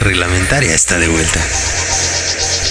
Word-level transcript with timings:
reglamentaria 0.00 0.74
está 0.74 0.98
de 0.98 1.08
vuelta. 1.08 1.40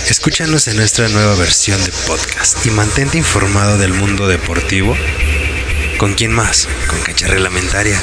Escúchanos 0.09 0.67
en 0.67 0.77
nuestra 0.77 1.08
nueva 1.09 1.35
versión 1.35 1.81
de 1.83 1.92
podcast 2.07 2.65
y 2.65 2.71
mantente 2.71 3.17
informado 3.17 3.77
del 3.77 3.93
mundo 3.93 4.27
deportivo. 4.27 4.98
¿Con 5.98 6.16
quién 6.16 6.32
más? 6.32 6.67
Con 6.87 7.01
cancha 7.01 7.28
reglamentaria. 7.28 8.02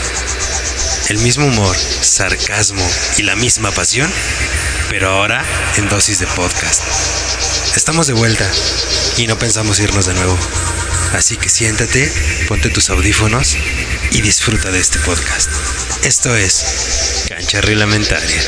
El 1.08 1.18
mismo 1.18 1.46
humor, 1.46 1.76
sarcasmo 1.76 2.86
y 3.18 3.22
la 3.22 3.36
misma 3.36 3.70
pasión, 3.72 4.10
pero 4.88 5.10
ahora 5.10 5.44
en 5.76 5.88
dosis 5.88 6.18
de 6.20 6.26
podcast. 6.28 6.82
Estamos 7.76 8.06
de 8.06 8.14
vuelta 8.14 8.48
y 9.16 9.26
no 9.26 9.38
pensamos 9.38 9.80
irnos 9.80 10.06
de 10.06 10.14
nuevo. 10.14 10.38
Así 11.12 11.36
que 11.36 11.48
siéntate, 11.48 12.10
ponte 12.48 12.70
tus 12.70 12.90
audífonos 12.90 13.56
y 14.12 14.22
disfruta 14.22 14.70
de 14.70 14.80
este 14.80 14.98
podcast. 15.00 15.50
Esto 16.04 16.34
es 16.36 17.24
Cancha 17.28 17.60
Reglamentaria. 17.60 18.42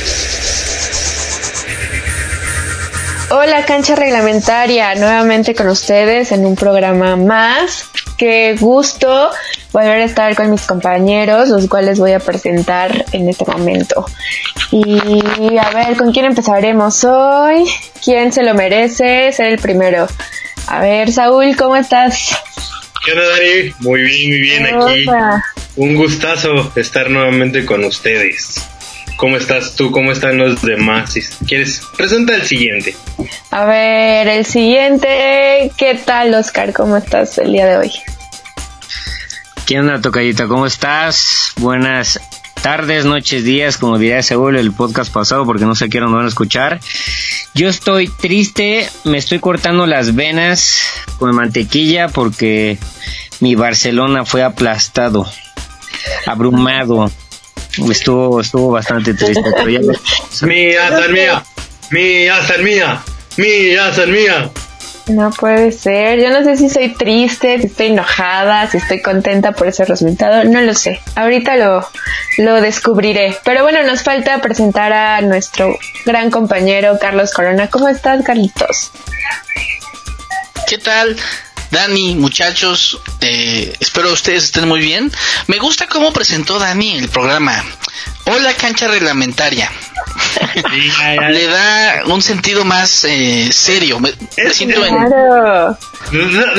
Hola 3.35 3.65
cancha 3.65 3.95
reglamentaria, 3.95 4.93
nuevamente 4.93 5.55
con 5.55 5.67
ustedes 5.67 6.31
en 6.31 6.45
un 6.45 6.55
programa 6.55 7.15
más. 7.15 7.89
Qué 8.15 8.55
gusto 8.59 9.31
volver 9.71 10.01
a 10.01 10.03
estar 10.03 10.35
con 10.35 10.51
mis 10.51 10.61
compañeros, 10.67 11.49
los 11.49 11.67
cuales 11.67 11.97
voy 11.97 12.11
a 12.11 12.19
presentar 12.19 13.05
en 13.11 13.27
este 13.29 13.43
momento. 13.45 14.05
Y 14.69 15.57
a 15.57 15.71
ver, 15.71 15.97
¿con 15.97 16.13
quién 16.13 16.25
empezaremos 16.25 17.03
hoy? 17.05 17.65
¿Quién 18.05 18.31
se 18.31 18.43
lo 18.43 18.53
merece 18.53 19.31
ser 19.31 19.47
el 19.47 19.57
primero? 19.57 20.07
A 20.67 20.79
ver, 20.81 21.11
Saúl, 21.11 21.55
¿cómo 21.55 21.75
estás? 21.75 22.39
¿Qué 23.03 23.13
onda, 23.13 23.29
Dani? 23.29 23.73
Muy 23.79 24.01
bien, 24.03 24.29
muy 24.29 24.39
bien 24.41 24.65
aquí. 24.67 25.05
Un 25.75 25.95
gustazo 25.95 26.71
estar 26.75 27.09
nuevamente 27.09 27.65
con 27.65 27.83
ustedes. 27.83 28.69
¿Cómo 29.17 29.37
estás 29.37 29.75
tú? 29.75 29.91
¿Cómo 29.91 30.11
están 30.11 30.37
los 30.37 30.61
demás? 30.61 31.13
Si 31.13 31.21
quieres, 31.45 31.81
presenta 31.95 32.35
el 32.35 32.43
siguiente. 32.43 32.95
A 33.51 33.65
ver, 33.65 34.27
el 34.27 34.45
siguiente. 34.45 35.71
¿Qué 35.77 35.95
tal, 36.03 36.33
Oscar? 36.33 36.73
¿Cómo 36.73 36.97
estás 36.97 37.37
el 37.37 37.53
día 37.53 37.65
de 37.65 37.77
hoy? 37.77 37.91
¿Qué 39.65 39.79
onda, 39.79 40.01
Tocayita? 40.01 40.47
¿Cómo 40.47 40.65
estás? 40.65 41.53
Buenas 41.57 42.19
tardes, 42.61 43.05
noches, 43.05 43.43
días, 43.43 43.77
como 43.77 43.97
diría 43.97 44.23
Saúl 44.23 44.57
el 44.57 44.71
podcast 44.71 45.13
pasado, 45.13 45.45
porque 45.45 45.65
no 45.65 45.75
sé 45.75 45.89
qué 45.89 45.99
no 45.99 46.11
van 46.11 46.25
a 46.25 46.29
escuchar. 46.29 46.79
Yo 47.53 47.69
estoy 47.69 48.07
triste, 48.07 48.89
me 49.03 49.17
estoy 49.17 49.39
cortando 49.39 49.85
las 49.85 50.15
venas 50.15 50.81
con 51.19 51.35
mantequilla 51.35 52.07
porque 52.07 52.77
mi 53.41 53.55
Barcelona 53.55 54.25
fue 54.25 54.43
aplastado, 54.43 55.25
abrumado. 56.25 57.11
Estuvo, 57.89 58.41
estuvo 58.41 58.71
bastante 58.71 59.13
triste. 59.13 59.43
Pero 59.55 59.69
ya... 59.69 59.79
Mía, 60.41 60.89
san 60.89 61.11
mía, 61.11 61.43
mía, 61.91 62.43
san 62.43 62.63
mía, 62.63 63.03
mía, 63.37 63.93
san 63.93 64.11
mía. 64.11 64.51
No 65.07 65.31
puede 65.31 65.71
ser. 65.71 66.19
Yo 66.19 66.29
no 66.29 66.43
sé 66.43 66.55
si 66.55 66.69
soy 66.69 66.93
triste, 66.93 67.59
si 67.59 67.67
estoy 67.67 67.87
enojada, 67.87 68.69
si 68.69 68.77
estoy 68.77 69.01
contenta 69.01 69.51
por 69.51 69.67
ese 69.67 69.83
resultado. 69.85 70.43
No 70.45 70.61
lo 70.61 70.73
sé. 70.73 71.01
Ahorita 71.15 71.57
lo, 71.57 71.85
lo 72.37 72.61
descubriré. 72.61 73.35
Pero 73.43 73.63
bueno, 73.63 73.83
nos 73.83 74.01
falta 74.01 74.39
presentar 74.41 74.93
a 74.93 75.21
nuestro 75.21 75.77
gran 76.05 76.31
compañero 76.31 76.97
Carlos 76.99 77.33
Corona. 77.33 77.69
¿Cómo 77.69 77.89
estás, 77.89 78.23
Carlitos? 78.23 78.91
¿Qué 80.69 80.77
tal? 80.77 81.17
Dani, 81.73 82.13
muchachos, 82.13 82.99
eh, 83.19 83.73
espero 83.79 84.13
ustedes 84.13 84.43
estén 84.43 84.67
muy 84.67 84.79
bien. 84.79 85.11
Me 85.47 85.57
gusta 85.57 85.87
cómo 85.87 86.13
presentó 86.13 86.59
Dani 86.59 86.99
el 86.99 87.09
programa. 87.09 87.63
Hola 88.25 88.53
cancha 88.53 88.87
reglamentaria. 88.87 89.71
Le 91.31 91.47
da 91.47 92.03
un 92.05 92.21
sentido 92.21 92.63
más 92.63 93.05
eh, 93.05 93.49
serio. 93.51 93.99
Me, 93.99 94.13
siento 94.51 94.85
en... 94.85 95.09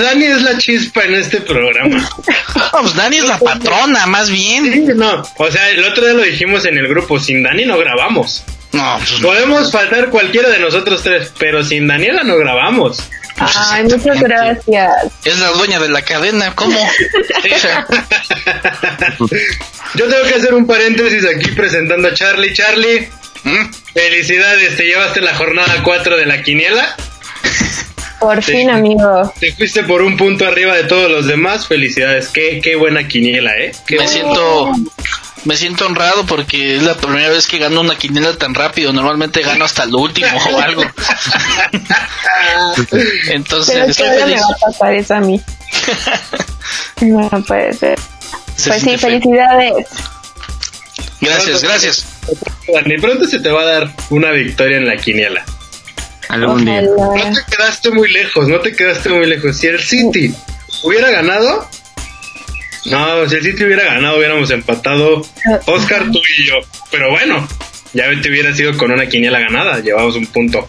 Dani 0.03 0.25
es 0.25 0.43
la 0.43 0.59
chispa 0.59 1.05
en 1.05 1.15
este 1.15 1.41
programa. 1.41 2.11
Vamos, 2.73 2.97
Dani 2.97 3.19
es 3.19 3.25
la 3.25 3.39
patrona, 3.39 4.07
más 4.07 4.29
bien. 4.31 4.73
Sí, 4.73 4.85
no, 4.97 5.23
o 5.37 5.51
sea, 5.51 5.71
el 5.71 5.85
otro 5.85 6.05
día 6.05 6.15
lo 6.15 6.23
dijimos 6.23 6.65
en 6.65 6.77
el 6.77 6.89
grupo, 6.89 7.21
sin 7.21 7.45
Dani 7.45 7.65
no 7.65 7.79
grabamos. 7.79 8.43
No, 8.75 8.97
pues 8.99 9.21
Podemos 9.21 9.71
faltar 9.71 10.11
cualquiera 10.11 10.51
de 10.51 10.59
nosotros 10.59 11.03
tres, 11.03 11.33
pero 11.39 11.63
sin 11.63 11.87
Daniela 11.87 12.25
no 12.25 12.37
grabamos. 12.37 13.09
Ay, 13.37 13.85
muchas 13.85 14.21
gracias. 14.21 14.93
Es 15.25 15.39
la 15.39 15.51
dueña 15.51 15.79
de 15.81 15.89
la 15.89 16.03
cadena, 16.03 16.55
¿cómo? 16.55 16.77
Yo 19.95 20.09
tengo 20.09 20.25
que 20.29 20.35
hacer 20.35 20.55
un 20.55 20.67
paréntesis 20.67 21.25
aquí 21.27 21.51
presentando 21.53 22.09
a 22.09 22.15
Charlie. 22.15 22.53
Charlie, 22.53 23.09
¿Mm? 23.45 23.73
felicidades, 23.93 24.77
te 24.77 24.85
llevaste 24.85 25.21
la 25.21 25.35
jornada 25.35 25.83
4 25.83 26.17
de 26.17 26.27
la 26.27 26.43
quiniela. 26.43 26.97
Por 28.21 28.43
fin, 28.43 28.71
amigo. 28.71 29.33
Te 29.39 29.53
fuiste 29.53 29.85
por 29.85 30.01
un 30.03 30.17
punto 30.17 30.47
arriba 30.47 30.75
de 30.75 30.85
todos 30.85 31.11
los 31.11 31.27
demás. 31.27 31.69
Felicidades, 31.69 32.29
qué, 32.29 32.61
qué 32.63 32.75
buena 32.77 33.07
quiniela, 33.07 33.57
¿eh? 33.59 33.73
Qué 33.87 33.99
me 33.99 34.09
siento 34.09 34.73
me 35.45 35.57
siento 35.57 35.87
honrado 35.87 36.25
porque 36.27 36.77
es 36.77 36.83
la 36.83 36.95
primera 36.95 37.29
vez 37.29 37.47
que 37.47 37.59
gano 37.59 37.81
una 37.81 37.97
quiniela 37.97 38.37
tan 38.37 38.55
rápido. 38.55 38.93
Normalmente 38.93 39.43
gano 39.43 39.65
hasta 39.65 39.87
lo 39.87 39.99
último 39.99 40.29
o 40.53 40.59
algo. 40.59 40.83
Entonces, 43.29 43.75
Pero 43.75 43.87
estoy 43.87 44.07
¿qué 44.07 44.13
hora 44.13 44.25
feliz. 44.27 44.37
me 44.37 44.43
va 44.43 44.49
a 44.57 44.59
pasar 44.71 44.95
eso 44.95 45.15
a 45.15 45.21
mí? 45.21 45.41
No 47.01 47.29
puede 47.47 47.73
ser. 47.75 47.99
Se 48.57 48.71
Pues 48.71 48.83
sí, 48.83 48.97
felicidades. 48.97 49.87
Gracias, 51.21 51.63
gracias. 51.63 52.07
Dani, 52.73 52.97
pronto 52.99 53.27
se 53.27 53.41
te 53.41 53.51
va 53.51 53.63
a 53.63 53.65
dar 53.65 53.95
una 54.11 54.31
victoria 54.31 54.79
en 54.79 54.87
la 54.87 54.97
quiniela. 54.97 55.45
Algún 56.29 56.65
día. 56.65 56.83
No 56.83 57.13
te 57.15 57.57
quedaste 57.57 57.91
muy 57.91 58.11
lejos, 58.11 58.49
no 58.49 58.61
te 58.61 58.75
quedaste 58.75 59.09
muy 59.11 59.27
lejos. 59.27 59.57
Si 59.59 59.67
el 59.67 59.81
City 59.83 60.35
hubiera 60.83 61.11
ganado, 61.11 61.69
no, 62.87 63.29
si 63.29 63.37
el 63.37 63.43
City 63.43 63.65
hubiera 63.65 63.85
ganado, 63.85 64.19
hubiéramos 64.19 64.51
empatado 64.51 65.23
Oscar, 65.67 66.11
tú 66.13 66.21
y 66.39 66.47
yo. 66.47 66.55
Pero 66.91 67.11
bueno, 67.11 67.47
ya 67.93 68.05
te 68.21 68.29
hubiera 68.29 68.55
sido 68.55 68.77
con 68.77 68.91
una 68.93 69.07
quiniela 69.07 69.41
ganada, 69.41 69.81
llevamos 69.81 70.17
un 70.17 70.27
punto. 70.27 70.69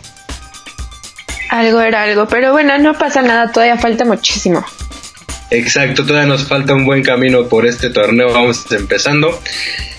Algo 1.50 1.82
era 1.82 2.04
algo, 2.04 2.28
pero 2.28 2.52
bueno, 2.52 2.78
no 2.78 2.98
pasa 2.98 3.22
nada, 3.22 3.52
todavía 3.52 3.78
falta 3.78 4.06
muchísimo. 4.06 4.66
Exacto, 5.52 6.06
todavía 6.06 6.28
nos 6.28 6.48
falta 6.48 6.74
un 6.74 6.86
buen 6.86 7.04
camino 7.04 7.48
por 7.48 7.66
este 7.66 7.90
torneo, 7.90 8.34
vamos 8.34 8.66
empezando. 8.72 9.40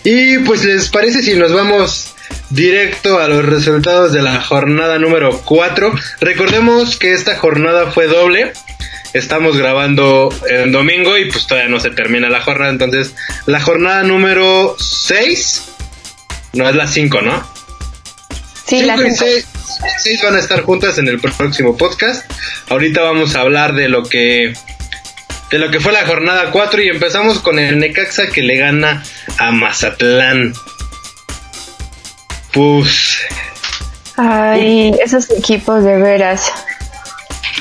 Y 0.04 0.38
pues 0.38 0.64
les 0.64 0.88
parece 0.88 1.22
si 1.22 1.34
nos 1.34 1.52
vamos 1.52 2.14
directo 2.50 3.20
a 3.20 3.28
los 3.28 3.44
resultados 3.44 4.12
de 4.12 4.22
la 4.22 4.40
jornada 4.40 4.98
número 4.98 5.40
4. 5.44 5.92
Recordemos 6.20 6.96
que 6.96 7.12
esta 7.12 7.36
jornada 7.36 7.90
fue 7.92 8.06
doble. 8.06 8.52
Estamos 9.16 9.56
grabando 9.56 10.28
en 10.48 10.72
domingo 10.72 11.16
y 11.16 11.30
pues 11.30 11.46
todavía 11.46 11.70
no 11.70 11.80
se 11.80 11.90
termina 11.90 12.28
la 12.28 12.42
jornada. 12.42 12.70
Entonces, 12.70 13.14
la 13.46 13.60
jornada 13.60 14.02
número 14.02 14.76
6, 14.78 15.62
no 16.52 16.68
es 16.68 16.74
la 16.74 16.86
5, 16.86 17.22
¿no? 17.22 17.46
Sí, 18.66 18.82
la 18.82 18.96
5 18.96 19.08
y 19.08 19.16
gente. 19.16 19.24
6, 19.24 19.46
6 20.02 20.22
van 20.22 20.36
a 20.36 20.38
estar 20.38 20.62
juntas 20.62 20.98
en 20.98 21.08
el 21.08 21.18
próximo 21.18 21.76
podcast. 21.76 22.30
Ahorita 22.68 23.02
vamos 23.02 23.34
a 23.36 23.40
hablar 23.40 23.74
de 23.74 23.88
lo 23.88 24.02
que 24.02 24.52
de 25.50 25.58
lo 25.58 25.70
que 25.70 25.80
fue 25.80 25.92
la 25.92 26.06
jornada 26.06 26.50
4 26.50 26.82
y 26.82 26.88
empezamos 26.88 27.38
con 27.38 27.58
el 27.58 27.78
Necaxa 27.78 28.28
que 28.28 28.42
le 28.42 28.56
gana 28.56 29.02
a 29.38 29.50
Mazatlán. 29.52 30.52
Pues 32.52 33.20
Ay, 34.16 34.94
esos 35.04 35.30
equipos 35.30 35.84
de 35.84 35.96
veras. 35.96 36.50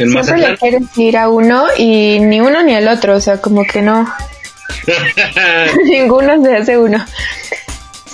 El 0.03 0.11
Siempre 0.11 0.38
le 0.38 0.57
quieren 0.57 0.89
ir 0.97 1.17
a 1.17 1.29
uno 1.29 1.66
y 1.78 2.19
ni 2.19 2.41
uno 2.41 2.61
ni 2.63 2.73
el 2.73 2.88
otro, 2.88 3.16
o 3.16 3.22
sea, 3.22 3.39
como 3.41 3.63
que 3.66 3.81
no. 3.81 4.11
Ninguno 5.85 6.44
se 6.44 6.56
hace 6.56 6.78
uno. 6.78 7.03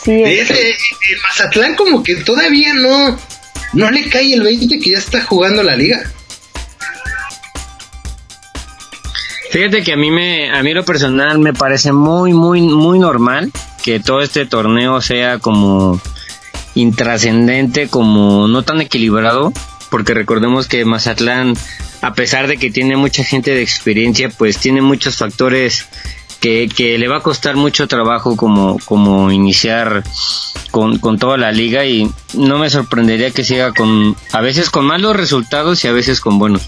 Sí, 0.03 0.23
es- 0.23 0.49
Ese- 0.49 0.69
el 0.69 1.19
Mazatlán 1.29 1.75
como 1.75 2.03
que 2.03 2.15
todavía 2.17 2.73
no 2.73 3.17
no 3.73 3.89
le 3.89 4.09
cae 4.09 4.33
el 4.33 4.41
20 4.41 4.79
que 4.79 4.91
ya 4.91 4.97
está 4.97 5.21
jugando 5.23 5.63
la 5.63 5.75
liga. 5.75 6.01
Fíjate 9.51 9.83
que 9.83 9.93
a 9.93 9.97
mí 9.97 10.11
me, 10.11 10.49
a 10.49 10.63
mí 10.63 10.73
lo 10.73 10.85
personal 10.85 11.37
me 11.39 11.53
parece 11.53 11.91
muy, 11.91 12.31
muy, 12.33 12.61
muy 12.61 12.99
normal 12.99 13.51
que 13.83 13.99
todo 13.99 14.21
este 14.21 14.45
torneo 14.45 15.01
sea 15.01 15.39
como 15.39 15.99
intrascendente, 16.73 17.89
como 17.89 18.47
no 18.47 18.63
tan 18.63 18.79
equilibrado, 18.79 19.51
porque 19.89 20.13
recordemos 20.13 20.67
que 20.67 20.85
Mazatlán, 20.85 21.55
a 22.01 22.13
pesar 22.13 22.47
de 22.47 22.57
que 22.57 22.71
tiene 22.71 22.95
mucha 22.95 23.23
gente 23.23 23.51
de 23.51 23.61
experiencia, 23.61 24.29
pues 24.29 24.57
tiene 24.57 24.81
muchos 24.81 25.17
factores 25.17 25.85
que, 26.39 26.67
que 26.67 26.97
le 26.97 27.07
va 27.07 27.17
a 27.17 27.21
costar 27.21 27.55
mucho 27.55 27.87
trabajo 27.87 28.35
como, 28.35 28.79
como 28.85 29.31
iniciar 29.31 30.03
con, 30.71 30.97
con 30.97 31.19
toda 31.19 31.37
la 31.37 31.51
liga 31.51 31.85
y 31.85 32.09
no 32.33 32.57
me 32.57 32.69
sorprendería 32.69 33.31
que 33.31 33.43
siga 33.43 33.73
con, 33.73 34.15
a 34.31 34.41
veces 34.41 34.69
con 34.69 34.85
malos 34.85 35.15
resultados 35.15 35.83
y 35.85 35.87
a 35.87 35.91
veces 35.91 36.19
con 36.19 36.39
buenos. 36.39 36.67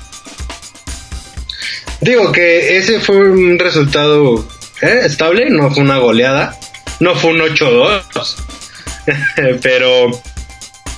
Digo 2.02 2.32
que 2.32 2.78
ese 2.78 3.00
fue 3.00 3.18
un 3.18 3.58
resultado 3.58 4.46
¿eh? 4.82 5.02
estable, 5.06 5.50
no 5.50 5.72
fue 5.72 5.84
una 5.84 5.98
goleada, 5.98 6.60
no 7.00 7.16
fue 7.16 7.32
un 7.32 7.40
8-2, 7.40 8.36
pero 9.62 10.12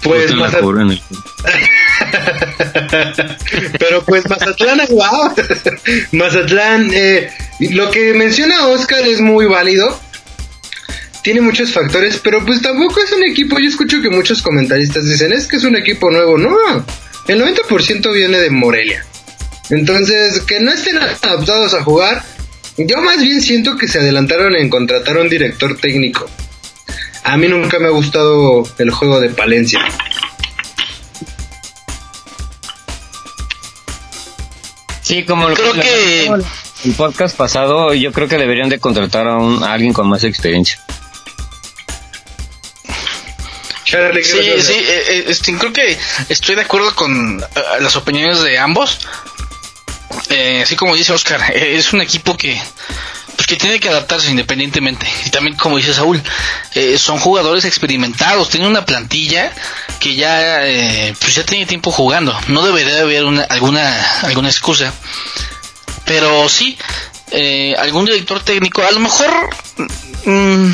Pues 0.06 0.32
Pero 3.80 4.04
pues 4.06 4.28
Mazatlán, 4.30 4.82
wow. 4.90 5.34
Mazatlán, 6.12 6.92
eh, 6.94 7.30
lo 7.72 7.90
que 7.92 8.14
menciona 8.14 8.68
Oscar 8.68 9.08
es 9.08 9.22
muy 9.22 9.46
válido. 9.46 10.00
Tiene 11.24 11.42
muchos 11.42 11.72
factores, 11.74 12.20
pero 12.24 12.46
pues 12.46 12.62
tampoco 12.62 13.02
es 13.02 13.12
un 13.12 13.24
equipo. 13.24 13.58
Yo 13.58 13.68
escucho 13.68 14.00
que 14.00 14.12
muchos 14.12 14.44
comentaristas 14.44 15.06
dicen, 15.06 15.34
es 15.34 15.48
que 15.48 15.56
es 15.56 15.64
un 15.64 15.76
equipo 15.76 16.12
nuevo. 16.12 16.38
No, 16.38 16.56
el 17.28 17.42
90% 17.42 18.14
viene 18.14 18.40
de 18.40 18.52
Morelia. 18.52 19.04
Entonces, 19.72 20.42
que 20.42 20.60
no 20.60 20.72
estén 20.72 20.98
adaptados 20.98 21.74
a 21.74 21.84
jugar, 21.84 22.24
yo 22.78 23.02
más 23.02 23.24
bien 23.24 23.42
siento 23.42 23.76
que 23.76 23.88
se 23.88 24.00
adelantaron 24.00 24.56
en 24.56 24.70
contratar 24.70 25.18
a 25.18 25.22
un 25.22 25.30
director 25.30 25.78
técnico. 25.80 26.30
A 27.24 27.38
mí 27.38 27.48
nunca 27.48 27.80
me 27.80 27.88
ha 27.88 27.92
gustado 27.92 28.64
el 28.78 28.92
juego 28.92 29.20
de 29.20 29.30
Palencia. 29.30 29.80
Sí, 35.06 35.24
como 35.24 35.48
lo 35.48 35.54
Creo 35.56 35.74
que- 35.74 36.26
el 36.84 36.94
podcast 36.96 37.38
pasado, 37.38 37.94
yo 37.94 38.12
creo 38.12 38.28
que 38.28 38.38
deberían 38.40 38.70
de 38.70 38.80
contratar 38.80 39.28
a, 39.28 39.36
un, 39.38 39.64
a 39.64 39.72
alguien 39.74 39.94
con 39.94 40.10
más 40.10 40.24
experiencia. 40.24 40.80
Charlie, 43.84 44.24
¿qué 44.24 44.28
Sí, 44.28 44.62
sí, 44.64 44.74
eh, 44.74 45.04
eh, 45.10 45.26
este, 45.28 45.56
creo 45.60 45.72
que 45.72 45.96
estoy 46.30 46.56
de 46.56 46.62
acuerdo 46.62 46.96
con 46.96 47.40
eh, 47.40 47.62
las 47.82 47.96
opiniones 47.96 48.42
de 48.42 48.58
ambos. 48.58 48.98
Eh, 50.30 50.62
así 50.64 50.76
como 50.76 50.96
dice 50.96 51.14
Oscar, 51.14 51.40
eh, 51.54 51.76
es 51.78 51.94
un 51.94 52.02
equipo 52.02 52.36
que 52.36 52.60
pues 53.36 53.46
que 53.46 53.58
tiene 53.58 53.80
que 53.80 53.90
adaptarse 53.90 54.32
independientemente. 54.32 55.06
Y 55.28 55.30
también 55.30 55.56
como 55.56 55.78
dice 55.78 55.94
Saúl, 55.94 56.20
eh, 56.74 56.98
son 56.98 57.20
jugadores 57.20 57.64
experimentados, 57.66 58.50
tienen 58.50 58.70
una 58.72 58.86
plantilla 58.86 59.54
que 60.00 60.16
ya 60.16 60.66
eh, 60.68 61.16
pues 61.20 61.36
ya 61.36 61.46
tiene 61.46 61.66
tiempo 61.66 61.92
jugando. 61.92 62.38
No 62.48 62.66
debería 62.66 63.02
haber 63.02 63.26
una, 63.26 63.44
alguna 63.44 64.22
alguna 64.22 64.50
excusa. 64.50 64.94
Pero 66.06 66.48
sí, 66.50 66.78
eh, 67.32 67.76
algún 67.78 68.06
director 68.06 68.42
técnico, 68.44 68.84
a 68.84 68.92
lo 68.92 69.00
mejor 69.00 69.50
mm, 70.26 70.72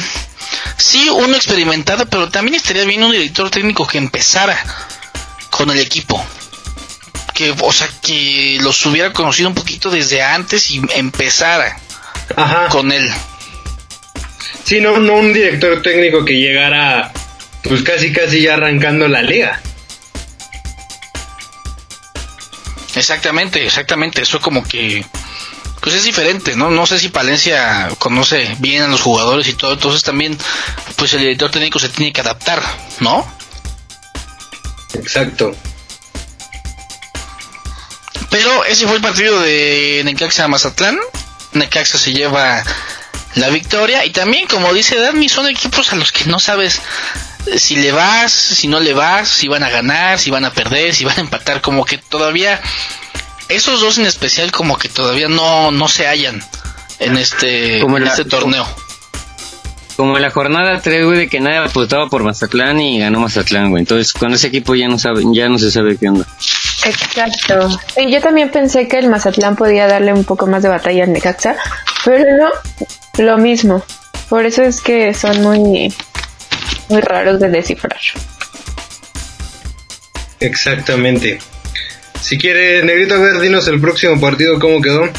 sí 0.77 1.09
uno 1.09 1.35
experimentado, 1.35 2.05
pero 2.07 2.29
también 2.29 2.55
estaría 2.55 2.83
bien 2.85 3.03
un 3.03 3.11
director 3.11 3.49
técnico 3.49 3.87
que 3.87 3.97
empezara 3.97 4.57
con 5.49 5.69
el 5.71 5.79
equipo. 5.79 6.23
Que, 7.33 7.55
o 7.57 7.71
sea, 7.71 7.89
que 8.01 8.57
los 8.61 8.85
hubiera 8.85 9.13
conocido 9.13 9.47
un 9.49 9.55
poquito 9.55 9.89
desde 9.89 10.21
antes 10.21 10.69
y 10.69 10.81
empezara 10.95 11.79
Ajá. 12.35 12.67
con 12.67 12.91
él. 12.91 13.09
Sí, 14.63 14.79
no, 14.81 14.97
no 14.99 15.13
un 15.13 15.33
director 15.33 15.81
técnico 15.81 16.23
que 16.25 16.33
llegara 16.33 17.11
pues 17.63 17.83
casi 17.83 18.11
casi 18.11 18.43
ya 18.43 18.55
arrancando 18.55 19.07
la 19.07 19.21
liga. 19.21 19.61
Exactamente, 22.95 23.65
exactamente. 23.65 24.21
Eso 24.21 24.39
como 24.39 24.63
que 24.63 25.05
pues 25.81 25.95
es 25.95 26.03
diferente, 26.03 26.55
¿no? 26.55 26.69
No 26.69 26.85
sé 26.85 26.99
si 26.99 27.09
Palencia 27.09 27.89
conoce 27.97 28.55
bien 28.59 28.83
a 28.83 28.87
los 28.87 29.01
jugadores 29.01 29.47
y 29.47 29.53
todo, 29.53 29.73
entonces 29.73 30.03
también 30.03 30.37
pues 30.95 31.13
el 31.13 31.21
director 31.21 31.49
técnico 31.49 31.79
se 31.79 31.89
tiene 31.89 32.13
que 32.13 32.21
adaptar, 32.21 32.61
¿no? 32.99 33.27
Exacto. 34.93 35.55
Pero 38.29 38.63
ese 38.65 38.85
fue 38.85 38.95
el 38.95 39.01
partido 39.01 39.41
de 39.41 40.01
Necaxa 40.05 40.47
Mazatlán. 40.47 40.99
Necaxa 41.53 41.97
se 41.97 42.13
lleva 42.13 42.63
la 43.35 43.49
victoria 43.49 44.05
y 44.05 44.11
también 44.11 44.47
como 44.47 44.73
dice 44.73 44.99
Dani 44.99 45.29
son 45.29 45.47
equipos 45.47 45.91
a 45.91 45.95
los 45.95 46.11
que 46.11 46.25
no 46.25 46.39
sabes 46.39 46.81
si 47.57 47.75
le 47.75 47.91
vas, 47.91 48.31
si 48.31 48.67
no 48.67 48.79
le 48.79 48.93
vas, 48.93 49.27
si 49.27 49.47
van 49.47 49.63
a 49.63 49.69
ganar, 49.69 50.19
si 50.19 50.29
van 50.31 50.45
a 50.45 50.51
perder, 50.51 50.93
si 50.93 51.05
van 51.05 51.17
a 51.17 51.21
empatar, 51.21 51.61
como 51.61 51.85
que 51.85 51.97
todavía 51.97 52.59
esos 53.49 53.81
dos 53.81 53.97
en 53.97 54.05
especial 54.05 54.51
como 54.51 54.77
que 54.77 54.87
todavía 54.89 55.27
no 55.27 55.71
no 55.71 55.87
se 55.87 56.07
hallan 56.07 56.41
en 56.99 57.17
este 57.17 57.79
Como 57.81 57.97
en 57.97 58.05
la- 58.05 58.11
este 58.11 58.25
torneo. 58.25 58.65
Como 59.97 60.15
en 60.15 60.21
la 60.23 60.31
jornada 60.31 60.79
3, 60.81 61.05
güey, 61.05 61.17
de 61.19 61.27
que 61.29 61.39
nadie 61.39 61.57
apostaba 61.57 62.07
por 62.09 62.23
Mazatlán 62.23 62.79
y 62.79 62.99
ganó 62.99 63.19
Mazatlán, 63.19 63.69
güey. 63.69 63.81
Entonces, 63.81 64.13
con 64.13 64.33
ese 64.33 64.47
equipo 64.47 64.73
ya 64.73 64.87
no 64.87 64.97
sabe, 64.97 65.21
ya 65.31 65.47
no 65.49 65.59
se 65.59 65.69
sabe 65.69 65.97
qué 65.97 66.07
onda. 66.09 66.25
Exacto. 66.85 67.69
Y 67.97 68.11
yo 68.11 68.19
también 68.21 68.49
pensé 68.49 68.87
que 68.87 68.97
el 68.97 69.09
Mazatlán 69.09 69.55
podía 69.55 69.85
darle 69.87 70.13
un 70.13 70.23
poco 70.23 70.47
más 70.47 70.63
de 70.63 70.69
batalla 70.69 71.03
al 71.03 71.11
Necaxa, 71.13 71.55
pero 72.05 72.25
no, 72.37 73.23
lo 73.23 73.37
mismo. 73.37 73.83
Por 74.29 74.45
eso 74.45 74.63
es 74.63 74.81
que 74.81 75.13
son 75.13 75.41
muy, 75.43 75.93
muy 76.91 77.01
raros 77.01 77.39
de 77.39 77.49
descifrar. 77.49 77.99
Exactamente. 80.39 81.39
Si 82.19 82.37
quiere, 82.37 82.83
Negrito, 82.83 83.15
a 83.15 83.19
ver, 83.19 83.39
dinos 83.39 83.67
el 83.67 83.81
próximo 83.81 84.19
partido 84.19 84.59
cómo 84.59 84.81
quedó. 84.81 85.09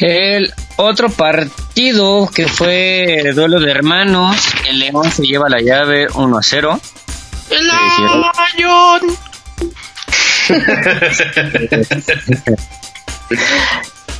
El 0.00 0.52
otro 0.76 1.08
partido 1.10 2.28
que 2.32 2.46
fue 2.46 3.20
el 3.20 3.34
duelo 3.34 3.58
de 3.60 3.70
hermanos, 3.70 4.36
el 4.68 4.80
León 4.80 5.10
se 5.10 5.22
lleva 5.22 5.48
la 5.48 5.60
llave 5.60 6.06
1 6.12 6.38
a 6.38 6.42
0. 6.42 6.80
El? 7.50 7.70
Lion. 8.56 9.16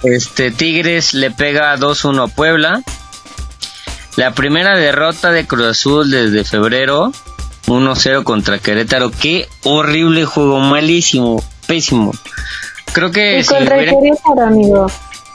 Este 0.04 0.50
Tigres 0.50 1.14
le 1.14 1.30
pega 1.30 1.76
2-1 1.76 2.24
a 2.24 2.28
Puebla. 2.28 2.82
La 4.16 4.32
primera 4.32 4.76
derrota 4.76 5.32
de 5.32 5.46
Cruz 5.46 5.66
Azul 5.66 6.10
desde 6.10 6.44
febrero, 6.44 7.12
1-0 7.66 8.22
contra 8.22 8.58
Querétaro. 8.58 9.10
Qué 9.10 9.48
horrible 9.64 10.24
juego, 10.24 10.60
malísimo, 10.60 11.42
pésimo. 11.66 12.12
Creo 12.92 13.10
que 13.10 13.38
Y 13.40 13.42
si 13.42 13.48
contra 13.48 13.76
el 13.80 13.90
Querétaro, 13.90 14.46
amigo. 14.46 14.86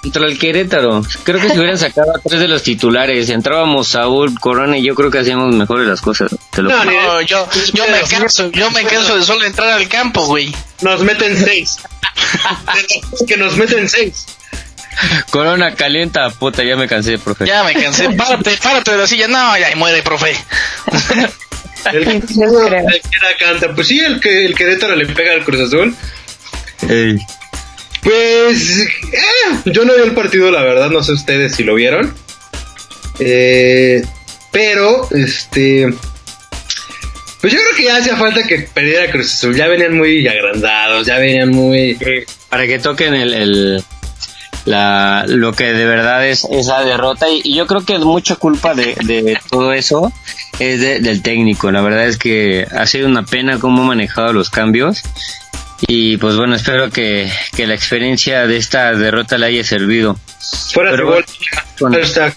contra 0.02 0.26
el 0.26 0.40
Querétaro, 0.40 1.02
creo 1.24 1.42
que 1.42 1.50
si 1.50 1.58
hubieran 1.58 1.78
sacado 1.78 2.16
a 2.16 2.20
tres 2.20 2.40
de 2.40 2.48
los 2.48 2.64
titulares, 2.64 3.30
entrábamos 3.30 3.90
Saúl, 3.90 4.40
Corona 4.40 4.78
y 4.78 4.84
yo 4.84 4.96
creo 4.96 5.12
que 5.12 5.20
hacíamos 5.20 5.54
mejores 5.54 5.86
las 5.86 6.00
cosas. 6.00 6.34
Te 6.52 6.62
lo 6.62 6.70
No, 6.70 6.86
No, 6.86 7.22
yo, 7.22 7.48
yo 7.74 7.84
me 7.92 8.02
canso, 8.10 8.50
yo 8.52 8.72
me 8.72 8.86
canso 8.86 9.18
de 9.18 9.24
solo 9.24 9.44
entrar 9.44 9.70
al 9.72 9.90
campo, 9.90 10.26
güey. 10.26 10.56
Nos 10.82 11.04
meten 11.04 11.36
seis. 11.38 11.80
que 13.28 13.36
nos 13.36 13.58
meten 13.58 13.90
seis. 13.90 14.26
Corona 15.30 15.76
calienta, 15.76 16.30
puta, 16.30 16.64
ya 16.64 16.76
me 16.76 16.88
cansé, 16.88 17.18
profe. 17.18 17.46
Ya 17.46 17.64
me 17.64 17.74
cansé. 17.74 18.10
Párate, 18.18 18.58
párate 18.62 18.92
de 18.92 18.98
la 18.98 19.08
silla. 19.08 19.28
No, 19.28 19.58
ya 19.58 19.76
muere, 19.76 20.02
profe. 20.04 20.36
El 21.94 22.04
que, 22.04 22.36
la 22.36 23.38
canta. 23.40 23.74
Pues 23.74 23.88
sí, 23.88 24.00
el 24.00 24.20
que 24.20 24.46
el 24.46 24.54
Querétaro 24.54 24.96
le 24.98 25.06
pega 25.06 25.32
al 25.32 25.46
Cruz 25.46 25.62
Azul. 25.62 25.96
Ey. 26.90 27.18
Pues 28.04 28.80
eh, 29.14 29.62
yo 29.66 29.86
no 29.86 29.96
vi 29.96 30.02
el 30.04 30.12
partido, 30.14 30.52
la 30.52 30.62
verdad, 30.62 30.90
no 30.90 31.02
sé 31.04 31.14
ustedes 31.14 31.56
si 31.56 31.64
lo 31.64 31.76
vieron. 31.76 32.14
Eh, 33.20 34.02
pero, 34.52 35.08
este... 35.12 35.88
Pues 37.42 37.54
yo 37.54 37.60
creo 37.60 37.76
que 37.78 37.84
ya 37.86 37.98
hacía 37.98 38.18
falta 38.18 38.44
que 38.44 38.60
perdiera 38.74 39.10
Cruz 39.12 39.34
Azul. 39.34 39.56
Ya 39.56 39.68
venían 39.68 39.96
muy 39.96 40.28
agrandados, 40.28 41.08
ya 41.08 41.18
venían 41.18 41.50
muy... 41.50 41.98
para 42.50 42.68
que 42.68 42.80
toquen 42.80 43.14
el, 43.14 43.34
el- 43.34 43.84
la, 44.70 45.26
lo 45.28 45.52
que 45.54 45.74
de 45.74 45.86
verdad 45.86 46.26
es 46.26 46.46
esa 46.52 46.82
derrota. 46.84 47.28
Y, 47.30 47.42
y 47.44 47.56
yo 47.56 47.68
creo 47.68 47.82
que 47.86 47.98
mucha 48.00 48.36
culpa 48.36 48.74
de, 48.74 48.96
de 49.04 49.38
todo 49.50 49.74
eso 49.74 50.12
es 50.60 50.80
de- 50.82 51.00
del 51.00 51.22
técnico. 51.22 51.72
La 51.72 51.82
verdad 51.82 52.06
es 52.08 52.18
que 52.18 52.66
ha 52.72 52.86
sido 52.86 53.08
una 53.08 53.24
pena 53.26 53.60
cómo 53.60 53.84
ha 53.84 53.86
manejado 53.88 54.32
los 54.34 54.50
cambios. 54.50 55.02
Y 55.88 56.18
pues 56.18 56.36
bueno 56.36 56.56
espero 56.56 56.90
que, 56.90 57.32
que 57.56 57.66
la 57.66 57.74
experiencia 57.74 58.46
de 58.48 58.58
esta 58.58 58.92
derrota 58.94 59.38
le 59.38 59.46
haya 59.48 59.64
servido. 59.64 60.18
Fuera 60.74 60.92
Pero 60.92 61.06
Siboldi. 61.08 61.32
bueno. 61.80 61.98
Hashtag, 61.98 62.36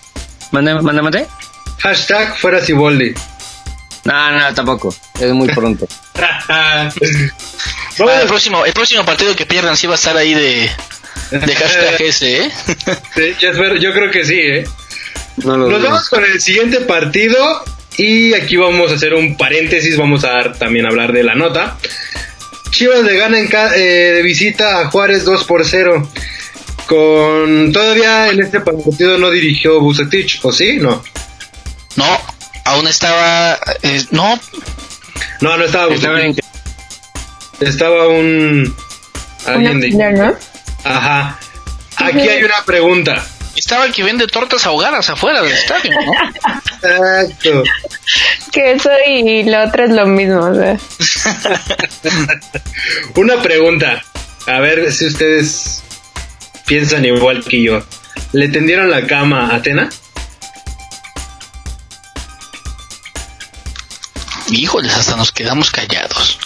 mande 0.52 0.74
mande 0.80 1.02
mande 1.02 1.26
hashtag 1.80 2.36
fuera 2.38 2.60
Siboldi. 2.64 3.12
no 4.04 4.30
no 4.38 4.54
tampoco. 4.54 4.94
Es 5.20 5.32
muy 5.32 5.48
pronto. 5.48 5.88
El 7.98 8.26
próximo, 8.26 8.64
el 8.64 8.72
próximo 8.72 9.04
partido 9.04 9.34
que 9.36 9.44
pierdan 9.46 9.76
sí 9.76 9.86
va 9.86 9.94
a 9.94 9.96
estar 9.96 10.16
ahí 10.16 10.34
de, 10.34 10.70
de 11.32 11.54
hashtag 11.54 12.00
ese, 12.02 12.44
¿eh? 12.44 12.50
Sí, 13.14 13.34
yo, 13.40 13.50
espero- 13.50 13.76
yo 13.76 13.92
creo 13.92 14.10
que 14.10 14.24
sí, 14.24 14.38
¿eh? 14.38 14.64
no 15.38 15.56
lo 15.56 15.68
Nos 15.70 15.82
vamos 15.82 16.08
con 16.08 16.24
el 16.24 16.40
siguiente 16.40 16.80
partido 16.80 17.64
y 17.96 18.34
aquí 18.34 18.56
vamos 18.56 18.90
a 18.92 18.94
hacer 18.94 19.14
un 19.14 19.36
paréntesis, 19.36 19.96
vamos 19.96 20.24
a 20.24 20.30
dar, 20.30 20.58
también 20.58 20.86
hablar 20.86 21.12
de 21.12 21.22
la 21.22 21.34
nota. 21.34 21.78
Chivas 22.70 23.02
le 23.04 23.16
gana 23.16 23.38
en 23.38 23.48
ca- 23.48 23.74
eh, 23.76 24.12
de 24.14 24.22
visita 24.22 24.80
a 24.80 24.90
Juárez 24.90 25.24
2 25.24 25.44
por 25.44 25.64
0. 25.66 26.08
Con 26.86 27.70
todavía 27.72 28.28
en 28.30 28.40
este 28.40 28.60
partido 28.60 29.16
no 29.18 29.30
dirigió 29.30 29.80
Bucetich, 29.80 30.40
¿o 30.42 30.52
sí? 30.52 30.78
No. 30.78 31.02
No, 31.96 32.20
aún 32.64 32.86
estaba. 32.88 33.58
eh, 33.82 34.02
no, 34.10 34.38
No, 35.40 35.56
no 35.56 35.64
estaba 35.64 35.86
Bucetich. 35.88 36.40
Estaba 37.60 38.08
un 38.08 38.74
alguien 39.46 39.80
de 39.80 39.90
¿no? 40.12 40.34
Ajá. 40.84 41.38
Aquí 41.96 42.28
hay 42.28 42.44
una 42.44 42.64
pregunta. 42.64 43.24
estaba 43.56 43.86
el 43.86 43.92
que 43.92 44.02
vende 44.02 44.26
tortas 44.26 44.66
ahogadas 44.66 45.08
afuera 45.10 45.42
del 45.42 45.52
estadio, 45.52 45.92
¿no? 45.92 46.12
Exacto. 46.88 47.62
que 48.52 48.72
eso 48.72 48.90
y 49.06 49.44
lo 49.44 49.62
otro 49.64 49.84
es 49.84 49.90
lo 49.90 50.06
mismo. 50.06 50.40
O 50.40 50.54
sea. 50.54 50.76
Una 53.16 53.40
pregunta. 53.42 54.02
A 54.46 54.58
ver 54.58 54.92
si 54.92 55.06
ustedes 55.06 55.82
piensan 56.66 57.04
igual 57.04 57.44
que 57.44 57.62
yo. 57.62 57.82
¿Le 58.32 58.48
tendieron 58.48 58.90
la 58.90 59.06
cama 59.06 59.48
a 59.50 59.56
Atena? 59.56 59.88
Híjoles, 64.48 64.94
hasta 64.94 65.16
nos 65.16 65.32
quedamos 65.32 65.70
callados. 65.70 66.38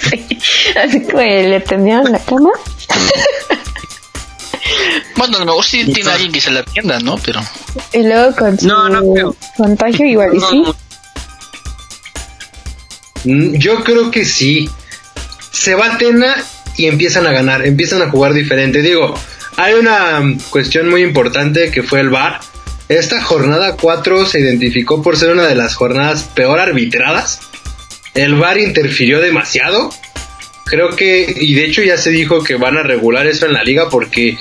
Sí, 0.00 0.38
así 0.76 1.06
que 1.06 1.48
le 1.48 1.60
tendieron 1.60 2.10
la 2.12 2.18
cama. 2.18 2.50
Bueno, 5.16 5.36
a 5.36 5.40
lo 5.40 5.46
mejor 5.46 5.64
sí 5.64 5.84
tiene 5.92 6.10
alguien 6.10 6.32
que 6.32 6.40
se 6.40 6.50
la 6.50 6.60
atienda, 6.60 6.98
¿no? 7.00 7.16
Pero 7.18 7.40
Y 7.92 8.02
luego 8.02 8.34
con 8.36 8.58
su 8.58 8.66
No, 8.66 8.88
no 8.88 9.00
creo. 9.12 9.36
contagio 9.56 10.06
igual 10.06 10.30
y 10.36 10.40
sí. 10.40 10.64
Mm, 13.24 13.54
Yo 13.58 13.82
creo 13.84 14.10
que 14.10 14.24
sí. 14.24 14.68
Se 15.50 15.74
va 15.74 15.94
Atena 15.94 16.34
y 16.76 16.86
empiezan 16.86 17.26
a 17.26 17.32
ganar, 17.32 17.64
empiezan 17.66 18.02
a 18.02 18.10
jugar 18.10 18.32
diferente. 18.32 18.82
Digo, 18.82 19.14
hay 19.56 19.74
una 19.74 20.20
mm, 20.20 20.38
cuestión 20.50 20.88
muy 20.88 21.02
importante 21.02 21.70
que 21.70 21.82
fue 21.82 22.00
el 22.00 22.10
VAR. 22.10 22.40
Esta 22.88 23.22
jornada 23.22 23.76
4 23.76 24.26
se 24.26 24.40
identificó 24.40 25.02
por 25.02 25.16
ser 25.16 25.30
una 25.30 25.46
de 25.46 25.54
las 25.54 25.74
jornadas 25.74 26.24
peor 26.34 26.58
arbitradas. 26.58 27.40
El 28.14 28.34
VAR 28.34 28.58
interfirió 28.58 29.20
demasiado. 29.20 29.90
Creo 30.72 30.96
que, 30.96 31.30
y 31.38 31.52
de 31.52 31.66
hecho 31.66 31.82
ya 31.82 31.98
se 31.98 32.08
dijo 32.08 32.42
que 32.42 32.56
van 32.56 32.78
a 32.78 32.82
regular 32.82 33.26
eso 33.26 33.44
en 33.44 33.52
la 33.52 33.62
liga 33.62 33.90
porque 33.90 34.38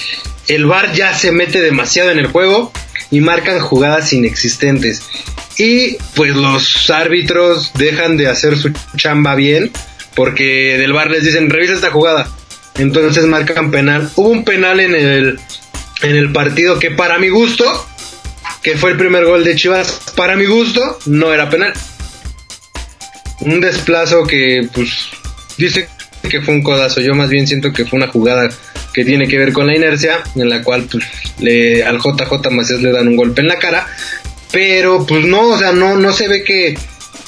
el 0.47 0.65
VAR 0.65 0.93
ya 0.93 1.13
se 1.13 1.33
mete 1.33 1.59
demasiado 1.59 2.09
en 2.09 2.19
el 2.19 2.27
juego 2.27 2.71
y 3.09 3.19
marcan 3.19 3.59
jugadas 3.59 4.13
inexistentes. 4.13 5.03
Y 5.57 5.97
pues 6.15 6.33
los 6.33 6.89
árbitros 6.89 7.73
dejan 7.73 8.15
de 8.15 8.29
hacer 8.29 8.57
su 8.57 8.71
chamba 8.95 9.35
bien 9.35 9.73
porque 10.15 10.77
del 10.77 10.93
VAR 10.93 11.11
les 11.11 11.25
dicen 11.25 11.49
revisa 11.49 11.73
esta 11.73 11.91
jugada. 11.91 12.31
Entonces 12.75 13.25
marcan 13.25 13.69
penal. 13.69 14.09
Hubo 14.15 14.29
un 14.29 14.45
penal 14.45 14.79
en 14.79 14.95
el, 14.95 15.37
en 16.01 16.15
el 16.15 16.31
partido 16.31 16.79
que 16.79 16.91
para 16.91 17.19
mi 17.19 17.27
gusto, 17.27 17.65
que 18.63 18.77
fue 18.77 18.91
el 18.91 18.97
primer 18.97 19.25
gol 19.25 19.43
de 19.43 19.57
Chivas, 19.57 20.13
para 20.15 20.37
mi 20.37 20.45
gusto 20.45 20.97
no 21.07 21.33
era 21.33 21.49
penal. 21.49 21.73
Un 23.41 23.59
desplazo 23.59 24.23
que 24.25 24.69
pues 24.73 25.09
dice 25.57 25.89
que 26.29 26.41
fue 26.41 26.53
un 26.53 26.63
codazo. 26.63 27.01
Yo 27.01 27.13
más 27.13 27.29
bien 27.29 27.47
siento 27.47 27.71
que 27.73 27.85
fue 27.85 27.97
una 27.97 28.07
jugada 28.07 28.49
que 28.93 29.05
tiene 29.05 29.27
que 29.27 29.37
ver 29.37 29.53
con 29.53 29.67
la 29.67 29.75
inercia, 29.75 30.23
en 30.35 30.49
la 30.49 30.61
cual 30.63 30.87
pues 30.91 31.03
le, 31.39 31.83
al 31.83 31.97
JJ 31.97 32.49
Macías 32.51 32.81
le 32.81 32.91
dan 32.91 33.07
un 33.07 33.15
golpe 33.15 33.41
en 33.41 33.47
la 33.47 33.57
cara. 33.57 33.87
Pero 34.51 35.05
pues 35.05 35.25
no, 35.25 35.49
o 35.49 35.57
sea, 35.57 35.71
no, 35.71 35.97
no 35.97 36.11
se 36.11 36.27
ve 36.27 36.43
que 36.43 36.77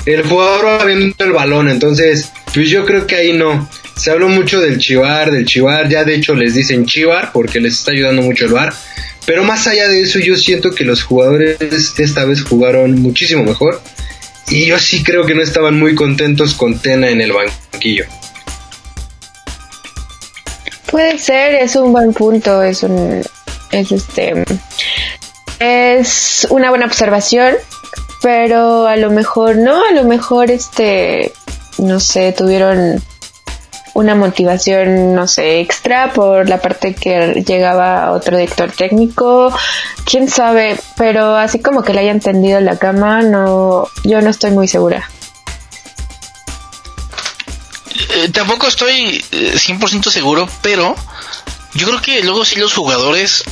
el 0.05 0.23
jugador 0.23 0.65
va 0.65 0.85
viendo 0.85 1.15
el 1.19 1.31
balón. 1.31 1.69
Entonces, 1.69 2.31
pues 2.53 2.69
yo 2.69 2.85
creo 2.85 3.07
que 3.07 3.15
ahí 3.15 3.33
no. 3.33 3.69
Se 3.95 4.11
habló 4.11 4.27
mucho 4.27 4.59
del 4.59 4.77
chivar, 4.77 5.31
del 5.31 5.45
chivar. 5.45 5.89
Ya 5.89 6.03
de 6.03 6.15
hecho 6.15 6.35
les 6.35 6.53
dicen 6.53 6.85
chivar 6.85 7.31
porque 7.31 7.59
les 7.59 7.73
está 7.73 7.91
ayudando 7.91 8.21
mucho 8.21 8.45
el 8.45 8.51
bar. 8.51 8.73
Pero 9.25 9.43
más 9.43 9.67
allá 9.67 9.87
de 9.87 10.01
eso, 10.01 10.19
yo 10.19 10.35
siento 10.35 10.71
que 10.71 10.83
los 10.83 11.03
jugadores 11.03 11.57
esta 11.97 12.25
vez 12.25 12.43
jugaron 12.43 13.01
muchísimo 13.01 13.43
mejor. 13.43 13.81
Y 14.49 14.65
yo 14.65 14.77
sí 14.77 15.03
creo 15.03 15.25
que 15.25 15.33
no 15.33 15.41
estaban 15.41 15.79
muy 15.79 15.95
contentos 15.95 16.53
con 16.53 16.77
Tena 16.77 17.09
en 17.09 17.21
el 17.21 17.31
banquillo. 17.31 18.05
Puede 20.93 21.17
ser, 21.17 21.55
es 21.55 21.75
un 21.75 21.91
buen 21.91 22.13
punto, 22.13 22.61
es 22.61 22.83
un 22.83 23.23
es 23.71 23.91
este 23.91 24.45
es 25.57 26.45
una 26.51 26.69
buena 26.69 26.85
observación, 26.85 27.55
pero 28.21 28.85
a 28.85 28.95
lo 28.95 29.09
mejor 29.09 29.55
no, 29.55 29.83
a 29.83 29.91
lo 29.91 30.03
mejor 30.03 30.51
este 30.51 31.33
no 31.79 31.99
sé, 31.99 32.31
tuvieron 32.31 33.01
una 33.95 34.13
motivación, 34.13 35.15
no 35.15 35.27
sé, 35.27 35.61
extra 35.61 36.13
por 36.13 36.47
la 36.47 36.59
parte 36.59 36.93
que 36.93 37.43
llegaba 37.43 38.11
otro 38.11 38.37
director 38.37 38.71
técnico, 38.71 39.51
quién 40.05 40.29
sabe, 40.29 40.77
pero 40.95 41.35
así 41.35 41.59
como 41.59 41.81
que 41.81 41.95
le 41.95 42.01
hayan 42.01 42.19
tendido 42.19 42.59
la 42.59 42.77
cama, 42.77 43.23
no, 43.23 43.87
yo 44.03 44.21
no 44.21 44.29
estoy 44.29 44.51
muy 44.51 44.67
segura. 44.67 45.09
Eh, 48.23 48.29
tampoco 48.29 48.67
estoy 48.67 49.23
eh, 49.31 49.53
100% 49.55 50.09
seguro, 50.09 50.47
pero 50.61 50.95
yo 51.73 51.87
creo 51.87 52.01
que 52.01 52.23
luego 52.23 52.45
sí 52.45 52.55
los 52.59 52.73
jugadores 52.73 53.43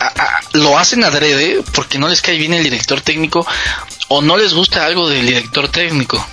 a- 0.00 0.06
a- 0.06 0.40
lo 0.52 0.78
hacen 0.78 1.04
adrede 1.04 1.62
porque 1.74 1.98
no 1.98 2.08
les 2.08 2.22
cae 2.22 2.36
bien 2.38 2.54
el 2.54 2.62
director 2.64 3.00
técnico 3.00 3.46
o 4.08 4.22
no 4.22 4.36
les 4.36 4.54
gusta 4.54 4.84
algo 4.86 5.08
del 5.08 5.26
director 5.26 5.68
técnico. 5.68 6.24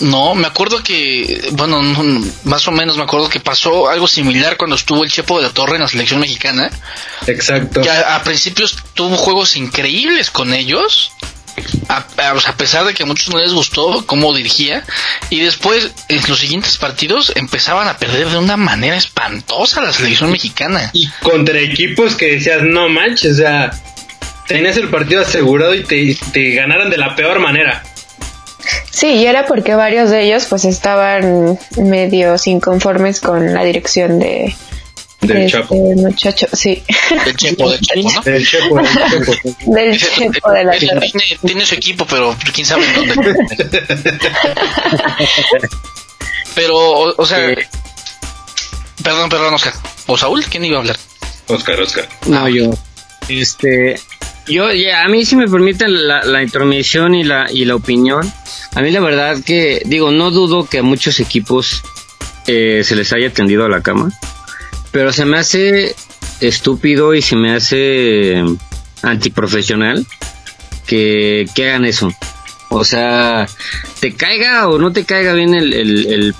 No, 0.00 0.34
me 0.34 0.46
acuerdo 0.46 0.82
que, 0.82 1.48
bueno, 1.52 1.82
no, 1.82 2.24
más 2.44 2.68
o 2.68 2.70
menos 2.72 2.96
me 2.96 3.02
acuerdo 3.02 3.28
que 3.28 3.40
pasó 3.40 3.88
algo 3.88 4.06
similar 4.06 4.56
cuando 4.56 4.76
estuvo 4.76 5.02
el 5.02 5.10
Chepo 5.10 5.38
de 5.38 5.46
la 5.48 5.52
Torre 5.52 5.76
en 5.76 5.82
la 5.82 5.88
selección 5.88 6.20
mexicana. 6.20 6.70
Exacto. 7.26 7.80
Que 7.80 7.90
a, 7.90 8.14
a 8.16 8.22
principios 8.22 8.76
tuvo 8.94 9.16
juegos 9.16 9.56
increíbles 9.56 10.30
con 10.30 10.52
ellos. 10.54 11.10
A, 11.88 12.06
pesar 12.56 12.84
de 12.86 12.94
que 12.94 13.02
a 13.02 13.06
muchos 13.06 13.28
no 13.30 13.38
les 13.38 13.52
gustó 13.52 14.04
cómo 14.06 14.34
dirigía. 14.34 14.84
Y 15.30 15.40
después, 15.40 15.90
en 16.08 16.20
los 16.28 16.38
siguientes 16.38 16.76
partidos, 16.76 17.32
empezaban 17.36 17.88
a 17.88 17.96
perder 17.96 18.28
de 18.28 18.38
una 18.38 18.56
manera 18.56 18.96
espantosa 18.96 19.82
la 19.82 19.92
selección 19.92 20.30
mexicana. 20.30 20.90
Y 20.92 21.08
contra 21.22 21.58
equipos 21.58 22.14
que 22.14 22.34
decías, 22.34 22.62
no 22.62 22.88
manches, 22.88 23.32
o 23.32 23.36
sea, 23.36 23.70
tenías 24.46 24.76
el 24.76 24.88
partido 24.88 25.22
asegurado 25.22 25.74
y 25.74 25.84
te, 25.84 26.16
te 26.32 26.50
ganaron 26.52 26.90
de 26.90 26.98
la 26.98 27.14
peor 27.14 27.38
manera. 27.38 27.82
Sí, 28.90 29.06
y 29.06 29.26
era 29.26 29.46
porque 29.46 29.74
varios 29.74 30.10
de 30.10 30.24
ellos 30.24 30.46
pues 30.48 30.64
estaban 30.64 31.58
medios 31.76 32.46
inconformes 32.46 33.20
con 33.20 33.54
la 33.54 33.64
dirección 33.64 34.18
de, 34.18 34.54
Del 35.20 35.36
de 35.46 35.50
Chapo. 35.50 35.74
este 35.74 35.96
muchacho, 36.02 36.46
sí, 36.52 36.82
El 37.26 37.36
Chepo 37.36 37.70
de 37.70 37.78
Chepo, 37.80 38.10
¿no? 38.10 38.22
El 38.32 38.46
Chepo, 38.46 38.78
el 38.80 38.86
Chepo. 38.88 39.44
del 39.74 39.98
Chepo 39.98 40.50
de 40.52 40.64
la 40.64 40.72
tiene, 41.42 41.66
su 41.66 41.74
equipo, 41.74 42.06
pero 42.06 42.36
quién 42.54 42.64
sabe 42.66 42.84
en 42.86 42.94
dónde. 43.08 43.34
pero, 46.54 46.76
o, 46.76 47.14
o 47.16 47.26
sea, 47.26 47.50
Eh. 47.50 47.68
perdón, 49.02 49.28
perdón, 49.28 49.54
Oscar. 49.54 49.74
¿O 50.06 50.16
Saúl? 50.16 50.44
¿Quién 50.44 50.64
iba 50.64 50.76
a 50.76 50.80
hablar? 50.80 50.96
Oscar, 51.48 51.80
Oscar. 51.80 52.08
No, 52.26 52.48
yo. 52.48 52.70
Este, 53.28 53.98
yo, 54.46 54.72
ya, 54.72 55.02
a 55.04 55.08
mí 55.08 55.24
si 55.24 55.36
me 55.36 55.48
permiten 55.48 56.06
la, 56.06 56.22
la 56.22 56.42
intromisión 56.42 57.14
y 57.14 57.24
la, 57.24 57.46
y 57.52 57.64
la 57.64 57.74
opinión, 57.74 58.30
a 58.74 58.80
mí 58.80 58.90
la 58.90 59.00
verdad 59.00 59.36
que, 59.44 59.82
digo, 59.84 60.10
no 60.10 60.30
dudo 60.30 60.66
que 60.66 60.78
a 60.78 60.82
muchos 60.82 61.20
equipos 61.20 61.82
eh, 62.46 62.82
se 62.84 62.96
les 62.96 63.12
haya 63.12 63.30
tendido 63.30 63.64
a 63.66 63.68
la 63.68 63.82
cama, 63.82 64.10
pero 64.98 65.12
se 65.12 65.24
me 65.24 65.38
hace 65.38 65.94
estúpido 66.40 67.14
y 67.14 67.22
se 67.22 67.36
me 67.36 67.54
hace 67.54 68.42
antiprofesional 69.02 70.04
que, 70.88 71.46
que 71.54 71.68
hagan 71.68 71.84
eso. 71.84 72.12
O 72.68 72.82
sea, 72.82 73.46
te 74.00 74.16
caiga 74.16 74.66
o 74.66 74.80
no 74.80 74.92
te 74.92 75.04
caiga 75.04 75.34
bien 75.34 75.54
el, 75.54 75.72
el, 75.72 76.34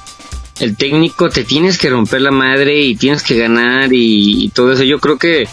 el, 0.59 0.77
técnico, 0.77 1.29
te 1.31 1.45
tienes 1.45 1.79
que 1.79 1.89
romper 1.89 2.21
la 2.21 2.33
madre 2.33 2.81
y 2.81 2.97
tienes 2.97 3.23
que 3.23 3.39
ganar 3.39 3.91
y, 3.93 4.51
todo 4.53 4.73
eso. 4.73 4.83
Yo 4.83 4.99
creo 4.99 5.19
que 5.19 5.47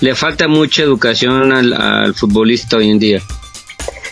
le 0.00 0.14
falta 0.14 0.48
mucha 0.48 0.82
educación 0.82 1.52
al 1.52 2.14
futbolista 2.14 2.78
hoy 2.78 2.88
en 2.88 2.98
día. 2.98 3.22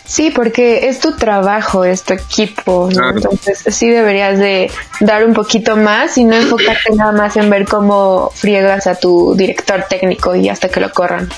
Sí, 0.07 0.31
porque 0.31 0.89
es 0.89 1.01
tu 1.01 1.13
trabajo, 1.17 1.85
es 1.85 2.03
tu 2.03 2.13
equipo, 2.13 2.89
¿no? 2.91 2.99
Claro. 2.99 3.17
entonces 3.17 3.75
sí 3.75 3.89
deberías 3.89 4.39
de 4.39 4.71
dar 5.01 5.25
un 5.25 5.33
poquito 5.33 5.77
más 5.77 6.19
y 6.19 6.25
no 6.25 6.37
enfocarte 6.37 6.95
nada 6.95 7.13
más 7.13 7.37
en 7.37 7.49
ver 7.49 7.65
cómo 7.65 8.31
friegas 8.35 8.87
a 8.87 8.97
tu 8.97 9.35
director 9.35 9.87
técnico 9.89 10.37
y 10.37 10.49
hasta 10.49 10.69
que 10.69 10.81
lo 10.81 10.93
corran. 10.93 11.29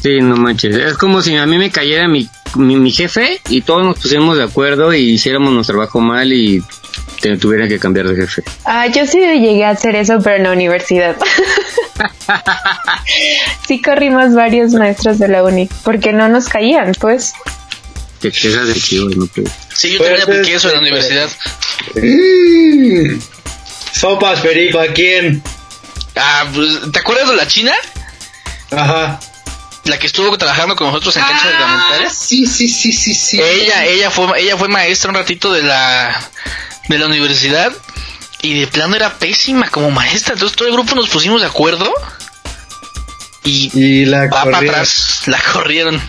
Sí, 0.00 0.20
no 0.20 0.36
manches. 0.36 0.76
Es 0.76 0.96
como 0.96 1.22
si 1.22 1.36
a 1.36 1.46
mí 1.46 1.58
me 1.58 1.70
cayera 1.70 2.08
mi, 2.08 2.28
mi, 2.56 2.76
mi 2.76 2.90
jefe 2.90 3.40
y 3.48 3.62
todos 3.62 3.84
nos 3.84 3.98
pusiéramos 3.98 4.36
de 4.36 4.44
acuerdo 4.44 4.94
y 4.94 5.10
hiciéramos 5.10 5.52
nuestro 5.52 5.74
trabajo 5.74 6.00
mal 6.00 6.32
y 6.32 6.62
te 7.20 7.36
tuvieran 7.36 7.68
que 7.68 7.78
cambiar 7.78 8.08
de 8.08 8.16
jefe. 8.16 8.42
Ah, 8.64 8.88
yo 8.88 9.06
sí 9.06 9.18
llegué 9.18 9.64
a 9.64 9.70
hacer 9.70 9.94
eso, 9.94 10.18
pero 10.22 10.36
en 10.36 10.42
la 10.42 10.52
universidad. 10.52 11.16
sí 13.66 13.80
corrimos 13.80 14.34
varios 14.34 14.72
maestros 14.72 15.18
de 15.20 15.28
la 15.28 15.44
uni, 15.44 15.68
porque 15.84 16.12
no 16.12 16.28
nos 16.28 16.48
caían, 16.48 16.92
pues. 17.00 17.32
Te 18.22 18.30
quejas 18.32 18.66
de 18.68 18.80
chivo, 18.80 19.08
no 19.10 19.26
puedo. 19.26 19.50
Sí, 19.74 19.92
yo 19.92 19.98
Pues, 19.98 20.10
también 20.20 20.38
apliqué 20.38 20.56
eso 20.56 20.68
en 20.68 20.74
la 20.74 20.80
universidad. 20.80 21.28
Mm. 21.94 23.20
Sopas, 23.92 24.40
Perico, 24.40 24.80
¿a 24.80 24.86
quién? 24.88 25.42
Ah, 26.16 26.46
pues, 26.54 26.92
¿te 26.92 26.98
acuerdas 27.00 27.28
de 27.28 27.36
la 27.36 27.46
china? 27.46 27.72
Ajá. 28.70 29.20
La 29.84 29.98
que 29.98 30.06
estuvo 30.06 30.36
trabajando 30.38 30.76
con 30.76 30.86
nosotros 30.88 31.16
en 31.16 31.22
cancha 31.24 31.44
Ah, 31.44 31.50
reglamentaria. 31.50 32.10
sí, 32.10 32.46
sí, 32.46 32.68
sí, 32.68 32.92
sí, 32.92 33.14
sí. 33.14 33.40
Ella, 33.40 33.84
ella 33.86 34.10
fue, 34.10 34.40
ella 34.40 34.56
fue 34.56 34.68
maestra 34.68 35.10
un 35.10 35.16
ratito 35.16 35.52
de 35.52 35.62
la, 35.62 36.30
de 36.88 36.98
la 36.98 37.06
universidad 37.06 37.72
y 38.42 38.60
de 38.60 38.66
plano 38.68 38.94
era 38.94 39.18
pésima 39.18 39.68
como 39.68 39.90
maestra. 39.90 40.34
Entonces 40.34 40.56
todo 40.56 40.68
el 40.68 40.74
grupo 40.74 40.94
nos 40.94 41.08
pusimos 41.08 41.40
de 41.40 41.48
acuerdo 41.48 41.92
y 43.44 43.70
Y 43.78 44.04
la 44.04 44.26
va 44.28 44.44
para 44.44 44.58
atrás, 44.58 45.22
la 45.26 45.40
corrieron. 45.52 46.00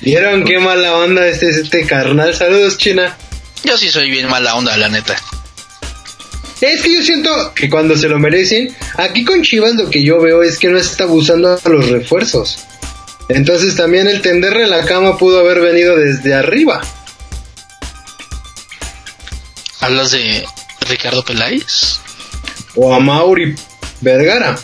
¿Vieron 0.00 0.44
qué 0.44 0.58
mala 0.58 0.96
onda 0.96 1.26
este, 1.26 1.48
este 1.48 1.86
carnal? 1.86 2.34
Saludos, 2.34 2.78
China. 2.78 3.16
Yo 3.64 3.76
sí 3.76 3.90
soy 3.90 4.10
bien 4.10 4.28
mala 4.28 4.54
onda, 4.54 4.76
la 4.76 4.88
neta. 4.88 5.16
Es 6.60 6.82
que 6.82 6.92
yo 6.92 7.02
siento 7.02 7.52
que 7.54 7.70
cuando 7.70 7.96
se 7.96 8.08
lo 8.08 8.18
merecen, 8.18 8.74
aquí 8.96 9.24
con 9.24 9.42
Chivas 9.42 9.74
lo 9.74 9.90
que 9.90 10.02
yo 10.02 10.20
veo 10.20 10.42
es 10.42 10.58
que 10.58 10.68
no 10.68 10.78
está 10.78 11.04
abusando 11.04 11.52
a 11.52 11.68
los 11.68 11.88
refuerzos. 11.88 12.58
Entonces 13.28 13.76
también 13.76 14.08
el 14.08 14.22
tenderle 14.22 14.66
la 14.66 14.84
cama 14.84 15.18
pudo 15.18 15.40
haber 15.40 15.60
venido 15.60 15.96
desde 15.96 16.34
arriba. 16.34 16.80
¿Hablas 19.80 20.10
de 20.10 20.44
Ricardo 20.88 21.24
Peláez? 21.24 22.00
O 22.74 22.92
a 22.94 22.98
Mauri 22.98 23.54
Vergara. 24.00 24.58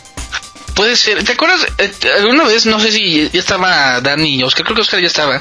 Puede 0.74 0.96
ser. 0.96 1.24
¿Te 1.24 1.32
acuerdas? 1.32 1.66
Eh, 1.78 1.92
alguna 2.18 2.44
vez, 2.44 2.66
no 2.66 2.80
sé 2.80 2.92
si 2.92 3.30
ya 3.30 3.40
estaba 3.40 4.00
Dani 4.00 4.36
y 4.36 4.42
Oscar, 4.42 4.64
creo 4.64 4.76
que 4.76 4.82
Oscar 4.82 5.00
ya 5.00 5.06
estaba. 5.06 5.40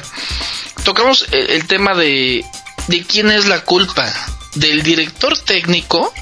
Tocamos 0.84 1.26
el, 1.32 1.50
el 1.50 1.66
tema 1.66 1.94
de, 1.94 2.44
de 2.88 3.02
quién 3.04 3.30
es 3.30 3.46
la 3.46 3.62
culpa, 3.62 4.12
del 4.54 4.82
director 4.82 5.36
técnico 5.38 6.12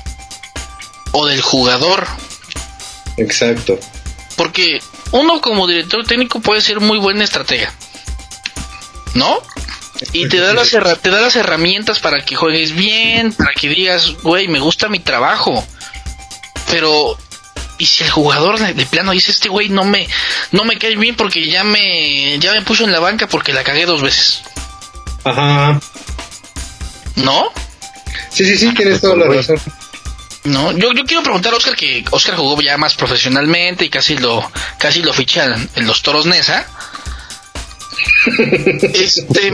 o 1.12 1.26
del 1.26 1.42
jugador. 1.42 2.06
Exacto. 3.16 3.78
Porque 4.36 4.80
uno 5.12 5.40
como 5.40 5.66
director 5.66 6.06
técnico 6.06 6.40
puede 6.40 6.60
ser 6.60 6.80
muy 6.80 6.98
buena 6.98 7.24
estratega. 7.24 7.72
¿No? 9.14 9.42
Y 10.12 10.28
te 10.28 10.38
da, 10.38 10.52
las 10.52 10.70
te 10.70 11.10
da 11.10 11.20
las 11.20 11.36
herramientas 11.36 12.00
para 12.00 12.24
que 12.24 12.34
juegues 12.34 12.72
bien, 12.72 13.32
para 13.32 13.52
que 13.52 13.68
digas, 13.68 14.14
güey, 14.22 14.48
me 14.48 14.58
gusta 14.58 14.88
mi 14.88 14.98
trabajo. 14.98 15.64
Pero, 16.70 17.16
¿y 17.82 17.86
si 17.86 18.04
el 18.04 18.10
jugador 18.10 18.60
de, 18.60 18.74
de 18.74 18.86
plano 18.86 19.10
dice, 19.10 19.32
este 19.32 19.48
güey 19.48 19.68
no 19.68 19.82
me, 19.82 20.06
no 20.52 20.64
me 20.64 20.78
cae 20.78 20.94
bien 20.94 21.16
porque 21.16 21.48
ya 21.48 21.64
me, 21.64 22.38
ya 22.38 22.52
me 22.52 22.62
puso 22.62 22.84
en 22.84 22.92
la 22.92 23.00
banca 23.00 23.26
porque 23.26 23.52
la 23.52 23.64
cagué 23.64 23.86
dos 23.86 24.02
veces? 24.02 24.40
Ajá. 25.24 25.80
¿No? 27.16 27.46
Sí, 28.30 28.44
sí, 28.44 28.56
sí, 28.56 28.72
tienes 28.72 29.00
toda 29.00 29.16
la 29.16 29.26
razón. 29.26 29.58
No, 30.44 30.70
yo, 30.70 30.92
yo 30.92 31.04
quiero 31.04 31.24
preguntar 31.24 31.52
a 31.52 31.56
Oscar 31.56 31.74
que 31.74 32.04
Oscar 32.10 32.36
jugó 32.36 32.60
ya 32.62 32.76
más 32.76 32.94
profesionalmente 32.94 33.84
y 33.84 33.90
casi 33.90 34.16
lo 34.16 34.48
casi 34.78 35.02
lo 35.02 35.12
fichan 35.12 35.68
en 35.74 35.86
los 35.86 36.02
Toros 36.02 36.26
Nesa. 36.26 36.64
Este, 38.24 39.52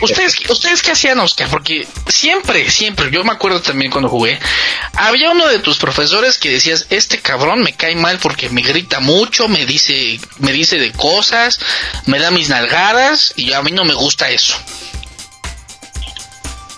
ustedes 0.00 0.36
ustedes 0.48 0.82
qué 0.82 0.92
hacían, 0.92 1.20
Oscar, 1.20 1.48
porque 1.50 1.86
siempre, 2.08 2.68
siempre, 2.70 3.10
yo 3.10 3.22
me 3.24 3.32
acuerdo 3.32 3.60
también 3.60 3.90
cuando 3.90 4.08
jugué, 4.08 4.38
había 4.94 5.30
uno 5.30 5.46
de 5.46 5.58
tus 5.60 5.78
profesores 5.78 6.38
que 6.38 6.50
decías, 6.50 6.86
"Este 6.90 7.18
cabrón 7.18 7.62
me 7.62 7.72
cae 7.72 7.94
mal 7.94 8.18
porque 8.18 8.48
me 8.50 8.62
grita 8.62 9.00
mucho, 9.00 9.48
me 9.48 9.66
dice 9.66 10.18
me 10.38 10.52
dice 10.52 10.78
de 10.78 10.92
cosas, 10.92 11.60
me 12.06 12.18
da 12.18 12.30
mis 12.30 12.48
nalgadas 12.48 13.32
y 13.36 13.52
a 13.52 13.62
mí 13.62 13.70
no 13.70 13.84
me 13.84 13.94
gusta 13.94 14.30
eso." 14.30 14.56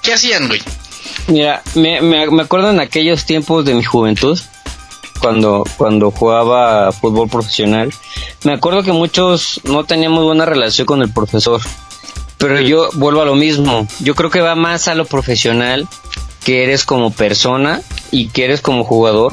¿Qué 0.03 0.13
hacían, 0.13 0.49
güey? 0.49 0.61
Mira, 1.29 1.63
me, 1.75 2.01
me, 2.01 2.27
me 2.31 2.43
acuerdo 2.43 2.71
en 2.71 2.81
aquellos 2.81 3.25
tiempos 3.25 3.65
de 3.65 3.75
mi 3.75 3.85
juventud, 3.85 4.39
cuando, 5.23 5.65
cuando 5.77 6.11
jugaba 6.11 6.91
fútbol 6.91 7.29
profesional, 7.29 7.91
me 8.43 8.53
acuerdo 8.53 8.83
que 8.83 8.93
muchos 8.93 9.61
no 9.65 9.85
teníamos 9.85 10.25
buena 10.25 10.45
relación 10.45 10.87
con 10.87 11.01
el 11.01 11.13
profesor. 11.13 11.61
Pero 12.39 12.61
yo 12.61 12.89
vuelvo 12.95 13.23
a 13.23 13.25
lo 13.25 13.37
mismo. 13.37 13.87
Yo 14.01 14.17
creo 14.17 14.29
que 14.29 14.41
va 14.41 14.57
más 14.57 14.89
a 14.89 14.97
lo 14.97 15.05
profesional 15.05 15.87
que 16.45 16.65
eres 16.65 16.85
como 16.85 17.13
persona 17.13 17.81
y 18.11 18.29
que 18.29 18.45
eres 18.45 18.61
como 18.61 18.83
jugador. 18.83 19.33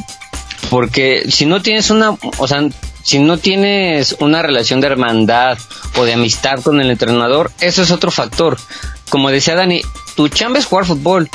Porque 0.69 1.23
si 1.29 1.47
no 1.47 1.63
tienes 1.63 1.89
una, 1.89 2.15
o 2.37 2.47
sea, 2.47 2.69
si 3.01 3.17
no 3.17 3.39
tienes 3.39 4.15
una 4.19 4.43
relación 4.43 4.81
de 4.81 4.87
hermandad 4.87 5.57
o 5.97 6.05
de 6.05 6.13
amistad 6.13 6.61
con 6.61 6.79
el 6.79 6.91
entrenador, 6.91 7.51
eso 7.59 7.81
es 7.81 7.89
otro 7.89 8.11
factor. 8.11 8.57
Como 9.09 9.31
decía 9.31 9.55
Dani, 9.55 9.81
tu 10.15 10.27
chamba 10.27 10.59
es 10.59 10.65
jugar 10.65 10.85
fútbol. 10.85 11.29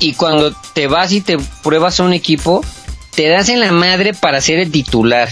Y 0.00 0.14
cuando 0.14 0.52
te 0.72 0.88
vas 0.88 1.12
y 1.12 1.20
te 1.20 1.38
pruebas 1.62 2.00
a 2.00 2.02
un 2.02 2.12
equipo, 2.12 2.64
te 3.14 3.28
das 3.28 3.48
en 3.48 3.60
la 3.60 3.72
madre 3.72 4.14
para 4.14 4.40
ser 4.40 4.58
el 4.58 4.70
titular. 4.70 5.28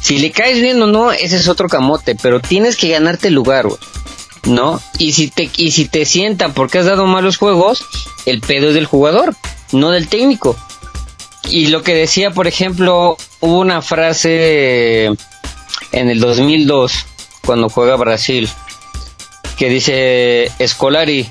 Si 0.00 0.18
le 0.18 0.30
caes 0.30 0.60
bien 0.60 0.80
o 0.82 0.86
no, 0.86 1.12
ese 1.12 1.36
es 1.36 1.48
otro 1.48 1.68
camote, 1.68 2.14
pero 2.14 2.40
tienes 2.40 2.76
que 2.76 2.88
ganarte 2.88 3.28
el 3.28 3.34
lugar, 3.34 3.66
güey. 3.66 3.78
¿No? 4.44 4.80
Y 4.98 5.12
si 5.12 5.28
te 5.28 5.50
y 5.56 5.70
si 5.70 5.86
te 5.86 6.06
sientan 6.06 6.54
porque 6.54 6.78
has 6.78 6.86
dado 6.86 7.04
malos 7.06 7.36
juegos, 7.36 7.84
el 8.24 8.40
pedo 8.40 8.68
es 8.68 8.74
del 8.74 8.86
jugador, 8.86 9.36
no 9.72 9.90
del 9.90 10.08
técnico. 10.08 10.56
Y 11.50 11.66
lo 11.66 11.82
que 11.82 11.94
decía, 11.94 12.30
por 12.30 12.46
ejemplo, 12.46 13.18
hubo 13.40 13.58
una 13.58 13.82
frase 13.82 15.06
en 15.92 16.08
el 16.08 16.20
2002 16.20 16.92
cuando 17.44 17.68
juega 17.68 17.96
Brasil 17.96 18.48
que 19.58 19.68
dice 19.68 20.50
Escolari 20.58 21.28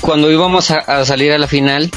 cuando 0.00 0.30
íbamos 0.30 0.70
a, 0.70 0.78
a 0.78 1.04
salir 1.04 1.32
a 1.32 1.38
la 1.38 1.48
final 1.48 1.90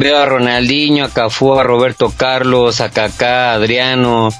veo 0.00 0.16
a 0.16 0.24
Ronaldinho, 0.24 1.04
a 1.04 1.10
Cafú, 1.10 1.58
a 1.58 1.62
Roberto 1.62 2.12
Carlos, 2.16 2.80
a 2.80 2.90
Kaká, 2.90 3.52
a 3.52 3.54
Adriano 3.54 4.30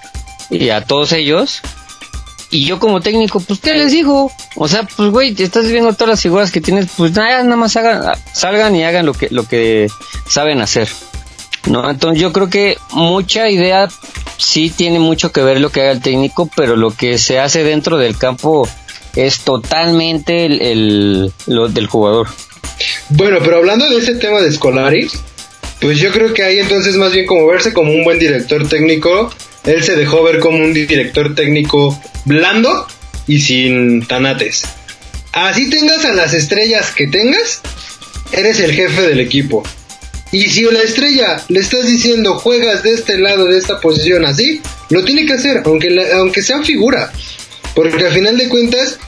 y 0.48 0.70
a 0.70 0.84
todos 0.84 1.12
ellos. 1.12 1.60
Y 2.50 2.64
yo 2.64 2.80
como 2.80 3.00
técnico, 3.00 3.38
pues 3.40 3.60
¿qué 3.60 3.74
les 3.74 3.92
digo? 3.92 4.32
O 4.56 4.68
sea, 4.68 4.82
pues 4.82 5.10
güey, 5.10 5.34
estás 5.38 5.70
viendo 5.70 5.92
todas 5.92 6.08
las 6.08 6.22
figuras 6.22 6.50
que 6.50 6.60
tienes, 6.60 6.88
pues 6.96 7.12
nada, 7.12 7.44
nada 7.44 7.56
más 7.56 7.78
salgan 8.32 8.74
y 8.74 8.82
hagan 8.82 9.06
lo 9.06 9.12
que, 9.12 9.28
lo 9.30 9.46
que 9.46 9.88
saben 10.26 10.60
hacer. 10.60 10.88
¿No? 11.66 11.88
Entonces 11.88 12.20
yo 12.20 12.32
creo 12.32 12.48
que 12.48 12.78
mucha 12.92 13.50
idea 13.50 13.88
sí 14.38 14.70
tiene 14.70 14.98
mucho 14.98 15.30
que 15.30 15.42
ver 15.42 15.60
lo 15.60 15.68
que 15.68 15.82
haga 15.82 15.92
el 15.92 16.00
técnico, 16.00 16.48
pero 16.56 16.74
lo 16.74 16.90
que 16.90 17.18
se 17.18 17.38
hace 17.38 17.62
dentro 17.62 17.98
del 17.98 18.16
campo 18.16 18.66
es 19.14 19.40
totalmente 19.40 20.46
el, 20.46 21.30
lo 21.46 21.68
del 21.68 21.86
jugador. 21.86 22.28
Bueno, 23.10 23.38
pero 23.44 23.58
hablando 23.58 23.88
de 23.90 23.98
ese 23.98 24.14
tema 24.14 24.40
de 24.40 24.50
Scolari, 24.50 25.10
pues 25.80 25.98
yo 25.98 26.10
creo 26.10 26.34
que 26.34 26.42
ahí 26.42 26.58
entonces 26.58 26.96
más 26.96 27.12
bien 27.12 27.26
como 27.26 27.46
verse 27.46 27.72
como 27.72 27.92
un 27.92 28.04
buen 28.04 28.18
director 28.18 28.68
técnico, 28.68 29.32
él 29.64 29.82
se 29.82 29.96
dejó 29.96 30.22
ver 30.22 30.38
como 30.38 30.58
un 30.58 30.72
director 30.74 31.34
técnico 31.34 32.00
blando 32.24 32.86
y 33.26 33.40
sin 33.40 34.06
tanates. 34.06 34.62
Así 35.32 35.70
tengas 35.70 36.04
a 36.04 36.12
las 36.12 36.34
estrellas 36.34 36.90
que 36.92 37.06
tengas, 37.06 37.60
eres 38.32 38.58
el 38.60 38.72
jefe 38.72 39.02
del 39.02 39.20
equipo. 39.20 39.62
Y 40.32 40.48
si 40.50 40.64
a 40.66 40.70
la 40.72 40.82
estrella 40.82 41.42
le 41.48 41.60
estás 41.60 41.86
diciendo 41.86 42.38
juegas 42.38 42.82
de 42.82 42.92
este 42.94 43.18
lado, 43.18 43.46
de 43.46 43.58
esta 43.58 43.80
posición 43.80 44.24
así, 44.24 44.60
lo 44.90 45.04
tiene 45.04 45.26
que 45.26 45.32
hacer, 45.34 45.62
aunque, 45.64 45.90
la- 45.90 46.18
aunque 46.18 46.42
sea 46.42 46.62
figura. 46.62 47.12
Porque 47.74 48.04
al 48.06 48.12
final 48.12 48.36
de 48.38 48.48
cuentas, 48.48 48.98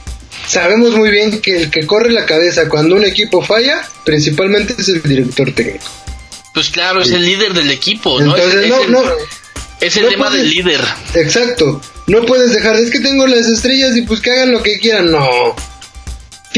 sabemos 0.47 0.95
muy 0.95 1.11
bien 1.11 1.39
que 1.41 1.55
el 1.57 1.69
que 1.71 1.85
corre 1.87 2.11
la 2.11 2.25
cabeza 2.25 2.67
cuando 2.67 2.95
un 2.95 3.05
equipo 3.05 3.41
falla, 3.41 3.81
principalmente 4.05 4.75
es 4.77 4.89
el 4.89 5.01
director 5.03 5.51
técnico. 5.53 5.85
Pues 6.53 6.69
claro, 6.69 7.01
es 7.01 7.11
el 7.11 7.25
líder 7.25 7.53
del 7.53 7.71
equipo, 7.71 8.19
¿no? 8.21 8.35
Entonces, 8.35 8.59
es, 8.59 8.65
es 8.65 8.69
no, 8.69 8.81
el, 8.83 8.91
no, 8.91 9.01
es 9.81 9.97
el 9.97 10.03
no 10.03 10.09
tema 10.09 10.27
puedes- 10.27 10.41
del 10.43 10.49
líder. 10.51 10.81
exacto. 11.15 11.81
No 12.05 12.25
puedes 12.25 12.53
dejar, 12.53 12.75
es 12.75 12.91
que 12.91 12.99
tengo 12.99 13.25
las 13.27 13.47
estrellas 13.47 13.95
y 13.95 14.01
pues 14.01 14.19
que 14.19 14.29
hagan 14.31 14.51
lo 14.51 14.61
que 14.61 14.77
quieran. 14.77 15.09
No. 15.11 15.55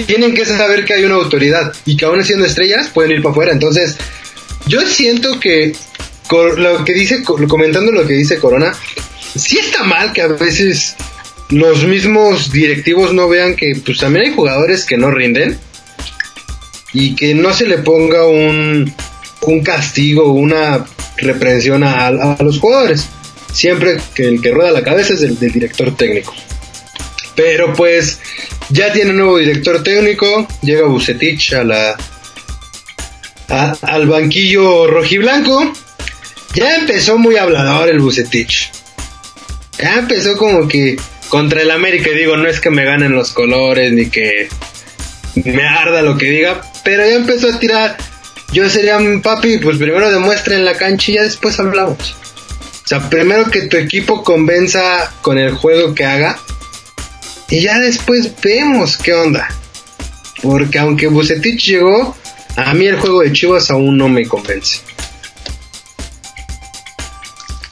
Tienen 0.08 0.34
que 0.34 0.44
saber 0.46 0.84
que 0.86 0.96
hay 0.96 1.06
una 1.06 1.16
autoridad 1.16 1.72
y 1.86 1.96
que 1.96 2.06
aún 2.06 2.24
siendo 2.26 2.46
estrellas 2.46 2.90
pueden 2.94 3.12
ir 3.12 3.22
para 3.22 3.32
afuera. 3.32 3.52
Entonces, 3.54 3.96
yo 4.68 4.82
siento 4.88 5.40
que 5.40 5.76
lo 6.58 6.84
que 6.84 6.94
dice, 6.94 7.24
comentando 7.24 7.92
lo 7.92 8.06
que 8.08 8.14
dice 8.14 8.40
Corona, 8.40 8.74
sí 9.36 9.60
está 9.60 9.84
mal 9.84 10.12
que 10.12 10.22
a 10.24 10.28
veces 10.28 10.96
los 11.50 11.84
mismos 11.84 12.52
directivos 12.52 13.14
no 13.14 13.30
vean 13.30 13.56
que 13.56 13.74
pues 13.86 14.00
también 14.00 14.26
hay 14.26 14.34
jugadores 14.34 14.84
que 14.84 14.98
no 14.98 15.12
rinden 15.12 15.60
y 16.92 17.16
que 17.16 17.36
no 17.36 17.54
se 17.54 17.68
le 17.68 17.78
ponga 17.78 18.26
un, 18.26 18.92
un 19.52 19.64
castigo, 19.64 20.32
una 20.32 20.86
reprensión 21.18 21.84
a, 21.84 22.38
los 22.40 22.60
jugadores. 22.60 23.08
Siempre 23.52 23.98
que 24.14 24.28
el 24.28 24.42
que 24.42 24.52
rueda 24.52 24.72
la 24.72 24.84
cabeza 24.84 25.14
es 25.14 25.22
el 25.22 25.40
del 25.40 25.52
director 25.52 25.96
técnico. 25.96 26.34
Pero 27.36 27.74
pues 27.74 28.20
ya 28.70 28.92
tiene 28.92 29.14
nuevo 29.14 29.38
director 29.38 29.84
técnico, 29.84 30.48
llega 30.62 30.88
Bucetich 30.88 31.54
a 31.54 31.64
la 31.64 31.98
al 33.48 34.08
banquillo 34.08 34.88
rojiblanco. 34.88 35.74
Ya 36.54 36.78
empezó 36.78 37.18
muy 37.18 37.38
hablador 37.38 37.90
el 37.90 38.00
Bucetich. 38.00 38.72
Ya 39.78 39.96
empezó 39.96 40.38
como 40.38 40.68
que 40.68 40.98
contra 41.30 41.62
el 41.62 41.72
América, 41.72 42.10
digo, 42.12 42.38
no 42.38 42.48
es 42.48 42.60
que 42.60 42.70
me 42.70 42.86
ganen 42.86 43.12
los 43.12 43.34
colores 43.34 43.92
ni 43.92 44.10
que 44.10 44.48
me 45.44 45.68
arda 45.68 46.02
lo 46.02 46.18
que 46.18 46.28
diga, 46.28 46.62
pero 46.84 47.06
ya 47.06 47.16
empezó 47.16 47.54
a 47.54 47.60
tirar. 47.60 47.98
Yo 48.56 48.70
sería 48.70 48.96
un 48.96 49.22
papi, 49.22 49.58
pues 49.58 49.78
primero 49.78 50.10
demuestra 50.10 50.56
en 50.56 50.64
la 50.64 50.78
cancha 50.78 51.12
y 51.12 51.16
ya 51.16 51.24
después 51.24 51.60
hablamos. 51.60 52.16
O 52.86 52.88
sea, 52.88 53.10
primero 53.10 53.52
que 53.52 53.64
tu 53.64 53.76
equipo 53.76 54.24
convenza 54.24 55.12
con 55.22 55.38
el 55.38 55.52
juego 55.52 55.94
que 55.94 56.06
haga 56.06 56.40
y 57.50 57.60
ya 57.60 57.80
después 57.80 58.32
vemos 58.42 58.96
qué 58.96 59.14
onda. 59.14 59.50
Porque 60.42 60.80
aunque 60.80 61.08
Bucetich 61.08 61.66
llegó, 61.66 62.16
a 62.56 62.74
mí 62.74 62.86
el 62.86 62.98
juego 62.98 63.24
de 63.24 63.34
Chivas 63.34 63.70
aún 63.72 63.98
no 63.98 64.08
me 64.08 64.26
convence. 64.26 64.80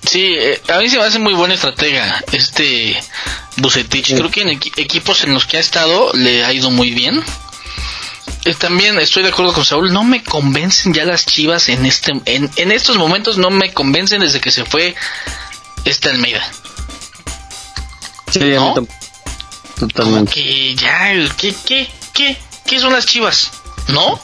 Sí, 0.05 0.35
eh, 0.37 0.61
a 0.67 0.79
mí 0.79 0.89
se 0.89 0.97
me 0.97 1.05
hace 1.05 1.17
muy 1.17 1.33
buena 1.33 1.53
estratega 1.53 2.21
este 2.33 3.01
Bucetich. 3.55 4.15
Creo 4.17 4.29
que 4.29 4.41
en 4.41 4.49
equipos 4.49 5.23
en 5.23 5.33
los 5.33 5.45
que 5.45 5.55
ha 5.55 5.61
estado 5.61 6.11
le 6.11 6.43
ha 6.43 6.51
ido 6.51 6.71
muy 6.71 6.91
bien. 6.91 7.23
Eh, 8.45 8.53
también 8.55 8.99
estoy 8.99 9.23
de 9.23 9.29
acuerdo 9.29 9.53
con 9.53 9.63
Saúl, 9.63 9.93
no 9.93 10.03
me 10.03 10.21
convencen 10.21 10.93
ya 10.93 11.05
las 11.05 11.25
Chivas 11.25 11.69
en 11.69 11.85
este 11.85 12.11
en, 12.25 12.49
en 12.57 12.71
estos 12.71 12.97
momentos 12.97 13.37
no 13.37 13.49
me 13.49 13.73
convencen 13.73 14.19
desde 14.19 14.41
que 14.41 14.51
se 14.51 14.65
fue 14.65 14.95
este 15.85 16.09
Almeida. 16.09 16.43
Sí, 18.31 18.39
¿No? 18.39 18.75
totalmente. 19.79 20.33
Que 20.33 20.75
ya, 20.75 21.13
¿qué, 21.37 21.53
qué, 21.65 21.87
qué, 22.13 22.37
qué 22.65 22.79
son 22.79 22.91
las 22.91 23.05
Chivas? 23.05 23.51
¿No? 23.89 24.19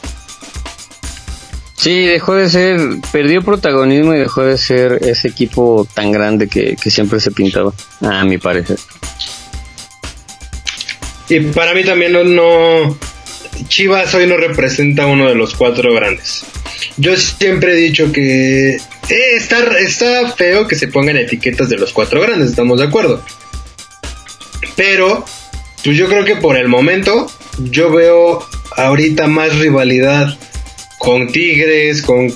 Sí, 1.76 2.02
dejó 2.02 2.36
de 2.36 2.50
ser, 2.50 2.78
perdió 3.14 3.42
protagonismo 3.42 4.14
y 4.14 4.20
dejó 4.20 4.44
de 4.44 4.58
ser 4.58 5.00
ese 5.02 5.30
equipo 5.30 5.88
tan 5.94 6.12
grande 6.12 6.50
que, 6.50 6.76
que 6.76 6.92
siempre 6.92 7.22
se 7.22 7.32
pintaba, 7.32 7.72
a 8.02 8.26
mi 8.26 8.38
parecer. 8.38 8.78
Y 11.30 11.40
para 11.40 11.74
mí 11.74 11.86
también 11.86 12.12
no, 12.12 12.24
no, 12.26 12.98
Chivas 13.68 14.14
hoy 14.14 14.28
no 14.28 14.38
representa 14.38 15.06
uno 15.06 15.28
de 15.28 15.36
los 15.36 15.54
cuatro 15.56 15.94
grandes. 15.94 16.46
Yo 16.98 17.16
siempre 17.18 17.74
he 17.74 17.76
dicho 17.76 18.12
que 18.12 18.76
eh, 18.76 19.36
está, 19.36 20.34
feo 20.36 20.68
que 20.68 20.76
se 20.76 20.88
pongan 20.88 21.18
etiquetas 21.18 21.70
de 21.70 21.78
los 21.78 21.94
cuatro 21.94 22.22
grandes, 22.22 22.50
estamos 22.50 22.80
de 22.80 22.86
acuerdo. 22.86 23.24
Pero, 24.76 25.26
pues 25.84 25.98
yo 25.98 26.08
creo 26.08 26.26
que 26.26 26.36
por 26.36 26.58
el 26.58 26.68
momento, 26.68 27.30
yo 27.58 27.92
veo 27.92 28.46
ahorita 28.76 29.28
más 29.28 29.56
rivalidad 29.58 30.38
con 31.00 31.28
Tigres, 31.28 32.02
con, 32.02 32.34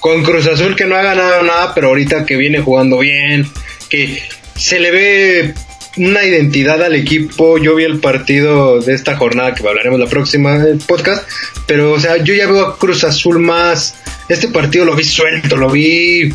con 0.00 0.22
Cruz 0.22 0.46
Azul 0.46 0.76
que 0.76 0.84
no 0.84 0.96
ha 0.96 1.02
ganado 1.02 1.42
nada, 1.42 1.74
pero 1.74 1.88
ahorita 1.88 2.24
que 2.26 2.36
viene 2.36 2.60
jugando 2.60 2.98
bien, 2.98 3.48
que 3.88 4.22
se 4.56 4.78
le 4.78 4.90
ve 4.90 5.54
una 5.96 6.24
identidad 6.24 6.82
al 6.82 6.94
equipo. 6.94 7.58
Yo 7.58 7.74
vi 7.74 7.84
el 7.84 8.00
partido 8.00 8.80
de 8.80 8.94
esta 8.94 9.16
jornada 9.16 9.54
que 9.54 9.66
hablaremos 9.66 9.98
la 9.98 10.06
próxima 10.06 10.58
podcast, 10.86 11.28
pero 11.66 11.92
o 11.92 12.00
sea, 12.00 12.16
yo 12.18 12.34
ya 12.34 12.46
veo 12.46 12.66
a 12.66 12.78
Cruz 12.78 13.04
Azul 13.04 13.38
más. 13.38 13.94
Este 14.28 14.48
partido 14.48 14.84
lo 14.84 14.96
vi 14.96 15.04
suelto, 15.04 15.56
lo 15.56 15.70
vi 15.70 16.32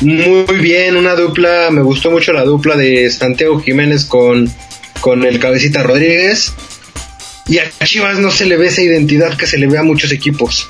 muy 0.00 0.56
bien, 0.60 0.96
una 0.96 1.14
dupla, 1.14 1.68
me 1.70 1.82
gustó 1.82 2.10
mucho 2.10 2.32
la 2.32 2.44
dupla 2.44 2.76
de 2.76 3.08
Santiago 3.10 3.60
Jiménez 3.60 4.04
con, 4.04 4.52
con 5.00 5.24
el 5.24 5.38
cabecita 5.38 5.82
Rodríguez. 5.82 6.52
Y 7.46 7.58
a 7.58 7.70
Chivas 7.84 8.18
no 8.18 8.30
se 8.30 8.46
le 8.46 8.56
ve 8.56 8.68
esa 8.68 8.82
identidad 8.82 9.36
que 9.36 9.46
se 9.46 9.58
le 9.58 9.66
ve 9.66 9.78
a 9.78 9.82
muchos 9.82 10.10
equipos. 10.12 10.68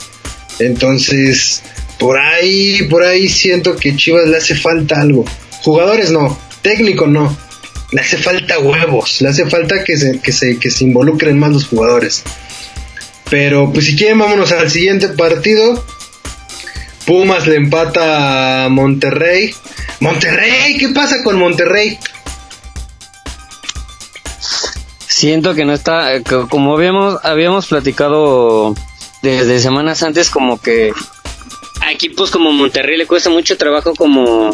Entonces, 0.58 1.62
por 1.98 2.18
ahí, 2.18 2.82
por 2.90 3.04
ahí 3.04 3.28
siento 3.28 3.76
que 3.76 3.96
Chivas 3.96 4.26
le 4.28 4.36
hace 4.36 4.54
falta 4.54 5.00
algo. 5.00 5.24
Jugadores 5.62 6.10
no, 6.10 6.38
técnico 6.60 7.06
no. 7.06 7.36
Le 7.92 8.00
hace 8.00 8.16
falta 8.16 8.58
huevos, 8.58 9.20
le 9.20 9.28
hace 9.28 9.48
falta 9.48 9.84
que 9.84 9.96
se, 9.96 10.20
que 10.20 10.32
se, 10.32 10.58
que 10.58 10.70
se 10.70 10.84
involucren 10.84 11.38
más 11.38 11.52
los 11.52 11.66
jugadores. 11.66 12.24
Pero 13.30 13.72
pues 13.72 13.86
si 13.86 13.96
quieren 13.96 14.18
vámonos 14.18 14.52
al 14.52 14.70
siguiente 14.70 15.08
partido. 15.08 15.84
Pumas 17.06 17.46
le 17.46 17.56
empata 17.56 18.64
a 18.64 18.68
Monterrey. 18.68 19.54
Monterrey, 20.00 20.76
¿qué 20.78 20.90
pasa 20.90 21.22
con 21.24 21.38
Monterrey? 21.38 21.98
Siento 25.08 25.54
que 25.54 25.64
no 25.64 25.72
está, 25.72 26.20
como 26.48 26.74
habíamos, 26.74 27.18
habíamos 27.24 27.68
platicado 27.68 28.74
desde 29.22 29.60
semanas 29.60 30.02
antes, 30.02 30.30
como 30.30 30.60
que 30.60 30.92
a 31.80 31.92
equipos 31.92 32.30
como 32.30 32.52
Monterrey 32.52 32.96
le 32.96 33.06
cuesta 33.06 33.30
mucho 33.30 33.56
trabajo 33.56 33.94
como 33.94 34.50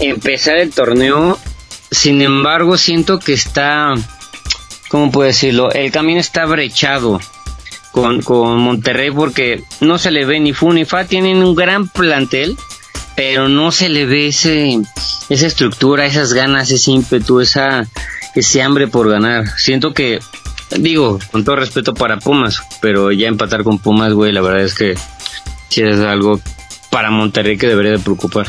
empezar 0.00 0.58
el 0.58 0.70
torneo. 0.70 1.38
Sin 1.92 2.22
embargo, 2.22 2.78
siento 2.78 3.18
que 3.18 3.34
está, 3.34 3.94
¿cómo 4.88 5.12
puedo 5.12 5.26
decirlo? 5.26 5.70
El 5.70 5.92
camino 5.92 6.20
está 6.20 6.46
brechado 6.46 7.20
con, 7.92 8.22
con 8.22 8.58
Monterrey 8.60 9.10
porque 9.10 9.62
no 9.80 9.98
se 9.98 10.10
le 10.10 10.24
ve 10.24 10.40
ni 10.40 10.54
fu 10.54 10.72
ni 10.72 10.86
fa. 10.86 11.04
Tienen 11.04 11.42
un 11.44 11.54
gran 11.54 11.88
plantel, 11.88 12.56
pero 13.14 13.50
no 13.50 13.72
se 13.72 13.90
le 13.90 14.06
ve 14.06 14.28
ese, 14.28 14.80
esa 15.28 15.46
estructura, 15.46 16.06
esas 16.06 16.32
ganas, 16.32 16.70
ese 16.70 16.92
ímpetu, 16.92 17.40
esa, 17.40 17.86
ese 18.34 18.62
hambre 18.62 18.88
por 18.88 19.10
ganar. 19.10 19.44
Siento 19.58 19.92
que, 19.92 20.18
digo, 20.78 21.18
con 21.30 21.44
todo 21.44 21.56
respeto 21.56 21.92
para 21.92 22.18
Pumas, 22.18 22.62
pero 22.80 23.12
ya 23.12 23.28
empatar 23.28 23.64
con 23.64 23.78
Pumas, 23.78 24.14
güey, 24.14 24.32
la 24.32 24.40
verdad 24.40 24.64
es 24.64 24.74
que 24.74 24.94
sí 25.68 25.82
es 25.82 26.00
algo 26.00 26.40
para 26.90 27.10
Monterrey 27.10 27.58
que 27.58 27.68
debería 27.68 27.92
de 27.92 27.98
preocupar. 27.98 28.46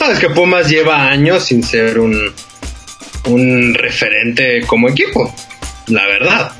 Ah, 0.00 0.10
es 0.10 0.18
que 0.18 0.28
Pumas 0.28 0.68
lleva 0.68 1.08
años 1.08 1.44
sin 1.44 1.62
ser 1.62 2.00
un, 2.00 2.32
un 3.26 3.74
referente 3.74 4.62
como 4.66 4.88
equipo, 4.88 5.34
la 5.88 6.06
verdad. 6.06 6.52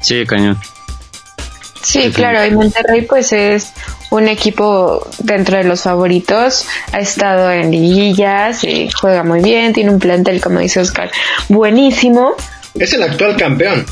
Sí, 0.00 0.24
cañón. 0.26 0.58
Sí, 1.82 2.10
claro, 2.10 2.44
y 2.44 2.50
Monterrey 2.50 3.02
pues 3.02 3.32
es 3.32 3.72
un 4.10 4.28
equipo 4.28 5.06
dentro 5.18 5.58
de 5.58 5.64
los 5.64 5.82
favoritos, 5.82 6.66
ha 6.92 7.00
estado 7.00 7.50
en 7.50 7.70
liguillas, 7.70 8.64
y 8.64 8.90
juega 8.90 9.22
muy 9.22 9.42
bien, 9.42 9.72
tiene 9.72 9.90
un 9.90 9.98
plantel, 9.98 10.40
como 10.40 10.60
dice 10.60 10.80
Oscar, 10.80 11.10
buenísimo. 11.48 12.34
Es 12.74 12.92
el 12.92 13.02
actual 13.02 13.36
campeón. 13.36 13.86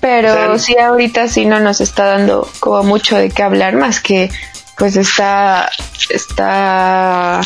Pero 0.00 0.32
O 0.32 0.34
sea, 0.34 0.58
sí, 0.58 0.76
ahorita 0.78 1.28
sí 1.28 1.46
no 1.46 1.60
nos 1.60 1.80
está 1.80 2.04
dando 2.06 2.48
como 2.60 2.82
mucho 2.82 3.16
de 3.16 3.30
qué 3.30 3.42
hablar, 3.42 3.76
más 3.76 4.00
que 4.00 4.30
pues 4.78 4.96
está, 4.96 5.70
está 6.10 7.40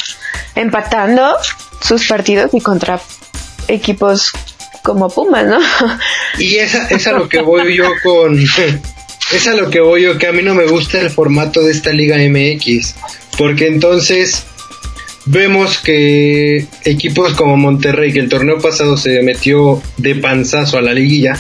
empatando 0.54 1.36
sus 1.80 2.06
partidos 2.06 2.50
y 2.52 2.60
contra 2.60 3.00
equipos 3.68 4.32
como 4.82 5.08
Pumas, 5.08 5.46
¿no? 5.46 5.58
Y 6.38 6.56
esa 6.56 6.88
es 6.88 7.06
a 7.06 7.12
lo 7.12 7.28
que 7.28 7.40
voy 7.40 7.76
yo 7.76 7.90
con... 8.02 8.38
Es 9.32 9.46
a 9.46 9.54
lo 9.54 9.70
que 9.70 9.78
voy 9.78 10.02
yo, 10.02 10.18
que 10.18 10.26
a 10.26 10.32
mí 10.32 10.42
no 10.42 10.56
me 10.56 10.66
gusta 10.66 10.98
el 10.98 11.08
formato 11.08 11.62
de 11.62 11.70
esta 11.70 11.92
Liga 11.92 12.16
MX. 12.16 12.96
Porque 13.38 13.68
entonces 13.68 14.44
vemos 15.24 15.78
que 15.78 16.66
equipos 16.84 17.34
como 17.34 17.56
Monterrey, 17.56 18.12
que 18.12 18.18
el 18.18 18.28
torneo 18.28 18.58
pasado 18.58 18.96
se 18.96 19.22
metió 19.22 19.80
de 19.98 20.16
panzazo 20.16 20.78
a 20.78 20.82
la 20.82 20.92
liguilla, 20.92 21.38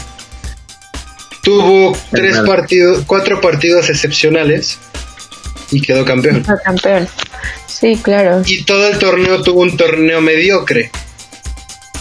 tuvo 1.42 1.96
tres 2.12 2.36
verdad. 2.36 2.46
partidos, 2.46 3.02
cuatro 3.06 3.40
partidos 3.40 3.90
excepcionales 3.90 4.78
y 5.70 5.80
quedó 5.80 6.04
campeón. 6.04 6.44
Campeón. 6.64 7.08
Sí, 7.66 7.98
claro. 8.02 8.42
y 8.46 8.62
todo 8.64 8.88
el 8.88 8.98
torneo 8.98 9.42
tuvo 9.42 9.60
un 9.62 9.76
torneo 9.76 10.20
mediocre. 10.20 10.90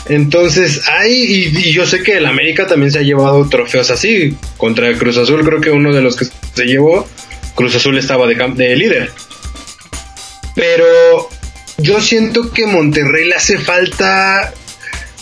Entonces, 0.08 0.82
hay, 0.88 1.14
y, 1.14 1.58
y 1.58 1.72
yo 1.72 1.86
sé 1.86 2.02
que 2.02 2.18
el 2.18 2.26
América 2.26 2.66
también 2.66 2.92
se 2.92 2.98
ha 3.00 3.04
llevado 3.04 3.48
trofeos 3.48 3.92
así. 3.92 4.36
Contra 4.58 4.92
Cruz 4.98 5.18
Azul, 5.18 5.46
creo 5.46 5.62
que 5.62 5.70
uno 5.70 5.94
de 5.94 6.02
los 6.02 6.16
que 6.16 6.26
se 6.26 6.66
llevó, 6.66 7.08
Cruz 7.54 7.76
Azul 7.76 7.98
estaba 7.98 8.28
de, 8.28 8.36
de 8.36 8.76
líder. 8.76 9.12
Pero 10.56 11.30
yo 11.78 12.02
siento 12.02 12.52
que 12.52 12.66
Monterrey 12.66 13.28
le 13.28 13.36
hace 13.36 13.60
falta. 13.60 14.52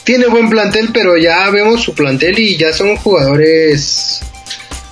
Tiene 0.06 0.28
buen 0.28 0.50
plantel, 0.50 0.90
pero 0.94 1.18
ya 1.18 1.50
vemos 1.50 1.84
su 1.84 1.94
plantel 1.94 2.40
y 2.40 2.56
ya 2.56 2.72
son 2.72 2.96
jugadores 2.96 4.22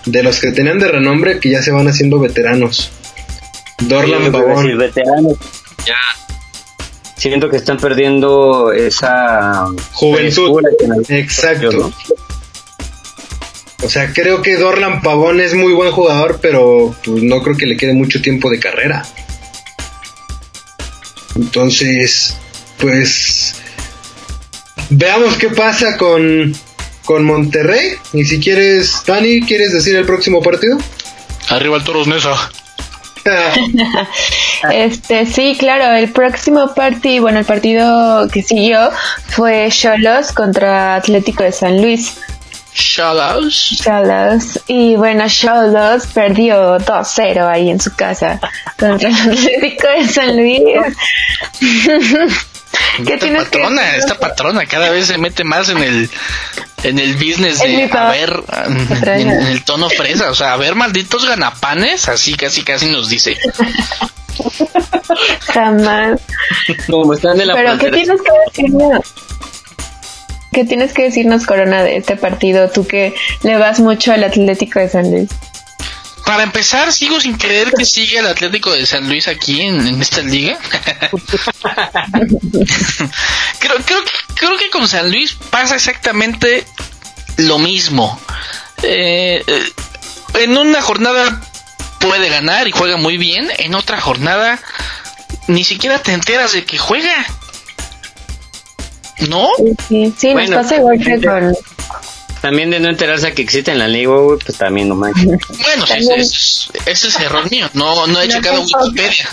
de 0.06 0.24
los 0.24 0.39
que 0.39 0.52
tenían 0.52 0.78
de 0.78 0.89
renombre 0.89 1.39
que 1.39 1.50
ya 1.50 1.63
se 1.63 1.72
van 1.72 1.88
haciendo 1.88 2.20
veteranos. 2.20 2.91
Dorlan 3.79 4.31
Pavón. 4.31 4.77
veteranos. 4.77 5.38
Ya. 5.85 5.95
Siento 7.15 7.49
que 7.49 7.57
están 7.57 7.77
perdiendo 7.77 8.71
esa 8.71 9.67
Juventud. 9.93 10.61
Exacto. 11.09 11.71
¿no? 11.71 11.93
O 13.83 13.89
sea, 13.89 14.11
creo 14.13 14.41
que 14.41 14.57
Dorlan 14.57 15.01
Pavón 15.01 15.39
es 15.39 15.53
muy 15.53 15.73
buen 15.73 15.91
jugador, 15.91 16.39
pero 16.41 16.95
pues, 17.03 17.23
no 17.23 17.41
creo 17.43 17.55
que 17.55 17.65
le 17.65 17.77
quede 17.77 17.93
mucho 17.93 18.21
tiempo 18.21 18.49
de 18.49 18.59
carrera. 18.59 19.05
Entonces, 21.35 22.38
pues 22.79 23.55
veamos 24.89 25.35
qué 25.38 25.49
pasa 25.49 25.97
con, 25.97 26.55
con 27.05 27.25
Monterrey. 27.25 27.93
Y 28.13 28.25
si 28.25 28.39
quieres, 28.39 29.03
Dani, 29.05 29.41
¿quieres 29.41 29.73
decir 29.73 29.95
el 29.95 30.05
próximo 30.05 30.41
partido? 30.41 30.77
Arriba 31.49 31.77
el 31.77 31.83
Toros 31.83 32.07
Nesa. 32.07 32.51
Este, 34.71 35.25
sí, 35.25 35.55
claro, 35.59 35.95
el 35.95 36.11
próximo 36.11 36.73
partido, 36.73 37.23
bueno, 37.23 37.39
el 37.39 37.45
partido 37.45 38.27
que 38.29 38.41
siguió 38.41 38.89
fue 39.27 39.69
Cholos 39.69 40.31
contra 40.31 40.95
Atlético 40.95 41.43
de 41.43 41.51
San 41.51 41.81
Luis. 41.81 42.17
Shoutouts. 42.73 43.81
Cholos. 43.83 44.59
Y 44.67 44.95
bueno, 44.95 45.25
Cholos 45.27 46.07
perdió 46.07 46.77
2-0 46.79 47.47
ahí 47.47 47.69
en 47.69 47.79
su 47.79 47.95
casa 47.95 48.39
contra 48.77 49.09
el 49.09 49.15
Atlético 49.15 49.88
de 49.88 50.07
San 50.07 50.35
Luis. 50.35 50.61
¿Qué 52.97 53.13
Esta 53.13 53.17
tienes 53.19 53.43
patrona, 53.45 53.95
esta 53.95 54.15
patrona 54.15 54.65
cada 54.65 54.89
vez 54.89 55.07
se 55.07 55.17
mete 55.17 55.43
más 55.43 55.69
en 55.69 55.77
el 55.77 56.09
en 56.86 57.00
el 57.00 57.15
business 57.15 57.60
de 57.60 57.89
a 57.91 58.10
ver 58.12 58.43
en, 58.65 59.30
en 59.30 59.48
el 59.48 59.63
tono 59.63 59.89
fresa, 59.89 60.30
o 60.30 60.36
sea, 60.36 60.54
a 60.54 60.58
ver 60.58 60.76
malditos 60.76 61.28
ganapanes, 61.28 62.08
así 62.08 62.36
casi 62.36 62.63
casi 62.63 62.88
nos 62.89 63.10
dice. 63.10 63.38
Jamás. 65.54 66.21
Como 66.89 67.13
están 67.13 67.38
de 67.38 67.45
la 67.45 67.54
Pero, 67.56 67.78
¿qué 67.78 67.89
tienes 67.89 68.21
que 68.21 68.32
decirnos? 68.48 69.13
¿Qué 70.52 70.63
tienes 70.63 70.93
que 70.93 71.04
decirnos, 71.04 71.45
Corona, 71.45 71.84
de 71.84 71.98
este 71.98 72.15
partido? 72.15 72.69
Tú 72.69 72.86
que 72.88 73.13
le 73.43 73.58
vas 73.58 73.80
mucho 73.80 74.13
al 74.13 74.24
Atlético 74.24 74.80
de 74.80 74.89
San 74.89 75.12
Luis. 75.12 75.30
Para 76.25 76.43
empezar, 76.43 76.91
sigo 76.91 77.19
sin 77.21 77.38
creer 77.38 77.71
que 77.77 77.85
siga 77.85 78.19
el 78.19 78.27
Atlético 78.27 78.71
de 78.71 78.85
San 78.85 79.07
Luis 79.07 79.27
aquí 79.27 79.61
en, 79.61 79.85
en 79.88 80.01
esta 80.01 80.21
liga. 80.21 80.57
creo, 83.59 83.75
creo, 83.85 84.03
que- 84.03 84.33
creo 84.35 84.57
que 84.57 84.69
con 84.71 84.88
San 84.88 85.09
Luis 85.11 85.35
pasa 85.49 85.75
exactamente 85.75 86.65
lo 87.38 87.59
mismo. 87.59 88.19
Eh, 88.83 89.43
eh, 89.45 89.63
en 90.35 90.57
una 90.57 90.81
jornada 90.81 91.41
puede 91.99 92.29
ganar 92.29 92.67
y 92.67 92.71
juega 92.71 92.97
muy 92.97 93.17
bien, 93.17 93.49
en 93.57 93.75
otra 93.75 94.01
jornada 94.01 94.59
ni 95.47 95.63
siquiera 95.63 95.99
te 95.99 96.11
enteras 96.13 96.53
de 96.53 96.65
que 96.65 96.77
juega. 96.77 97.25
¿No? 99.29 99.47
Sí, 99.88 100.13
sí 100.17 100.33
Bueno, 100.33 100.55
nos 100.57 100.63
pasa 100.63 100.75
igual 100.75 100.99
que 100.99 101.25
con... 101.25 101.55
También 102.45 102.69
de 102.69 102.79
no 102.79 102.89
enterarse 102.89 103.34
que 103.34 103.41
existe 103.41 103.71
en 103.71 103.79
la 103.79 103.88
liga, 103.88 104.12
güey, 104.17 104.38
pues 104.38 104.55
también 104.60 104.88
no 104.88 104.93
manches. 104.93 105.25
Bueno, 105.63 105.86
ese 105.86 106.15
es, 106.15 106.69
ese 106.86 107.08
es 107.08 107.19
error 107.19 107.49
mío. 107.49 107.67
No, 107.73 108.05
no 108.05 108.21
he 108.21 108.27
No 108.27 108.34
checado. 108.36 108.62
Wikipedia. 108.62 109.27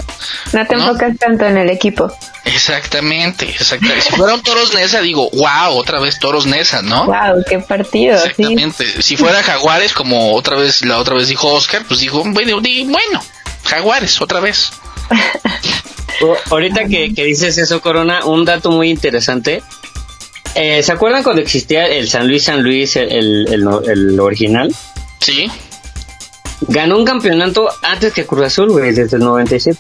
No 0.55 0.67
te 0.67 0.77
¿No? 0.77 0.87
enfocas 0.89 1.19
tanto 1.19 1.45
en 1.45 1.59
el 1.59 1.69
equipo. 1.69 2.11
Exactamente, 2.47 3.51
exactamente. 3.51 4.01
Si 4.01 4.17
fuera 4.17 4.33
un 4.33 4.43
Toros 4.43 4.73
Nesa, 4.73 5.03
digo, 5.03 5.29
wow, 5.35 5.75
otra 5.77 6.01
vez 6.01 6.19
Toros 6.19 6.47
Nesa, 6.47 6.81
¿no? 6.81 7.05
Wow, 7.05 7.45
qué 7.47 7.59
partido. 7.59 8.19
Sí. 8.19 8.29
Exactamente. 8.29 9.03
Si 9.03 9.17
fuera 9.19 9.43
Jaguares, 9.43 9.93
como 9.93 10.33
otra 10.35 10.57
vez, 10.57 10.83
la 10.87 10.97
otra 10.99 11.15
vez 11.15 11.29
dijo 11.29 11.49
Oscar, 11.53 11.85
pues 11.87 12.01
digo, 12.01 12.23
bueno, 12.25 12.61
di- 12.63 12.85
bueno, 12.85 13.23
Jaguares, 13.65 14.23
otra 14.23 14.41
vez. 14.41 14.71
O- 16.23 16.37
Ahorita 16.51 16.87
que, 16.87 17.13
que 17.15 17.25
dices 17.25 17.59
eso, 17.59 17.81
Corona, 17.83 18.25
un 18.25 18.45
dato 18.47 18.71
muy 18.71 18.89
interesante. 18.91 19.63
Eh, 20.55 20.83
¿Se 20.83 20.93
acuerdan 20.93 21.23
cuando 21.23 21.41
existía 21.43 21.87
el 21.87 22.09
San 22.09 22.27
Luis 22.29 22.45
San 22.45 22.63
Luis, 22.63 22.97
el, 22.97 23.47
el, 23.49 24.21
original? 24.21 24.75
Sí. 25.21 25.51
Ganó 26.69 26.99
un 26.99 27.05
campeonato 27.05 27.69
antes 27.83 28.13
que 28.13 28.27
Cruz 28.27 28.47
Azul, 28.47 28.71
güey, 28.71 28.93
desde 28.93 29.17
el 29.17 29.23
97. 29.23 29.79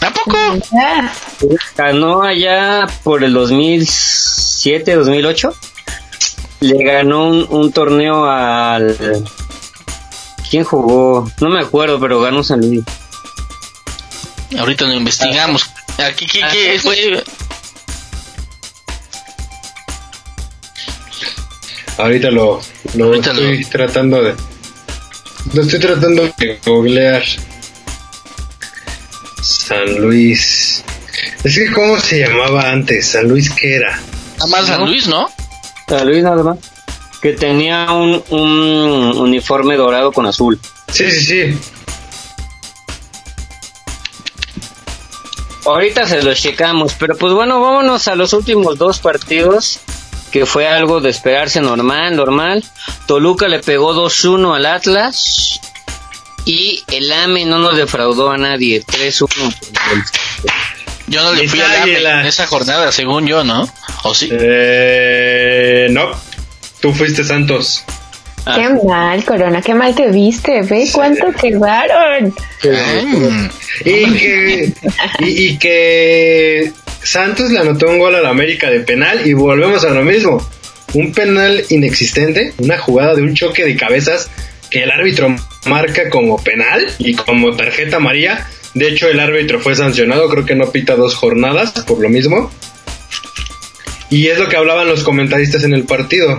¿Tampoco? 0.00 0.36
Ah, 0.78 1.10
Ganó 1.76 2.22
allá 2.22 2.86
por 3.02 3.24
el 3.24 3.32
2007, 3.32 4.94
2008. 4.96 5.54
Le 6.60 6.84
ganó 6.84 7.28
un, 7.28 7.46
un 7.48 7.72
torneo 7.72 8.24
al... 8.26 8.96
¿Quién 10.50 10.64
jugó? 10.64 11.30
No 11.40 11.48
me 11.48 11.60
acuerdo, 11.60 11.98
pero 12.00 12.20
ganó 12.20 12.42
San 12.42 12.60
Luis. 12.60 12.82
Ahorita 14.58 14.84
lo 14.86 14.94
investigamos. 14.94 15.68
Aquí, 15.98 16.26
¿qué, 16.26 16.42
Ah, 16.42 16.48
qué 16.52 16.78
sí. 16.78 16.86
fue? 16.86 17.24
Ahorita 21.98 22.30
lo, 22.30 22.60
lo 22.94 23.04
Ahorita 23.06 23.30
estoy 23.30 23.62
lo- 23.62 23.68
tratando 23.68 24.22
de. 24.22 24.34
Lo 25.52 25.62
estoy 25.62 25.78
tratando 25.80 26.22
de 26.38 26.58
googlear. 26.64 27.22
San 29.42 29.94
Luis. 30.00 30.82
Es 31.44 31.54
que, 31.54 31.70
¿cómo 31.72 31.98
se 32.00 32.20
llamaba 32.20 32.70
antes? 32.70 33.08
¿San 33.08 33.28
Luis 33.28 33.50
qué 33.50 33.76
era? 33.76 34.00
Nada 34.38 34.46
más 34.50 34.66
San. 34.66 34.84
Luis, 34.86 35.06
¿no? 35.06 35.28
San 35.88 36.06
Luis 36.06 36.22
nada 36.22 36.42
más. 36.42 36.58
Que 37.20 37.32
tenía 37.32 37.90
un, 37.92 38.22
un 38.30 39.16
uniforme 39.18 39.76
dorado 39.76 40.12
con 40.12 40.26
azul. 40.26 40.58
Sí, 40.90 41.10
sí, 41.10 41.24
sí. 41.24 41.58
Ahorita 45.66 46.06
se 46.06 46.22
los 46.22 46.38
checamos, 46.40 46.94
pero 46.98 47.16
pues 47.16 47.32
bueno, 47.32 47.60
vámonos 47.60 48.06
a 48.08 48.14
los 48.14 48.34
últimos 48.34 48.76
dos 48.76 48.98
partidos, 48.98 49.80
que 50.34 50.46
fue 50.46 50.66
algo 50.66 51.00
de 51.00 51.10
esperarse 51.10 51.60
normal, 51.60 52.16
normal. 52.16 52.64
Toluca 53.06 53.46
le 53.46 53.60
pegó 53.60 53.94
2-1 53.94 54.56
al 54.56 54.66
Atlas 54.66 55.60
y 56.44 56.82
el 56.90 57.12
AME 57.12 57.44
no 57.44 57.60
nos 57.60 57.76
defraudó 57.76 58.32
a 58.32 58.36
nadie, 58.36 58.84
3-1. 58.84 59.54
Yo 61.06 61.22
no 61.22 61.34
le 61.34 61.46
fui 61.46 61.60
a 61.60 61.68
la 61.68 61.82
águilas. 61.84 62.20
en 62.22 62.26
esa 62.26 62.48
jornada, 62.48 62.90
según 62.90 63.28
yo, 63.28 63.44
¿no? 63.44 63.72
¿O 64.02 64.12
sí? 64.12 64.28
Eh, 64.32 65.86
no. 65.92 66.10
Tú 66.80 66.92
fuiste 66.92 67.22
Santos. 67.22 67.84
Ah, 68.44 68.56
qué 68.56 68.70
mal, 68.84 69.24
Corona, 69.24 69.62
qué 69.62 69.72
mal 69.72 69.94
te 69.94 70.08
viste. 70.08 70.62
Ve 70.62 70.88
cuánto 70.92 71.30
quedaron. 71.30 72.34
Y 73.84 74.12
que, 74.12 74.72
y, 75.20 75.26
y 75.46 75.58
que 75.58 76.72
Santos 77.04 77.50
le 77.50 77.58
anotó 77.58 77.88
un 77.88 77.98
gol 77.98 78.14
al 78.14 78.26
América 78.26 78.70
de 78.70 78.80
penal 78.80 79.26
y 79.26 79.34
volvemos 79.34 79.84
a 79.84 79.90
lo 79.90 80.02
mismo. 80.02 80.44
Un 80.94 81.12
penal 81.12 81.64
inexistente, 81.68 82.54
una 82.58 82.78
jugada 82.78 83.14
de 83.14 83.22
un 83.22 83.34
choque 83.34 83.64
de 83.64 83.76
cabezas 83.76 84.30
que 84.70 84.82
el 84.82 84.90
árbitro 84.90 85.36
marca 85.66 86.08
como 86.08 86.42
penal 86.42 86.86
y 86.98 87.14
como 87.14 87.54
tarjeta 87.54 87.96
amarilla. 87.96 88.48
De 88.72 88.88
hecho, 88.88 89.08
el 89.08 89.20
árbitro 89.20 89.60
fue 89.60 89.76
sancionado, 89.76 90.28
creo 90.30 90.46
que 90.46 90.54
no 90.54 90.72
pita 90.72 90.96
dos 90.96 91.14
jornadas 91.14 91.72
por 91.86 92.00
lo 92.00 92.08
mismo. 92.08 92.50
Y 94.08 94.28
es 94.28 94.38
lo 94.38 94.48
que 94.48 94.56
hablaban 94.56 94.88
los 94.88 95.04
comentaristas 95.04 95.62
en 95.64 95.74
el 95.74 95.84
partido 95.84 96.38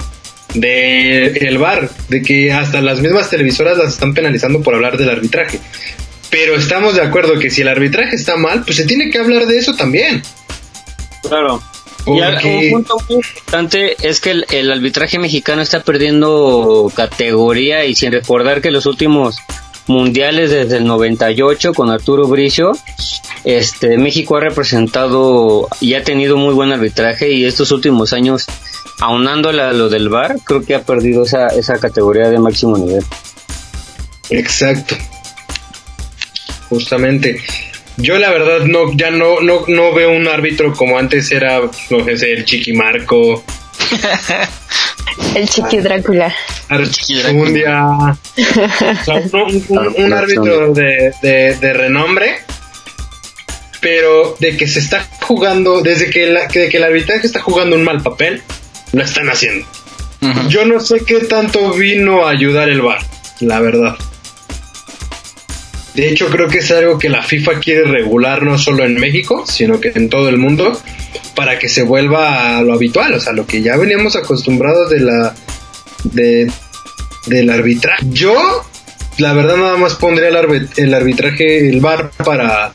de 0.55 1.27
el 1.27 1.57
VAR, 1.59 1.89
de 2.09 2.21
que 2.23 2.51
hasta 2.51 2.81
las 2.81 3.01
mismas 3.01 3.29
televisoras 3.29 3.77
las 3.77 3.93
están 3.93 4.13
penalizando 4.13 4.61
por 4.61 4.73
hablar 4.73 4.97
del 4.97 5.09
arbitraje. 5.09 5.59
Pero 6.31 6.55
estamos 6.55 6.95
de 6.95 7.01
acuerdo 7.01 7.37
que 7.37 7.51
si 7.51 7.61
el 7.61 7.67
arbitraje 7.67 8.15
está 8.15 8.35
mal, 8.35 8.63
pues 8.65 8.77
se 8.77 8.85
tiene 8.85 9.09
que 9.09 9.19
hablar 9.19 9.45
de 9.45 9.57
eso 9.57 9.75
también. 9.75 10.23
Claro. 11.27 11.61
Y 12.07 12.11
un 12.11 12.71
punto 12.71 12.97
muy 13.09 13.15
importante 13.15 13.95
es 14.07 14.19
que 14.19 14.31
el, 14.31 14.45
el 14.51 14.71
arbitraje 14.71 15.17
mexicano 15.17 15.61
está 15.63 15.81
perdiendo 15.81 16.91
categoría 16.95 17.85
y 17.85 17.95
sin 17.95 18.11
recordar 18.11 18.61
que 18.61 18.69
los 18.69 18.85
últimos 18.85 19.37
mundiales 19.87 20.51
desde 20.51 20.77
el 20.77 20.85
98 20.85 21.73
con 21.73 21.89
Arturo 21.89 22.27
Bricio, 22.27 22.73
este 23.43 23.97
México 23.97 24.37
ha 24.37 24.39
representado 24.39 25.67
y 25.79 25.93
ha 25.95 26.03
tenido 26.03 26.37
muy 26.37 26.53
buen 26.53 26.71
arbitraje 26.71 27.31
y 27.31 27.45
estos 27.45 27.71
últimos 27.71 28.13
años 28.13 28.47
aunando 28.99 29.49
a 29.49 29.73
lo 29.73 29.89
del 29.89 30.09
VAR, 30.09 30.37
creo 30.43 30.63
que 30.63 30.75
ha 30.75 30.83
perdido 30.83 31.23
esa, 31.23 31.47
esa 31.47 31.79
categoría 31.79 32.29
de 32.29 32.39
máximo 32.39 32.77
nivel. 32.77 33.03
Exacto. 34.29 34.95
Justamente. 36.69 37.41
Yo 37.97 38.17
la 38.17 38.29
verdad 38.29 38.65
no, 38.65 38.91
ya 38.95 39.09
no, 39.11 39.39
no, 39.41 39.63
no 39.67 39.93
veo 39.93 40.11
un 40.11 40.27
árbitro 40.27 40.73
como 40.73 40.97
antes 40.99 41.31
era, 41.31 41.59
no 41.61 42.17
sé, 42.17 42.33
el 42.33 42.45
Chiquimarco, 42.45 43.43
El 45.35 45.47
chiqui 45.47 45.77
Drácula. 45.79 46.33
Archundia. 46.69 47.85
O 48.37 49.03
sea, 49.05 49.15
un, 49.15 49.29
un- 49.33 49.65
un- 49.69 49.93
un 50.05 50.13
árbitro 50.13 50.73
de, 50.73 51.13
de- 51.21 51.55
de 51.55 51.73
renombre, 51.73 52.37
pero 53.79 54.35
de 54.39 54.57
que 54.57 54.67
se 54.67 54.79
está 54.79 55.07
jugando, 55.21 55.81
desde 55.81 56.09
que, 56.09 56.27
la, 56.27 56.47
que, 56.47 56.67
que 56.69 56.77
el 56.77 56.83
arbitraje 56.83 57.25
está 57.27 57.39
jugando 57.41 57.75
un 57.75 57.83
mal 57.83 58.01
papel, 58.01 58.41
lo 58.93 59.03
están 59.03 59.29
haciendo. 59.29 59.65
Yo 60.49 60.65
no 60.65 60.79
sé 60.79 61.01
qué 61.05 61.19
tanto 61.19 61.71
vino 61.73 62.25
a 62.25 62.31
ayudar 62.31 62.67
el 62.69 62.81
VAR, 62.81 62.99
la 63.41 63.59
verdad. 63.59 63.95
De 65.95 66.09
hecho, 66.09 66.27
creo 66.27 66.47
que 66.47 66.57
es 66.59 66.71
algo 66.71 66.97
que 66.99 67.09
la 67.09 67.23
FIFA 67.23 67.59
quiere 67.59 67.83
regular 67.83 68.43
no 68.43 68.57
solo 68.57 68.83
en 68.83 68.95
México, 68.95 69.45
sino 69.47 69.79
que 69.79 69.91
en 69.95 70.09
todo 70.09 70.27
el 70.29 70.37
mundo, 70.37 70.79
para 71.35 71.57
que 71.57 71.69
se 71.69 71.83
vuelva 71.83 72.57
a 72.57 72.61
lo 72.61 72.73
habitual, 72.73 73.13
o 73.13 73.19
sea, 73.19 73.31
lo 73.33 73.45
que 73.47 73.61
ya 73.61 73.77
veníamos 73.77 74.15
acostumbrados 74.15 74.89
de 74.89 74.99
la 74.99 75.33
de 76.03 76.51
del 77.27 77.49
arbitraje. 77.49 78.03
Yo, 78.11 78.63
la 79.17 79.33
verdad, 79.33 79.55
nada 79.57 79.77
más 79.77 79.95
pondría 79.95 80.27
el, 80.27 80.35
arbi- 80.35 80.69
el 80.77 80.93
arbitraje, 80.93 81.69
el 81.69 81.79
VAR 81.79 82.11
para 82.23 82.71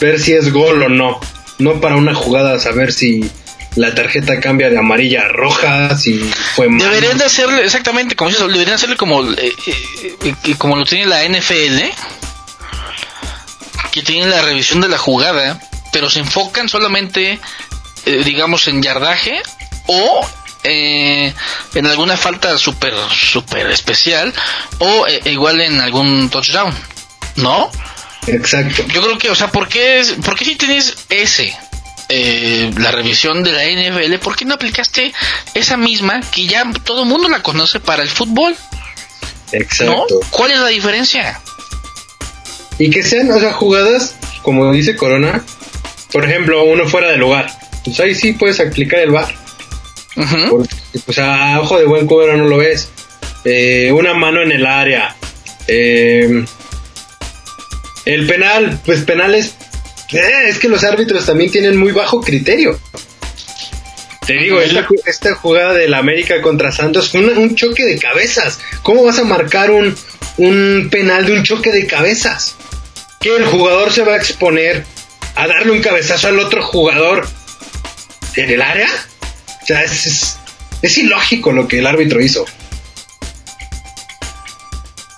ver 0.00 0.20
si 0.20 0.32
es 0.34 0.52
gol 0.52 0.82
o 0.82 0.88
no, 0.88 1.18
no 1.58 1.80
para 1.80 1.96
una 1.96 2.14
jugada 2.14 2.58
saber 2.60 2.92
si 2.92 3.28
la 3.74 3.94
tarjeta 3.94 4.38
cambia 4.40 4.70
de 4.70 4.78
amarilla 4.78 5.22
a 5.22 5.28
roja, 5.28 5.96
si 5.96 6.18
fue 6.54 6.68
mal. 6.68 6.78
Deberían 6.88 7.18
de 7.18 7.24
hacerle, 7.24 7.64
exactamente, 7.64 8.14
como 8.14 8.30
dices, 8.30 8.46
deberían 8.46 8.74
hacerle 8.76 8.96
como, 8.96 9.22
eh, 9.32 9.52
eh, 9.66 10.34
eh, 10.44 10.54
como 10.58 10.76
lo 10.76 10.84
tiene 10.84 11.06
la 11.06 11.24
NFL, 11.24 11.80
que 13.92 14.02
tiene 14.02 14.26
la 14.26 14.42
revisión 14.42 14.80
de 14.80 14.88
la 14.88 14.98
jugada, 14.98 15.60
pero 15.92 16.10
se 16.10 16.20
enfocan 16.20 16.68
solamente, 16.68 17.38
eh, 18.06 18.22
digamos, 18.24 18.68
en 18.68 18.82
yardaje 18.82 19.40
o 19.86 20.28
eh, 20.64 21.32
en 21.74 21.86
alguna 21.86 22.16
falta 22.16 22.58
súper, 22.58 22.94
súper 23.10 23.70
especial 23.70 24.32
o 24.78 25.06
eh, 25.06 25.20
igual 25.26 25.60
en 25.60 25.80
algún 25.80 26.28
touchdown, 26.30 26.74
¿no? 27.36 27.70
Exacto. 28.26 28.84
Yo 28.88 29.00
creo 29.02 29.18
que, 29.18 29.30
o 29.30 29.34
sea, 29.34 29.50
¿por 29.50 29.68
qué, 29.68 30.00
es- 30.00 30.12
por 30.24 30.36
qué 30.36 30.44
si 30.44 30.56
tienes 30.56 30.94
ese, 31.08 31.56
eh, 32.10 32.70
la 32.76 32.90
revisión 32.90 33.42
de 33.42 33.52
la 33.52 33.64
NFL, 33.64 34.18
por 34.18 34.36
qué 34.36 34.44
no 34.44 34.54
aplicaste 34.54 35.14
esa 35.54 35.76
misma 35.76 36.20
que 36.20 36.46
ya 36.46 36.64
todo 36.84 37.02
el 37.04 37.08
mundo 37.08 37.28
la 37.28 37.42
conoce 37.42 37.80
para 37.80 38.02
el 38.02 38.10
fútbol? 38.10 38.54
¿No? 39.54 39.56
Exacto. 39.60 40.20
¿Cuál 40.30 40.50
es 40.50 40.58
la 40.58 40.68
diferencia? 40.68 41.40
Y 42.78 42.90
que 42.90 43.02
sean, 43.02 43.30
o 43.30 43.38
sea, 43.40 43.52
jugadas 43.52 44.14
como 44.42 44.72
dice 44.72 44.96
Corona, 44.96 45.44
por 46.12 46.24
ejemplo, 46.24 46.64
uno 46.64 46.86
fuera 46.88 47.10
de 47.10 47.16
lugar, 47.18 47.50
pues 47.84 47.98
ahí 48.00 48.14
sí 48.14 48.32
puedes 48.32 48.60
aplicar 48.60 49.00
el 49.00 49.10
bar. 49.10 49.34
Ujú. 50.16 50.48
Porque, 50.50 50.74
pues 51.04 51.18
a 51.18 51.60
ojo 51.60 51.78
de 51.78 51.84
buen 51.84 52.06
cubero 52.06 52.36
no 52.36 52.44
lo 52.46 52.56
ves. 52.58 52.88
Eh, 53.44 53.92
una 53.92 54.14
mano 54.14 54.42
en 54.42 54.52
el 54.52 54.64
área. 54.66 55.14
Eh, 55.66 56.44
el 58.04 58.26
penal, 58.26 58.80
pues 58.86 59.02
penales. 59.02 59.54
eh, 60.12 60.48
es 60.48 60.58
que 60.58 60.68
los 60.68 60.82
árbitros 60.84 61.26
también 61.26 61.50
tienen 61.50 61.76
muy 61.76 61.92
bajo 61.92 62.20
criterio. 62.22 62.78
Te 64.26 64.34
digo, 64.34 64.60
esta, 64.60 64.86
esta 65.06 65.34
jugada 65.34 65.72
del 65.74 65.94
América 65.94 66.40
contra 66.42 66.70
Santos 66.72 67.10
fue 67.10 67.20
una- 67.20 67.38
un 67.38 67.54
choque 67.54 67.84
de 67.84 67.98
cabezas. 67.98 68.58
¿Cómo 68.82 69.02
vas 69.04 69.18
a 69.18 69.24
marcar 69.24 69.70
un, 69.70 69.94
un 70.38 70.88
penal 70.90 71.24
de 71.26 71.32
un 71.32 71.42
choque 71.42 71.70
de 71.70 71.86
cabezas? 71.86 72.56
Que 73.20 73.36
el 73.36 73.46
jugador 73.46 73.92
se 73.92 74.04
va 74.04 74.12
a 74.14 74.16
exponer 74.16 74.84
a 75.34 75.46
darle 75.46 75.72
un 75.72 75.80
cabezazo 75.82 76.28
al 76.28 76.38
otro 76.38 76.62
jugador 76.62 77.28
en 78.36 78.50
el 78.50 78.62
área. 78.62 78.88
O 79.62 79.66
sea, 79.66 79.82
es, 79.82 80.06
es, 80.06 80.38
es 80.82 80.98
ilógico 80.98 81.52
lo 81.52 81.66
que 81.68 81.78
el 81.80 81.86
árbitro 81.86 82.20
hizo. 82.20 82.44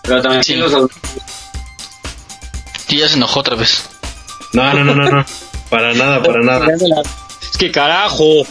Pero 0.02 0.22
también 0.22 0.42
Sí. 0.44 0.54
los 0.54 0.90
Y 2.88 2.96
ya 2.98 3.08
se 3.08 3.14
enojó 3.14 3.40
otra 3.40 3.56
vez. 3.56 3.88
No, 4.52 4.72
no, 4.74 4.84
no, 4.84 4.94
no, 4.94 5.08
no. 5.10 5.24
Para 5.68 5.94
nada, 5.94 6.22
para 6.22 6.40
nada. 6.42 6.66
Es 7.42 7.56
que 7.56 7.70
carajo, 7.70 8.44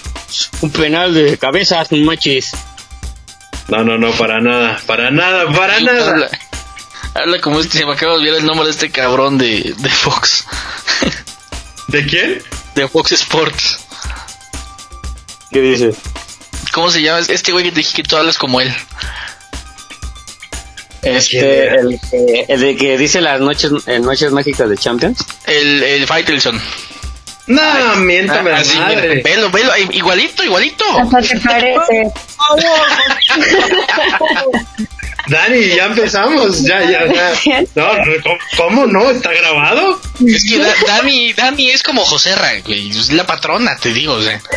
un 0.62 0.70
penal 0.72 1.14
de 1.14 1.38
cabezas, 1.38 1.92
no 1.92 1.98
manches. 2.06 2.52
No, 3.68 3.84
no, 3.84 3.98
no, 3.98 4.12
para 4.12 4.40
nada. 4.40 4.80
Para 4.86 5.12
nada, 5.12 5.46
para 5.52 5.80
nada. 5.82 6.30
Habla, 7.20 7.40
como 7.42 7.60
este, 7.60 7.78
se 7.80 7.86
me 7.86 7.94
acaba 7.94 8.14
de 8.14 8.20
olvidar 8.20 8.38
el 8.40 8.46
nombre 8.46 8.66
de 8.66 8.72
este 8.72 8.90
cabrón 8.92 9.38
de, 9.38 9.74
de 9.78 9.90
Fox. 9.90 10.46
¿De 11.88 12.06
quién? 12.06 12.42
De 12.76 12.88
Fox 12.88 13.12
Sports. 13.14 13.80
¿Qué 15.52 15.60
dice? 15.62 15.92
¿Cómo 16.72 16.92
se 16.92 17.02
llama? 17.02 17.20
Este 17.28 17.52
güey 17.52 17.64
que 17.66 17.72
te 17.72 17.78
dije 17.78 17.96
que 17.96 18.04
tú 18.04 18.16
hablas 18.16 18.38
como 18.38 18.62
él. 18.62 18.74
Este, 21.02 21.68
el, 21.76 22.00
que- 22.12 22.46
el 22.50 22.60
de 22.62 22.76
que 22.76 22.98
dice 22.98 23.22
las 23.22 23.40
noches, 23.40 23.72
eh, 23.88 24.00
noches 24.00 24.32
mágicas 24.32 24.70
de 24.70 24.78
Champions. 24.78 25.26
El, 25.46 25.82
el 25.84 26.06
Faitelson. 26.08 26.62
No, 27.48 27.96
miéntame 27.96 28.52
la 28.52 28.58
Así, 28.58 28.78
madre. 28.78 29.22
velo, 29.24 29.50
velo, 29.50 29.72
igualito, 29.92 30.44
igualito. 30.44 30.86
Hasta 31.00 31.22
te 31.22 31.40
parece. 31.40 32.12
Dani, 35.28 35.68
ya 35.76 35.86
empezamos. 35.86 36.64
Ya, 36.64 36.82
ya, 36.90 37.06
ya. 37.06 37.34
No, 37.76 37.90
¿cómo- 38.24 38.38
¿cómo 38.58 38.86
no? 38.88 39.10
¿Está 39.12 39.32
grabado? 39.34 40.00
Es 40.26 40.44
que 40.44 40.58
Da- 40.60 40.74
Dani, 40.88 41.34
Dani 41.34 41.70
es 41.72 41.84
como 41.84 42.04
José 42.04 42.34
güey. 42.66 42.90
Es 42.90 43.12
la 43.12 43.26
patrona, 43.26 43.76
te 43.78 43.92
digo, 43.94 44.14
o 44.14 44.22
sea. 44.22 44.42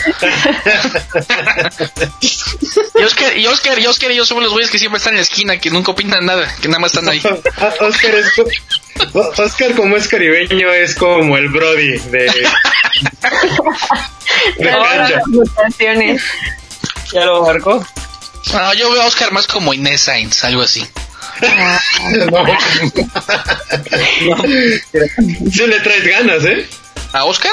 Y 2.95 3.03
Oscar, 3.05 3.37
y 3.37 3.47
Oscar, 3.47 3.79
y 3.79 3.87
Oscar 3.87 4.11
y 4.13 4.17
yo 4.17 4.25
somos 4.25 4.43
los 4.45 4.53
güeyes 4.53 4.71
que 4.71 4.79
siempre 4.79 4.99
están 4.99 5.15
en 5.15 5.19
la 5.19 5.23
esquina, 5.23 5.59
que 5.59 5.71
nunca 5.71 5.91
opinan 5.93 6.25
nada, 6.25 6.53
que 6.61 6.69
nada 6.69 6.79
más 6.81 6.93
están 6.95 7.09
ahí. 7.09 7.21
Ah, 7.57 7.71
Oscar 7.81 8.15
es 8.15 8.27
Oscar 9.39 9.73
como 9.75 9.97
es 9.97 10.07
caribeño 10.09 10.71
es 10.73 10.95
como 10.95 11.37
el 11.37 11.49
Brody 11.49 11.99
de, 11.99 12.19
de 12.19 12.47
cancha. 14.59 15.09
las 15.11 15.27
mutaciones. 15.29 16.23
¿Ya 17.13 17.25
lo 17.27 17.43
marcó? 17.45 17.85
No, 18.53 18.75
yo 18.75 18.91
veo 18.91 19.03
a 19.03 19.07
Oscar 19.07 19.33
más 19.33 19.47
como 19.47 19.73
Inés 19.75 20.03
Sainz, 20.03 20.45
algo 20.45 20.63
así. 20.63 20.85
No. 24.23 24.37
Sí 25.51 25.67
le 25.67 25.81
traes 25.81 26.07
ganas, 26.07 26.45
¿eh? 26.45 26.69
¿A 27.13 27.25
Oscar? 27.25 27.53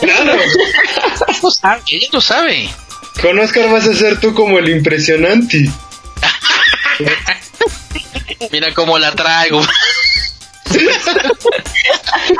Claro. 0.00 0.38
Lo 1.42 1.50
sabe, 1.50 1.82
ella 1.88 2.06
lo 2.12 2.20
sabe. 2.20 2.70
Con 3.20 3.38
Oscar 3.38 3.70
vas 3.70 3.86
a 3.86 3.94
ser 3.94 4.18
tú 4.20 4.34
como 4.34 4.58
el 4.58 4.68
impresionante. 4.70 5.70
Mira 8.50 8.72
cómo 8.74 8.98
la 8.98 9.12
traigo. 9.14 9.64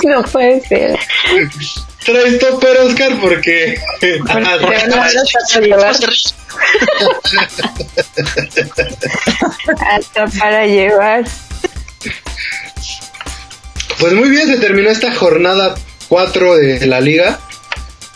No 0.04 0.22
puede 0.22 0.60
ser. 0.66 0.98
Traes 2.04 2.38
topper, 2.38 2.76
Oscar, 2.78 3.20
porque... 3.20 3.78
No 4.24 5.02
hasta 9.78 10.26
para 10.38 10.66
llevar. 10.66 11.24
Pues 13.98 14.12
muy 14.14 14.30
bien, 14.30 14.48
se 14.48 14.56
terminó 14.56 14.90
esta 14.90 15.14
jornada 15.14 15.74
4 16.08 16.56
de 16.56 16.86
la 16.86 17.00
liga. 17.00 17.40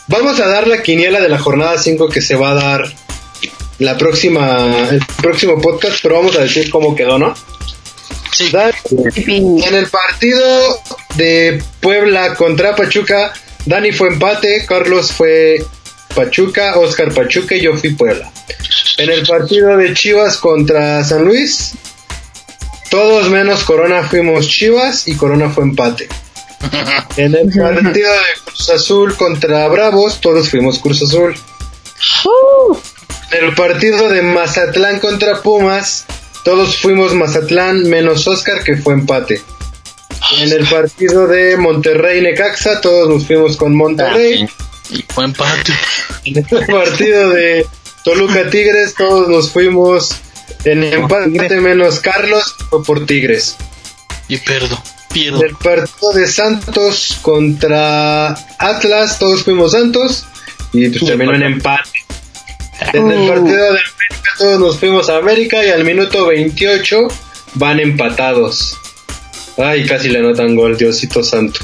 Vamos 0.09 0.41
a 0.41 0.47
dar 0.47 0.67
la 0.67 0.83
quiniela 0.83 1.21
de 1.21 1.29
la 1.29 1.39
jornada 1.39 1.79
5 1.79 2.09
que 2.09 2.21
se 2.21 2.35
va 2.35 2.51
a 2.51 2.55
dar 2.55 2.93
la 3.79 3.97
próxima, 3.97 4.89
el 4.91 5.01
próximo 5.21 5.61
podcast, 5.61 5.99
pero 6.03 6.17
vamos 6.17 6.37
a 6.37 6.41
decir 6.41 6.71
cómo 6.71 6.95
quedó, 6.95 7.19
¿no? 7.19 7.35
Sí. 8.33 8.51
En 9.25 9.75
el 9.75 9.87
partido 9.89 10.83
de 11.15 11.63
Puebla 11.81 12.35
contra 12.35 12.77
Pachuca, 12.77 13.33
Dani 13.67 13.93
fue 13.93 14.09
empate, 14.09 14.65
Carlos 14.67 15.13
fue 15.13 15.65
Pachuca, 16.15 16.79
Oscar 16.79 17.13
Pachuca 17.13 17.57
y 17.57 17.63
yo 17.63 17.77
fui 17.77 17.91
Puebla. 17.95 18.31
En 18.99 19.11
el 19.11 19.27
partido 19.27 19.77
de 19.77 19.93
Chivas 19.93 20.39
contra 20.39 21.05
San 21.05 21.25
Luis, 21.25 21.75
todos 22.91 23.29
menos 23.29 23.65
Corona 23.65 24.05
fuimos 24.05 24.49
Chivas 24.49 25.09
y 25.09 25.17
Corona 25.17 25.51
fue 25.51 25.65
empate. 25.65 26.09
En 27.17 27.35
el 27.35 27.49
partido 27.51 28.13
de 28.13 28.43
Cruz 28.45 28.69
Azul 28.69 29.17
contra 29.17 29.67
Bravos, 29.69 30.21
todos 30.21 30.51
fuimos 30.51 30.79
Cruz 30.79 31.03
Azul. 31.03 31.35
En 33.33 33.45
el 33.45 33.55
partido 33.55 34.09
de 34.11 34.21
Mazatlán 34.21 35.01
contra 35.01 35.41
Pumas, 35.41 36.05
todos 36.45 36.77
fuimos 36.77 37.15
Mazatlán 37.15 37.89
menos 37.89 38.27
Oscar 38.29 38.63
que 38.63 38.77
fue 38.77 38.95
empate. 38.95 39.43
En 40.39 40.53
el 40.53 40.67
partido 40.67 41.27
de 41.27 41.57
Monterrey 41.57 42.21
Necaxa, 42.21 42.81
todos 42.81 43.09
nos 43.09 43.27
fuimos 43.27 43.57
con 43.57 43.75
Monterrey. 43.75 44.47
Y 44.91 45.03
fue 45.09 45.25
empate. 45.25 45.73
En 46.25 46.39
el 46.39 46.67
partido 46.67 47.31
de 47.31 47.67
Toluca 48.05 48.51
Tigres, 48.51 48.95
todos 48.95 49.29
nos 49.29 49.53
fuimos 49.53 50.21
en 50.65 50.83
empate 50.83 51.61
menos 51.61 52.01
Carlos 52.01 52.57
fue 52.71 52.83
por 52.83 53.07
Tigres. 53.07 53.57
Y 54.29 54.39
perdo, 54.39 54.83
pierdo. 55.13 55.41
En 55.41 55.51
el 55.51 55.57
partido 55.57 56.13
de 56.13 56.27
Santos 56.27 57.19
contra 57.23 58.31
Atlas, 58.59 59.19
todos 59.21 59.45
fuimos 59.45 59.73
Santos 59.73 60.25
y 60.73 60.89
pues 60.89 61.05
terminó 61.05 61.35
en 61.35 61.43
empate. 61.45 61.91
En 62.93 63.11
el 63.11 63.29
partido 63.29 63.57
de 63.57 63.69
América, 63.69 64.31
todos 64.39 64.61
nos 64.61 64.79
fuimos 64.79 65.09
a 65.09 65.19
América 65.19 65.65
y 65.65 65.71
al 65.71 65.85
minuto 65.85 66.27
28 66.27 67.07
van 67.55 67.79
empatados. 67.79 68.77
Ay, 69.59 69.87
casi 69.87 70.09
le 70.09 70.19
anotan 70.19 70.55
gol, 70.55 70.77
Diosito 70.77 71.23
Santo. 71.23 71.61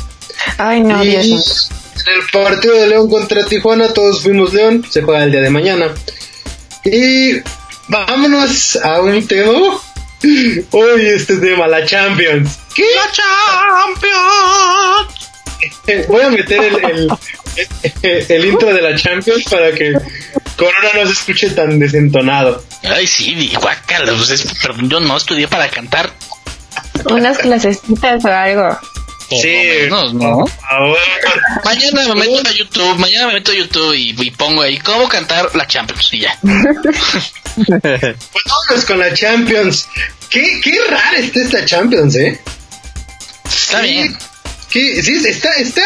Ay, 0.59 0.81
no, 0.81 1.03
y 1.05 1.09
Dios 1.09 1.71
en 2.07 2.15
el 2.15 2.23
partido 2.33 2.75
de 2.75 2.87
León 2.89 3.09
contra 3.09 3.45
Tijuana, 3.45 3.93
todos 3.93 4.23
fuimos 4.23 4.53
León, 4.55 4.85
se 4.91 5.03
juega 5.03 5.25
el 5.25 5.31
día 5.31 5.41
de 5.43 5.51
mañana. 5.51 5.93
Y 6.85 7.35
vámonos 7.89 8.77
a 8.83 9.01
un 9.01 9.27
tema. 9.27 9.79
Hoy 10.71 11.07
este 11.07 11.37
tema, 11.37 11.67
la 11.69 11.85
Champions. 11.85 12.59
¿Qué? 12.75 12.85
Champions. 13.13 14.07
Voy 16.09 16.23
a 16.23 16.31
meter 16.31 16.61
el, 16.63 17.09
el, 18.03 18.27
el 18.29 18.45
intro 18.47 18.73
de 18.73 18.83
la 18.83 18.97
Champions 18.97 19.45
para 19.51 19.73
que 19.73 19.93
Corona 20.57 20.89
no 20.95 21.07
se 21.07 21.13
escuche 21.13 21.51
tan 21.51 21.79
desentonado. 21.79 22.65
Ay, 22.85 23.07
sí, 23.07 23.35
di- 23.35 23.55
guácala, 23.55 24.13
pues 24.17 24.31
es- 24.31 24.47
pero 24.61 24.75
yo 24.83 25.01
no 25.01 25.17
estudié 25.17 25.49
para 25.49 25.69
cantar. 25.69 26.11
Unas 27.11 27.39
clasecitas 27.39 28.25
o 28.25 28.29
algo. 28.29 28.79
Sí, 29.31 29.49
menos, 29.49 30.13
¿no? 30.15 30.45
Mañana 31.65 32.15
me 32.15 32.27
meto 32.27 32.49
a 32.49 32.53
YouTube, 32.53 32.99
mañana 32.99 33.29
me 33.29 33.35
meto 33.35 33.51
a 33.51 33.55
YouTube 33.55 33.95
y, 33.95 34.15
y 34.21 34.31
pongo 34.31 34.61
ahí 34.63 34.79
cómo 34.79 35.09
cantar 35.09 35.55
la 35.57 35.67
Champions 35.67 36.09
y 36.13 36.21
ya. 36.21 36.39
Pues 37.55 37.75
vámonos 38.47 38.85
con 38.87 38.99
la 38.99 39.13
Champions. 39.13 39.87
Qué, 40.31 40.61
qué 40.65 40.79
rara 40.89 41.19
está 41.19 41.41
esta 41.41 41.65
Champions, 41.67 42.15
¿eh? 42.17 42.41
Está 43.45 43.83
Sí, 43.83 43.89
bien. 43.93 44.19
que- 44.71 45.03
sí, 45.03 45.23
está, 45.27 45.53
está. 45.57 45.83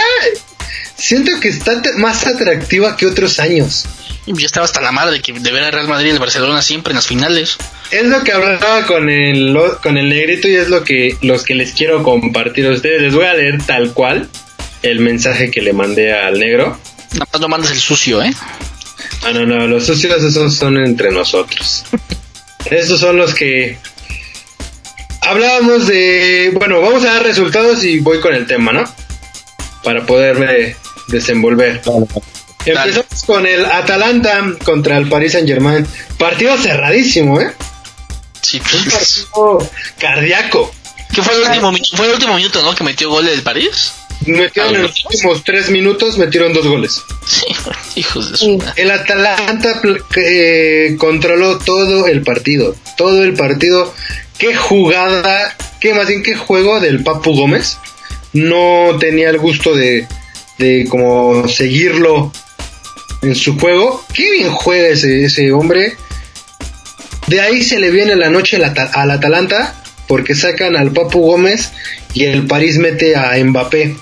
Siento 0.96 1.38
que 1.40 1.48
está 1.48 1.72
más 1.96 2.24
atractiva 2.26 2.96
que 2.96 3.06
otros 3.06 3.38
años. 3.40 3.84
Yo 4.26 4.46
estaba 4.46 4.64
hasta 4.64 4.80
la 4.80 4.92
madre 4.92 5.16
de, 5.16 5.22
que, 5.22 5.32
de 5.32 5.52
ver 5.52 5.64
a 5.64 5.70
Real 5.70 5.88
Madrid 5.88 6.08
y 6.08 6.10
el 6.10 6.18
Barcelona 6.18 6.62
siempre 6.62 6.92
en 6.92 6.96
las 6.96 7.06
finales. 7.06 7.58
Es 7.90 8.06
lo 8.06 8.22
que 8.24 8.32
hablaba 8.32 8.84
con 8.86 9.08
el, 9.08 9.56
con 9.82 9.96
el 9.96 10.08
negrito 10.08 10.48
y 10.48 10.56
es 10.56 10.68
lo 10.68 10.82
que 10.84 11.16
los 11.22 11.44
que 11.44 11.54
les 11.54 11.72
quiero 11.72 12.02
compartir 12.02 12.66
a 12.66 12.70
ustedes. 12.70 13.02
Les 13.02 13.14
voy 13.14 13.24
a 13.24 13.34
leer 13.34 13.62
tal 13.64 13.92
cual 13.92 14.28
el 14.82 15.00
mensaje 15.00 15.50
que 15.50 15.62
le 15.62 15.72
mandé 15.72 16.12
al 16.12 16.38
negro. 16.38 16.78
Nada 17.12 17.26
más 17.32 17.40
no 17.40 17.48
mandes 17.48 17.70
el 17.70 17.78
sucio, 17.78 18.22
¿eh? 18.22 18.32
Ah, 19.22 19.32
no, 19.32 19.46
no, 19.46 19.66
los 19.66 19.86
sucios 19.86 20.22
esos 20.22 20.54
son 20.54 20.76
entre 20.78 21.10
nosotros. 21.12 21.84
Estos 22.70 23.00
son 23.00 23.16
los 23.16 23.34
que 23.34 23.78
hablábamos 25.20 25.86
de. 25.86 26.50
Bueno, 26.54 26.80
vamos 26.80 27.04
a 27.04 27.14
dar 27.14 27.22
resultados 27.22 27.84
y 27.84 28.00
voy 28.00 28.20
con 28.20 28.34
el 28.34 28.46
tema, 28.46 28.72
¿no? 28.72 28.84
para 29.86 30.04
poderme 30.04 30.74
desenvolver. 31.06 31.80
Empezamos 32.66 33.24
con 33.24 33.46
el 33.46 33.64
Atalanta 33.64 34.44
contra 34.64 34.96
el 34.98 35.08
Paris 35.08 35.32
Saint 35.32 35.48
Germain. 35.48 35.86
Partido 36.18 36.56
cerradísimo, 36.58 37.40
¿eh? 37.40 37.52
Sí, 38.42 38.58
Un 38.58 38.84
pues. 38.84 39.26
partido 39.32 39.70
cardíaco. 39.98 40.72
¿Qué 41.14 41.22
fue 41.22 41.34
el 41.34 41.42
último, 41.42 41.72
fue 41.96 42.06
el 42.06 42.12
último 42.14 42.36
minuto, 42.36 42.62
¿no? 42.62 42.74
Que 42.74 42.84
metió 42.84 43.08
gol 43.08 43.26
del 43.26 43.42
París. 43.42 43.92
Metieron 44.26 44.74
en 44.74 44.82
los 44.82 45.04
últimos 45.04 45.44
tres 45.44 45.70
minutos, 45.70 46.18
metieron 46.18 46.52
dos 46.52 46.66
goles. 46.66 47.02
Sí, 47.26 47.46
hijos 48.00 48.32
de 48.32 48.36
su. 48.36 48.64
El 48.76 48.90
Atalanta 48.90 49.80
eh, 50.16 50.96
controló 50.98 51.58
todo 51.58 52.06
el 52.06 52.22
partido. 52.22 52.74
Todo 52.96 53.22
el 53.22 53.34
partido. 53.34 53.94
Qué 54.38 54.54
jugada, 54.54 55.56
qué 55.80 55.94
más 55.94 56.08
bien 56.08 56.22
qué 56.22 56.36
juego 56.36 56.80
del 56.80 57.02
Papu 57.02 57.34
Gómez. 57.34 57.78
No 58.32 58.96
tenía 58.98 59.30
el 59.30 59.38
gusto 59.38 59.74
de, 59.74 60.06
de 60.58 60.86
como 60.90 61.48
seguirlo 61.48 62.32
en 63.22 63.34
su 63.34 63.58
juego. 63.58 64.04
Qué 64.12 64.30
bien 64.30 64.50
juega 64.52 64.88
ese, 64.88 65.24
ese 65.24 65.52
hombre. 65.52 65.96
De 67.26 67.40
ahí 67.40 67.62
se 67.62 67.78
le 67.78 67.90
viene 67.90 68.14
la 68.16 68.30
noche 68.30 68.56
al, 68.56 68.64
Ata- 68.64 68.90
al 68.94 69.10
Atalanta 69.10 69.74
porque 70.06 70.34
sacan 70.34 70.76
al 70.76 70.92
Papu 70.92 71.20
Gómez 71.20 71.70
y 72.14 72.24
el 72.24 72.46
París 72.46 72.78
mete 72.78 73.16
a 73.16 73.32
Mbappé. 73.42 73.96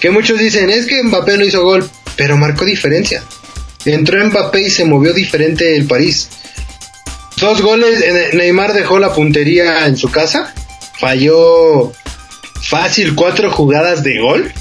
Que 0.00 0.10
muchos 0.10 0.38
dicen, 0.38 0.70
es 0.70 0.86
que 0.86 1.02
Mbappé 1.02 1.36
no 1.36 1.44
hizo 1.44 1.62
gol, 1.62 1.88
pero 2.16 2.36
marcó 2.36 2.64
diferencia. 2.64 3.22
Entró 3.84 4.24
Mbappé 4.24 4.62
y 4.62 4.70
se 4.70 4.84
movió 4.84 5.12
diferente 5.12 5.76
el 5.76 5.86
París. 5.86 6.28
Dos 7.36 7.60
goles, 7.60 8.02
Neymar 8.34 8.72
dejó 8.72 8.98
la 8.98 9.12
puntería 9.12 9.86
en 9.86 9.96
su 9.96 10.10
casa, 10.10 10.54
falló 10.98 11.92
fácil 12.62 13.14
cuatro 13.14 13.50
jugadas 13.50 14.02
de 14.02 14.18
gol. 14.18 14.52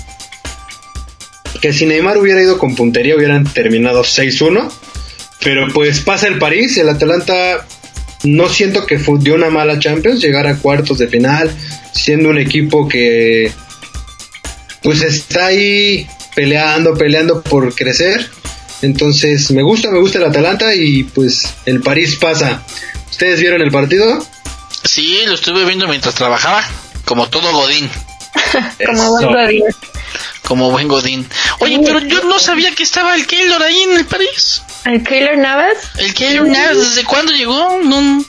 Que 1.59 1.73
si 1.73 1.85
Neymar 1.85 2.17
hubiera 2.17 2.41
ido 2.41 2.57
con 2.57 2.75
puntería 2.75 3.15
hubieran 3.15 3.43
terminado 3.45 4.03
6-1. 4.03 4.71
Pero 5.43 5.67
pues 5.73 6.01
pasa 6.01 6.27
el 6.27 6.37
París, 6.37 6.77
el 6.77 6.89
Atalanta 6.89 7.65
no 8.23 8.47
siento 8.47 8.85
que 8.85 8.99
fue 8.99 9.17
de 9.19 9.31
una 9.31 9.49
mala 9.49 9.79
Champions 9.79 10.21
llegar 10.21 10.45
a 10.45 10.57
cuartos 10.57 10.99
de 10.99 11.07
final, 11.07 11.51
siendo 11.93 12.29
un 12.29 12.37
equipo 12.37 12.87
que 12.87 13.51
pues 14.83 15.01
está 15.01 15.47
ahí 15.47 16.07
peleando, 16.35 16.93
peleando 16.93 17.41
por 17.41 17.73
crecer. 17.73 18.29
Entonces 18.81 19.51
me 19.51 19.63
gusta, 19.63 19.91
me 19.91 19.99
gusta 19.99 20.19
el 20.19 20.25
Atalanta 20.25 20.73
y 20.75 21.03
pues 21.03 21.53
el 21.65 21.81
París 21.81 22.15
pasa. 22.15 22.63
¿Ustedes 23.09 23.39
vieron 23.39 23.61
el 23.61 23.71
partido? 23.71 24.23
Sí, 24.83 25.19
lo 25.27 25.35
estuve 25.35 25.65
viendo 25.65 25.87
mientras 25.87 26.15
trabajaba. 26.15 26.63
Como 27.05 27.29
todo 27.29 27.51
Godín. 27.51 27.89
Como 28.85 29.09
buen 29.09 29.27
godín. 29.27 29.63
Como 30.51 30.69
buen 30.69 30.89
Godín. 30.89 31.25
Oye, 31.59 31.79
pero 31.81 31.99
yo 32.01 32.25
no 32.25 32.37
sabía 32.37 32.75
que 32.75 32.83
estaba 32.83 33.15
el 33.15 33.25
Keylor 33.25 33.63
ahí 33.63 33.83
en 33.83 33.93
el 33.93 34.03
París. 34.05 34.61
¿El 34.83 35.01
Keylor 35.01 35.37
Navas? 35.37 35.77
El 35.97 36.13
Keylor, 36.13 36.45
nada, 36.45 36.73
¿desde 36.73 37.05
cuándo 37.05 37.31
llegó? 37.31 37.79
No, 37.81 38.25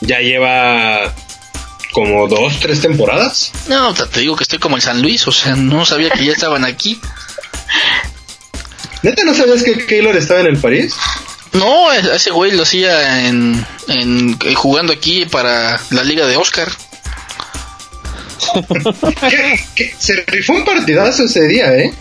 Ya 0.00 0.20
lleva 0.20 1.12
como 1.92 2.26
dos, 2.28 2.58
tres 2.60 2.80
temporadas. 2.80 3.52
no, 3.68 3.92
te 3.92 4.20
digo 4.20 4.36
que 4.36 4.44
estoy 4.44 4.58
como 4.58 4.76
el 4.76 4.80
San 4.82 5.02
Luis. 5.02 5.28
O 5.28 5.32
sea, 5.32 5.54
no 5.54 5.84
sabía 5.84 6.08
que 6.08 6.24
ya 6.24 6.32
estaban 6.32 6.64
aquí. 6.64 6.98
¿Neta 9.02 9.22
no 9.24 9.34
sabías 9.34 9.62
que 9.62 9.84
Keylor 9.84 10.16
estaba 10.16 10.40
en 10.40 10.46
el 10.46 10.56
París? 10.56 10.94
No, 11.52 11.92
ese 11.92 12.30
güey 12.30 12.52
lo 12.52 12.62
hacía 12.62 13.26
en, 13.26 13.66
en 13.88 14.38
eh, 14.46 14.54
jugando 14.54 14.94
aquí 14.94 15.26
para 15.26 15.78
la 15.90 16.04
liga 16.04 16.26
de 16.26 16.38
Oscar. 16.38 16.70
¿Qué- 19.28 19.60
qué? 19.74 19.94
Se 19.98 20.14
rifó 20.26 20.54
un 20.54 20.64
partidazo 20.64 21.24
ese 21.24 21.46
día, 21.46 21.76
¿eh? 21.76 21.92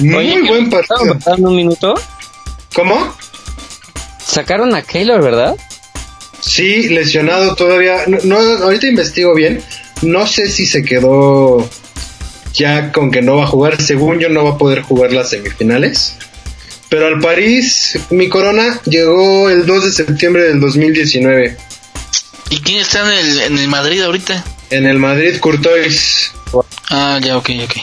Muy 0.00 0.14
Oye, 0.16 0.40
buen 0.48 0.64
¿Estaban 0.64 0.70
partido. 0.88 1.14
pasando 1.18 1.48
un 1.50 1.56
minuto? 1.56 1.94
¿Cómo? 2.74 3.14
Sacaron 4.24 4.74
a 4.74 4.82
Keylor, 4.82 5.22
¿verdad? 5.22 5.56
Sí, 6.40 6.88
lesionado 6.88 7.54
todavía. 7.54 8.04
No, 8.08 8.18
no, 8.24 8.64
ahorita 8.64 8.86
investigo 8.86 9.34
bien. 9.34 9.62
No 10.00 10.26
sé 10.26 10.48
si 10.50 10.66
se 10.66 10.82
quedó 10.82 11.68
ya 12.54 12.90
con 12.92 13.10
que 13.10 13.22
no 13.22 13.36
va 13.36 13.44
a 13.44 13.46
jugar. 13.46 13.80
Según 13.80 14.18
yo, 14.18 14.28
no 14.28 14.44
va 14.44 14.50
a 14.52 14.58
poder 14.58 14.82
jugar 14.82 15.12
las 15.12 15.30
semifinales. 15.30 16.16
Pero 16.88 17.06
al 17.06 17.20
París, 17.20 17.98
mi 18.10 18.28
corona 18.28 18.80
llegó 18.84 19.48
el 19.50 19.64
2 19.66 19.84
de 19.84 19.92
septiembre 19.92 20.42
del 20.44 20.60
2019. 20.60 21.56
¿Y 22.50 22.60
quién 22.60 22.80
está 22.80 23.00
en 23.00 23.12
el, 23.26 23.40
en 23.42 23.58
el 23.58 23.68
Madrid 23.68 24.02
ahorita? 24.02 24.44
En 24.72 24.86
el 24.86 24.98
Madrid, 24.98 25.36
Courtois. 25.38 26.32
Ah, 26.90 27.18
ya, 27.22 27.36
ok, 27.36 27.50
ok. 27.64 27.76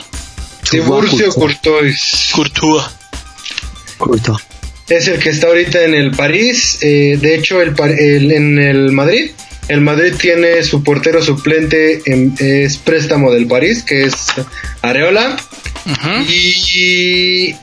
Tiburcio 0.69 1.31
Courtois. 1.33 2.29
Courtois. 2.33 2.83
Culto. 3.97 4.39
Es 4.87 5.07
el 5.07 5.19
que 5.19 5.29
está 5.29 5.47
ahorita 5.47 5.83
en 5.83 5.93
el 5.93 6.11
París. 6.11 6.79
eh, 6.81 7.17
de 7.21 7.35
hecho, 7.35 7.61
el, 7.61 7.73
Par- 7.73 7.91
el- 7.91 8.31
en 8.31 8.57
el 8.59 8.91
Madrid. 8.91 9.31
El 9.67 9.81
Madrid 9.81 10.13
tiene 10.19 10.63
su 10.63 10.83
portero 10.83 11.21
suplente, 11.23 12.01
en- 12.05 12.33
es 12.39 12.77
préstamo 12.77 13.31
del 13.31 13.45
París, 13.45 13.83
que 13.83 14.05
es 14.05 14.15
Areola. 14.81 15.37
Y 16.27 17.55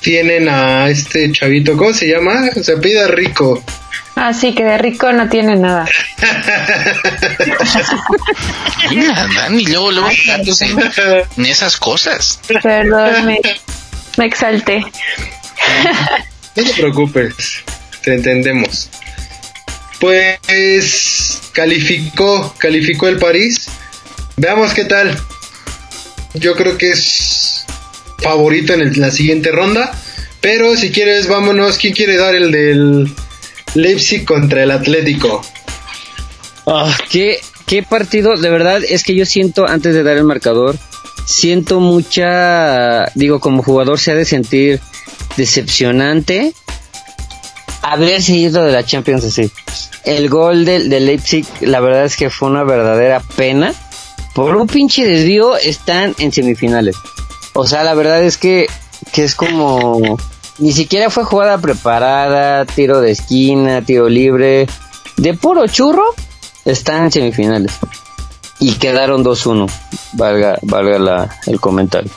tienen 0.00 0.48
a 0.50 0.90
este 0.90 1.32
chavito, 1.32 1.76
¿cómo 1.78 1.94
se 1.94 2.08
llama? 2.08 2.50
Se 2.62 2.72
apellida 2.72 3.08
Rico. 3.08 3.62
Ah, 4.16 4.32
sí, 4.32 4.54
que 4.54 4.64
de 4.64 4.78
rico 4.78 5.12
no 5.12 5.28
tiene 5.28 5.56
nada. 5.56 5.86
Mira, 8.90 9.26
Dani, 9.34 9.64
luego, 9.66 9.90
luego 9.92 10.08
en 11.36 11.46
esas 11.46 11.76
cosas. 11.76 12.40
Perdón, 12.62 13.26
me, 13.26 13.40
me 14.16 14.26
exalté. 14.26 14.84
No 16.56 16.64
te 16.64 16.72
preocupes, 16.74 17.62
te 18.02 18.14
entendemos. 18.14 18.90
Pues 20.00 21.40
calificó, 21.52 22.54
calificó 22.58 23.08
el 23.08 23.18
París. 23.18 23.68
Veamos 24.36 24.74
qué 24.74 24.84
tal. 24.84 25.18
Yo 26.34 26.54
creo 26.56 26.76
que 26.76 26.90
es 26.90 27.64
favorito 28.18 28.74
en 28.74 28.80
el- 28.82 29.00
la 29.00 29.10
siguiente 29.10 29.50
ronda. 29.50 29.92
Pero 30.40 30.76
si 30.76 30.90
quieres, 30.92 31.26
vámonos. 31.28 31.78
¿Quién 31.78 31.94
quiere 31.94 32.16
dar 32.18 32.34
el 32.34 32.50
del 32.52 33.14
Leipzig 33.74 34.24
contra 34.24 34.62
el 34.62 34.70
Atlético? 34.70 35.42
Ah, 36.66 36.96
¿qué, 37.10 37.40
qué 37.66 37.82
partido, 37.82 38.36
de 38.36 38.50
verdad, 38.50 38.82
es 38.88 39.04
que 39.04 39.14
yo 39.14 39.26
siento, 39.26 39.68
antes 39.68 39.94
de 39.94 40.02
dar 40.02 40.16
el 40.16 40.24
marcador, 40.24 40.76
siento 41.26 41.80
mucha, 41.80 43.06
digo, 43.14 43.40
como 43.40 43.62
jugador 43.62 43.98
se 43.98 44.12
ha 44.12 44.14
de 44.14 44.24
sentir 44.24 44.80
decepcionante 45.36 46.54
haber 47.84 48.22
seguido 48.22 48.64
de 48.64 48.72
la 48.72 48.84
Champions 48.84 49.24
así. 49.24 49.50
El 50.04 50.28
gol 50.28 50.64
de 50.64 51.00
Leipzig, 51.00 51.46
la 51.60 51.80
verdad 51.80 52.04
es 52.04 52.16
que 52.16 52.30
fue 52.30 52.48
una 52.48 52.64
verdadera 52.64 53.20
pena. 53.36 53.74
Por 54.34 54.56
un 54.56 54.66
pinche 54.66 55.04
desvío 55.04 55.56
están 55.56 56.14
en 56.18 56.32
semifinales. 56.32 56.96
O 57.52 57.66
sea, 57.66 57.84
la 57.84 57.94
verdad 57.94 58.22
es 58.22 58.36
que, 58.36 58.66
que 59.12 59.24
es 59.24 59.34
como... 59.34 60.18
Ni 60.58 60.72
siquiera 60.72 61.10
fue 61.10 61.24
jugada 61.24 61.58
preparada, 61.58 62.64
tiro 62.64 63.00
de 63.00 63.10
esquina, 63.12 63.82
tiro 63.82 64.08
libre. 64.08 64.66
De 65.16 65.34
puro 65.34 65.66
churro, 65.66 66.14
están 66.64 67.04
en 67.04 67.12
semifinales. 67.12 67.72
Y 68.60 68.74
quedaron 68.74 69.24
2-1. 69.24 69.70
Valga, 70.12 70.58
valga 70.62 70.98
la, 70.98 71.38
el 71.46 71.60
comentario. 71.60 72.10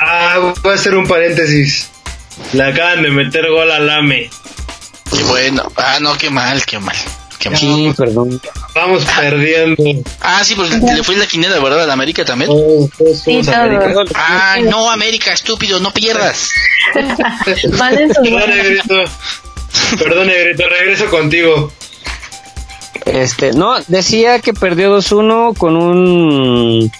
Ah, 0.00 0.52
voy 0.62 0.72
a 0.72 0.74
hacer 0.74 0.96
un 0.96 1.06
paréntesis. 1.06 1.90
Le 2.54 2.64
acaban 2.64 3.02
de 3.02 3.10
meter 3.10 3.48
gol 3.50 3.70
al 3.70 3.88
AME. 3.88 4.30
Qué 5.10 5.22
bueno. 5.24 5.62
Ah, 5.76 5.98
no, 6.00 6.16
qué 6.16 6.30
mal, 6.30 6.64
qué 6.64 6.78
mal. 6.78 6.96
Sí, 7.54 7.92
perdón. 7.96 8.40
Vamos 8.74 9.04
perdiendo. 9.04 9.82
Ah, 10.20 10.42
sí, 10.44 10.54
pues 10.54 10.70
le 10.70 11.02
fue 11.02 11.16
la 11.16 11.26
quinera, 11.26 11.58
¿verdad? 11.58 11.84
A 11.84 11.86
la 11.86 11.92
América 11.92 12.24
también. 12.24 12.50
Sí. 13.24 13.40
Ah, 14.14 14.56
no, 14.62 14.90
América, 14.90 15.32
estúpido, 15.32 15.80
no 15.80 15.92
pierdas. 15.92 16.52
Perdón, 16.94 18.50
Negrito. 18.50 19.04
Perdón, 19.98 20.26
Negrito, 20.28 20.68
regreso 20.68 21.10
contigo. 21.10 21.72
Este, 23.06 23.52
no, 23.52 23.80
decía 23.88 24.38
que 24.38 24.52
perdió 24.52 24.96
2-1 24.96 25.56
con 25.56 25.76
un 25.76 26.90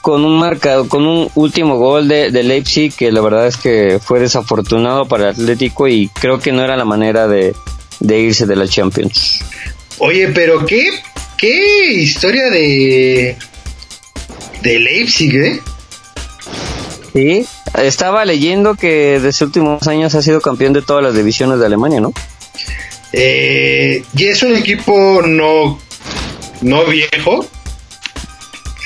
con 0.00 0.24
un 0.24 0.38
marcado, 0.38 0.88
con 0.88 1.06
un 1.06 1.30
último 1.36 1.76
gol 1.76 2.08
de, 2.08 2.30
de 2.30 2.42
Leipzig 2.42 2.92
que 2.92 3.12
la 3.12 3.20
verdad 3.20 3.46
es 3.46 3.56
que 3.56 4.00
fue 4.02 4.18
desafortunado 4.18 5.04
para 5.04 5.24
el 5.24 5.30
Atlético 5.30 5.86
y 5.86 6.08
creo 6.08 6.40
que 6.40 6.50
no 6.50 6.64
era 6.64 6.76
la 6.76 6.84
manera 6.84 7.28
de, 7.28 7.54
de 8.02 8.18
irse 8.20 8.46
de 8.46 8.56
la 8.56 8.66
Champions. 8.68 9.40
Oye, 9.98 10.28
pero 10.28 10.66
qué, 10.66 10.90
qué 11.38 11.92
historia 11.92 12.50
de 12.50 13.36
de 14.62 14.78
Leipzig, 14.78 15.34
¿eh? 15.36 15.60
Sí, 17.12 17.46
estaba 17.78 18.24
leyendo 18.24 18.74
que 18.74 19.20
desde 19.20 19.44
últimos 19.44 19.86
años 19.86 20.14
ha 20.14 20.22
sido 20.22 20.40
campeón 20.40 20.72
de 20.72 20.82
todas 20.82 21.02
las 21.02 21.14
divisiones 21.14 21.58
de 21.58 21.66
Alemania, 21.66 22.00
¿no? 22.00 22.12
Eh, 23.12 24.02
y 24.16 24.24
es 24.26 24.42
un 24.42 24.54
equipo 24.56 25.20
no 25.22 25.78
no 26.62 26.84
viejo. 26.86 27.46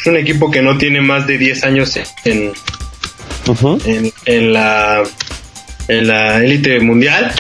un 0.07 0.17
equipo 0.17 0.51
que 0.51 0.63
no 0.63 0.79
tiene 0.79 1.01
más 1.01 1.27
de 1.27 1.37
10 1.37 1.65
años 1.65 1.97
en, 2.25 2.53
en, 3.85 4.13
en 4.25 4.53
la 4.53 5.03
en 5.89 6.07
la 6.07 6.39
élite 6.39 6.81
mundial. 6.81 7.33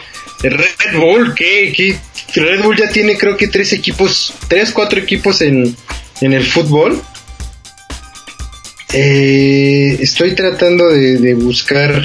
Red 0.50 0.98
Bull, 0.98 1.34
¿qué, 1.34 1.98
Red 2.34 2.62
Bull 2.62 2.76
ya 2.76 2.90
tiene 2.90 3.16
creo 3.16 3.36
que 3.36 3.48
tres 3.48 3.72
equipos, 3.72 4.34
tres, 4.48 4.72
cuatro 4.72 4.98
equipos 4.98 5.40
en, 5.42 5.76
en 6.20 6.32
el 6.32 6.44
fútbol. 6.44 7.00
Eh, 8.92 9.98
estoy 10.00 10.34
tratando 10.34 10.88
de, 10.88 11.34
buscar 11.34 12.02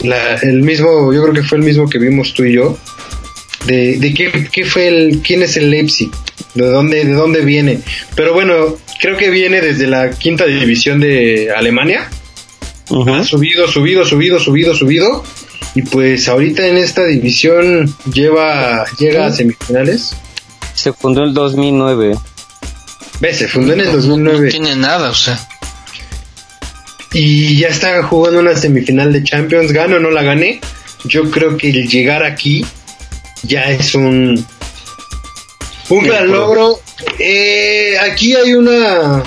la, 0.00 0.36
el 0.36 0.62
mismo, 0.62 1.12
yo 1.12 1.22
creo 1.22 1.34
que 1.34 1.42
fue 1.42 1.58
el 1.58 1.64
mismo 1.64 1.88
que 1.88 1.98
vimos 1.98 2.34
tú 2.34 2.44
y 2.44 2.54
yo. 2.54 2.78
De, 3.66 3.98
de 3.98 4.14
qué, 4.14 4.48
qué, 4.50 4.64
fue 4.64 4.88
el, 4.88 5.20
quién 5.20 5.42
es 5.42 5.56
el 5.56 5.70
Leipzig, 5.70 6.10
de 6.54 6.66
dónde, 6.66 7.04
de 7.04 7.12
dónde 7.12 7.40
viene. 7.42 7.80
Pero 8.14 8.32
bueno, 8.32 8.78
creo 9.00 9.16
que 9.16 9.30
viene 9.30 9.60
desde 9.60 9.86
la 9.86 10.10
quinta 10.10 10.46
división 10.46 11.00
de 11.00 11.50
Alemania. 11.54 12.08
Ha 12.90 13.24
subido, 13.24 13.68
subido, 13.68 14.06
subido, 14.06 14.38
subido, 14.38 14.74
subido. 14.74 15.24
Y 15.78 15.82
pues 15.82 16.28
ahorita 16.28 16.66
en 16.66 16.76
esta 16.76 17.04
división 17.04 17.94
lleva 18.12 18.84
llega 18.98 19.26
a 19.26 19.32
semifinales. 19.32 20.12
Se 20.74 20.92
fundó 20.92 21.22
en 21.22 21.28
el 21.28 21.34
2009. 21.34 22.18
Ve, 23.20 23.32
se 23.32 23.46
fundó 23.46 23.74
en 23.74 23.80
el 23.82 23.92
2009. 23.92 24.40
No 24.40 24.50
tiene 24.50 24.74
nada, 24.74 25.10
o 25.10 25.14
sea. 25.14 25.38
Y 27.12 27.58
ya 27.58 27.68
está 27.68 28.02
jugando 28.02 28.40
una 28.40 28.56
semifinal 28.56 29.12
de 29.12 29.22
Champions. 29.22 29.70
¿Gano 29.70 29.98
o 29.98 30.00
no 30.00 30.10
la 30.10 30.24
gané? 30.24 30.60
Yo 31.04 31.30
creo 31.30 31.56
que 31.56 31.70
el 31.70 31.88
llegar 31.88 32.24
aquí 32.24 32.66
ya 33.44 33.70
es 33.70 33.94
un, 33.94 34.44
un 35.90 36.04
gran 36.04 36.28
logro. 36.28 36.80
Eh, 37.20 37.96
aquí 38.00 38.34
hay 38.34 38.54
una 38.54 39.22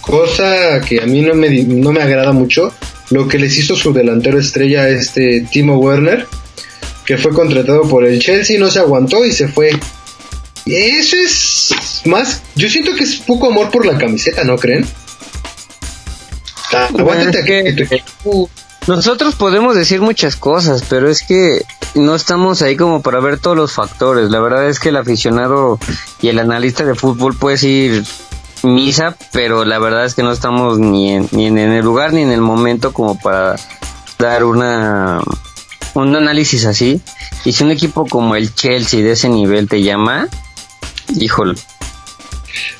cosa 0.00 0.80
que 0.80 1.00
a 1.02 1.06
mí 1.06 1.22
no 1.22 1.34
me, 1.34 1.50
no 1.64 1.90
me 1.90 2.02
agrada 2.02 2.30
mucho 2.30 2.72
lo 3.10 3.28
que 3.28 3.38
les 3.38 3.56
hizo 3.56 3.76
su 3.76 3.92
delantero 3.92 4.38
estrella, 4.38 4.88
este 4.88 5.46
Timo 5.50 5.78
Werner, 5.78 6.26
que 7.06 7.16
fue 7.16 7.32
contratado 7.32 7.82
por 7.82 8.04
el 8.04 8.18
Chelsea, 8.20 8.58
no 8.58 8.70
se 8.70 8.80
aguantó 8.80 9.24
y 9.24 9.32
se 9.32 9.48
fue. 9.48 9.70
Eso 10.66 11.16
es 11.16 12.02
más, 12.04 12.42
yo 12.54 12.68
siento 12.68 12.94
que 12.94 13.04
es 13.04 13.16
poco 13.16 13.50
amor 13.50 13.70
por 13.70 13.86
la 13.86 13.96
camiseta, 13.96 14.44
¿no 14.44 14.56
creen? 14.56 14.86
nosotros 18.86 19.34
podemos 19.34 19.74
decir 19.74 20.00
muchas 20.00 20.36
cosas, 20.36 20.84
pero 20.88 21.10
es 21.10 21.22
que 21.22 21.62
no 21.94 22.14
estamos 22.14 22.62
ahí 22.62 22.76
como 22.76 23.02
para 23.02 23.20
ver 23.20 23.38
todos 23.38 23.56
los 23.56 23.72
factores. 23.72 24.30
La 24.30 24.40
verdad 24.40 24.68
es 24.68 24.80
que 24.80 24.90
el 24.90 24.96
aficionado 24.96 25.78
y 26.20 26.28
el 26.28 26.38
analista 26.38 26.84
de 26.84 26.94
fútbol 26.94 27.36
puede 27.36 27.66
ir 27.66 28.04
misa, 28.62 29.16
pero 29.32 29.64
la 29.64 29.78
verdad 29.78 30.04
es 30.04 30.14
que 30.14 30.22
no 30.22 30.32
estamos 30.32 30.78
ni 30.78 31.12
en, 31.12 31.28
ni 31.32 31.46
en 31.46 31.58
el 31.58 31.84
lugar 31.84 32.12
ni 32.12 32.22
en 32.22 32.30
el 32.30 32.40
momento 32.40 32.92
como 32.92 33.18
para 33.18 33.56
dar 34.18 34.44
una 34.44 35.20
un 35.94 36.14
análisis 36.14 36.64
así. 36.64 37.00
Y 37.44 37.52
si 37.52 37.64
un 37.64 37.70
equipo 37.70 38.06
como 38.06 38.36
el 38.36 38.54
Chelsea 38.54 39.02
de 39.02 39.12
ese 39.12 39.28
nivel 39.28 39.68
te 39.68 39.82
llama, 39.82 40.28
híjole. 41.14 41.54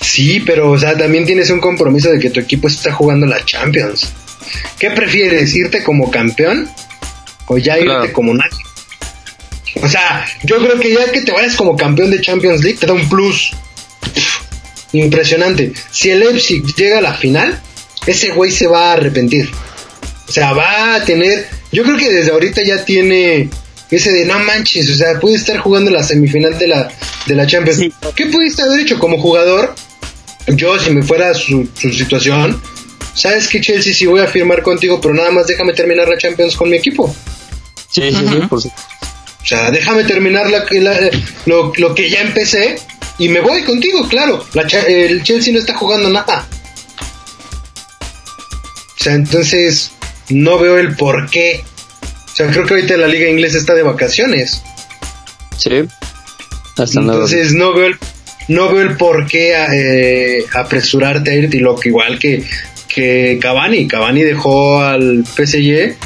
Sí, 0.01 0.41
pero 0.41 0.70
o 0.70 0.79
sea, 0.79 0.97
también 0.97 1.26
tienes 1.26 1.51
un 1.51 1.61
compromiso 1.61 2.11
de 2.11 2.18
que 2.18 2.31
tu 2.31 2.41
equipo 2.41 2.68
está 2.68 2.93
jugando 2.93 3.26
la 3.26 3.45
Champions. 3.45 4.12
¿Qué 4.79 4.91
prefieres, 4.91 5.55
irte 5.55 5.83
como 5.83 6.11
campeón 6.11 6.68
o 7.47 7.59
ya 7.59 7.79
irte 7.79 8.12
como 8.12 8.35
nadie? 8.35 8.59
O 9.83 9.89
sea, 9.89 10.26
yo 10.43 10.59
creo 10.59 10.79
que 10.81 10.93
ya 10.93 11.12
que 11.12 11.22
te 11.22 11.33
vayas 11.33 11.55
como 11.55 11.76
campeón 11.76 12.11
de 12.11 12.20
Champions 12.20 12.62
League 12.62 12.79
te 12.79 12.87
da 12.87 12.95
un 12.95 13.09
plus 13.09 13.53
impresionante. 14.93 15.72
Si 15.91 16.11
el 16.11 16.20
Leipzig 16.20 16.64
llega 16.74 16.99
a 16.99 17.03
la 17.03 17.14
final, 17.14 17.61
ese 18.07 18.30
güey 18.30 18.51
se 18.51 18.66
va 18.66 18.91
a 18.91 18.93
arrepentir. 18.95 19.51
O 20.28 20.32
sea, 20.32 20.53
va 20.53 20.97
a 20.97 21.05
tener. 21.05 21.47
Yo 21.72 21.82
creo 21.82 21.97
que 21.97 22.11
desde 22.11 22.30
ahorita 22.30 22.62
ya 22.64 22.84
tiene 22.84 23.51
ese 23.91 24.12
de 24.12 24.24
no 24.24 24.39
manches. 24.41 24.91
O 24.91 24.95
sea, 24.95 25.18
puede 25.20 25.36
estar 25.36 25.59
jugando 25.59 25.91
la 25.91 26.03
semifinal 26.03 26.59
de 26.59 26.68
la, 26.68 26.89
de 27.26 27.34
la 27.34 27.47
Champions. 27.47 27.80
¿Qué 28.14 28.26
pudiste 28.26 28.62
haber 28.62 28.80
hecho 28.80 28.99
como 28.99 29.18
jugador? 29.20 29.74
Yo, 30.49 30.78
si 30.78 30.91
me 30.91 31.03
fuera 31.03 31.34
su, 31.34 31.68
su 31.74 31.93
situación, 31.93 32.61
sabes 33.14 33.49
que 33.49 33.61
Chelsea 33.61 33.93
sí 33.93 34.07
voy 34.07 34.20
a 34.20 34.26
firmar 34.26 34.62
contigo, 34.62 35.01
pero 35.01 35.12
nada 35.12 35.30
más 35.30 35.47
déjame 35.47 35.74
terminar 35.74 36.09
la 36.09 36.16
Champions 36.16 36.57
con 36.57 36.70
mi 36.70 36.76
equipo. 36.76 37.14
Sí, 37.91 38.03
sí, 38.11 38.16
sí, 38.61 38.70
O 39.43 39.47
sea, 39.47 39.70
déjame 39.70 40.05
terminar 40.05 40.49
la, 40.51 40.64
lo, 41.47 41.72
lo 41.76 41.95
que 41.95 42.09
ya 42.09 42.20
empecé 42.20 42.76
y 43.19 43.29
me 43.29 43.41
voy 43.41 43.62
contigo, 43.62 44.07
claro. 44.09 44.47
el 44.87 45.23
Chelsea 45.23 45.53
no 45.53 45.59
está 45.59 45.77
jugando 45.77 46.09
nada. 46.09 46.47
O 48.99 49.03
sea, 49.03 49.14
entonces 49.14 49.93
no 50.29 50.59
veo 50.59 50.79
el 50.79 50.97
por 50.97 51.29
qué. 51.29 51.64
O 52.03 52.37
sea, 52.37 52.49
creo 52.51 52.66
que 52.66 52.75
ahorita 52.75 52.97
la 52.97 53.09
liga 53.09 53.29
inglesa 53.29 53.59
está 53.59 53.75
de 53.75 53.83
vacaciones. 53.83 54.62
Sí. 55.57 55.85
entonces 56.77 57.53
no 57.53 57.73
veo 57.75 57.87
el 57.87 57.99
no 58.47 58.73
veo 58.73 58.83
el 58.83 58.97
por 58.97 59.27
qué 59.27 59.53
eh, 59.53 60.45
apresurarte 60.55 61.33
a 61.33 61.35
irte 61.35 61.59
y 61.59 61.61
lo 61.61 61.77
que 61.77 61.89
igual 61.89 62.19
que 62.19 62.45
que 62.89 63.39
Cavani, 63.41 63.87
Cavani 63.87 64.23
dejó 64.23 64.81
al 64.81 65.25
PSG 65.25 65.97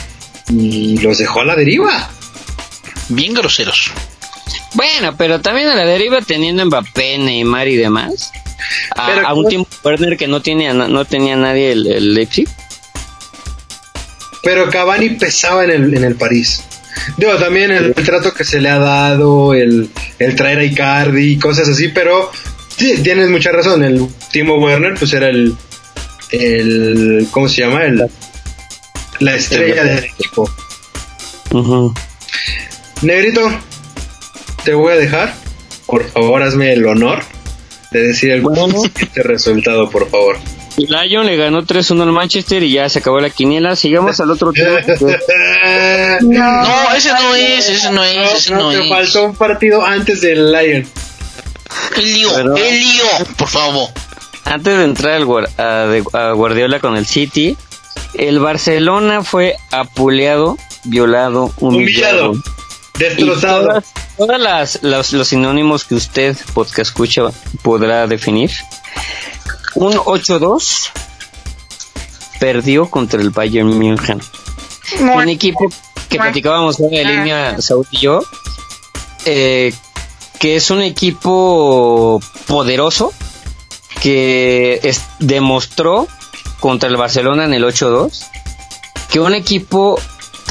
y 0.50 0.98
los 0.98 1.18
dejó 1.18 1.40
a 1.40 1.44
la 1.44 1.54
deriva. 1.54 2.10
Bien 3.08 3.34
groseros. 3.34 3.92
Bueno, 4.74 5.14
pero 5.16 5.40
también 5.40 5.68
a 5.68 5.74
la 5.74 5.84
deriva 5.84 6.20
teniendo 6.22 6.64
Mbappé, 6.64 7.18
Neymar 7.18 7.68
y 7.68 7.76
demás. 7.76 8.32
A, 8.96 9.34
un 9.34 9.48
tiempo 9.48 9.68
Werner 9.84 10.16
que 10.16 10.28
no 10.28 10.40
tenía 10.40 10.72
no 10.72 11.04
tenía 11.04 11.36
nadie 11.36 11.72
el, 11.72 12.14
Leipzig. 12.14 12.48
Pero 14.42 14.70
Cavani 14.70 15.10
pesaba 15.10 15.64
en 15.64 15.70
el, 15.70 15.96
en 15.96 16.04
el 16.04 16.14
París. 16.16 16.62
Digo, 17.16 17.34
también 17.36 17.70
el, 17.70 17.94
trato 17.94 18.32
que 18.32 18.44
se 18.44 18.60
le 18.60 18.68
ha 18.68 18.78
dado, 18.78 19.54
el, 19.54 19.90
el 20.18 20.36
traer 20.36 20.58
a 20.58 20.64
Icardi 20.64 21.32
y 21.32 21.38
cosas 21.38 21.68
así, 21.68 21.88
pero 21.88 22.30
sí, 22.76 23.00
tienes 23.02 23.28
mucha 23.28 23.52
razón. 23.52 23.84
El 23.84 24.08
Timo 24.30 24.56
Werner, 24.56 24.94
pues 24.94 25.12
era 25.12 25.28
el, 25.28 25.56
el 26.30 27.28
¿cómo 27.30 27.48
se 27.48 27.62
llama? 27.62 27.84
El, 27.84 28.08
la 29.20 29.34
estrella 29.34 29.84
del 29.84 30.04
equipo. 30.04 30.50
Negrito, 33.02 33.50
te 34.64 34.74
voy 34.74 34.92
a 34.92 34.96
dejar. 34.96 35.34
Por 35.86 36.08
favor, 36.08 36.42
hazme 36.42 36.72
el 36.72 36.86
honor 36.86 37.22
de 37.90 38.02
decir 38.08 38.30
el 38.30 38.44
este 38.94 39.22
resultado, 39.22 39.90
por 39.90 40.08
favor. 40.08 40.38
Lyon 40.76 41.26
le 41.26 41.36
ganó 41.36 41.62
3-1 41.62 42.02
al 42.02 42.12
Manchester 42.12 42.62
y 42.62 42.72
ya 42.72 42.88
se 42.88 43.00
acabó 43.00 43.20
la 43.20 43.28
quiniela. 43.28 43.76
Sigamos 43.76 44.18
al 44.20 44.30
otro 44.30 44.52
tema. 44.52 44.80
no, 46.22 46.94
ese 46.94 47.12
no 47.12 47.34
es, 47.34 47.68
ese 47.68 47.90
no 47.90 48.02
es, 48.02 48.34
ese 48.34 48.54
no, 48.54 48.70
te 48.70 48.88
faltó 48.88 49.26
un 49.26 49.36
partido 49.36 49.84
antes 49.84 50.22
del 50.22 50.50
Lyon. 50.50 50.86
El 51.96 52.12
lío, 52.14 52.38
el 52.38 52.80
lío, 52.80 53.04
por 53.36 53.48
favor. 53.48 53.88
Antes 54.44 54.78
de 54.78 54.84
entrar 54.84 55.22
a, 55.58 56.32
Guardiola 56.32 56.80
con 56.80 56.96
el 56.96 57.06
City, 57.06 57.56
el 58.14 58.38
Barcelona 58.38 59.22
fue 59.22 59.56
apuleado, 59.70 60.56
violado, 60.84 61.52
humillado. 61.58 62.34
Destrozado. 62.98 63.66
Todas, 63.68 63.92
los, 64.18 65.28
sinónimos 65.28 65.84
que 65.84 65.94
usted, 65.94 66.36
podcast 66.54 66.90
escucha, 66.90 67.22
podrá 67.62 68.06
definir. 68.06 68.50
Un 69.74 69.94
8-2 69.94 70.90
perdió 72.38 72.90
contra 72.90 73.20
el 73.20 73.30
Bayern 73.30 73.78
München. 73.78 74.20
Un 75.00 75.28
equipo 75.28 75.68
que 76.08 76.18
platicábamos 76.18 76.78
en 76.80 76.92
la 76.92 77.10
línea 77.10 77.60
Saúl 77.60 77.86
y 77.90 77.98
yo, 77.98 78.22
eh, 79.24 79.72
que 80.38 80.56
es 80.56 80.70
un 80.70 80.82
equipo 80.82 82.20
poderoso 82.46 83.12
que 84.02 84.94
demostró 85.20 86.06
contra 86.60 86.88
el 86.88 86.96
Barcelona 86.96 87.44
en 87.44 87.54
el 87.54 87.64
8-2 87.64 88.26
que 89.12 89.20
un 89.20 89.34
equipo 89.34 90.00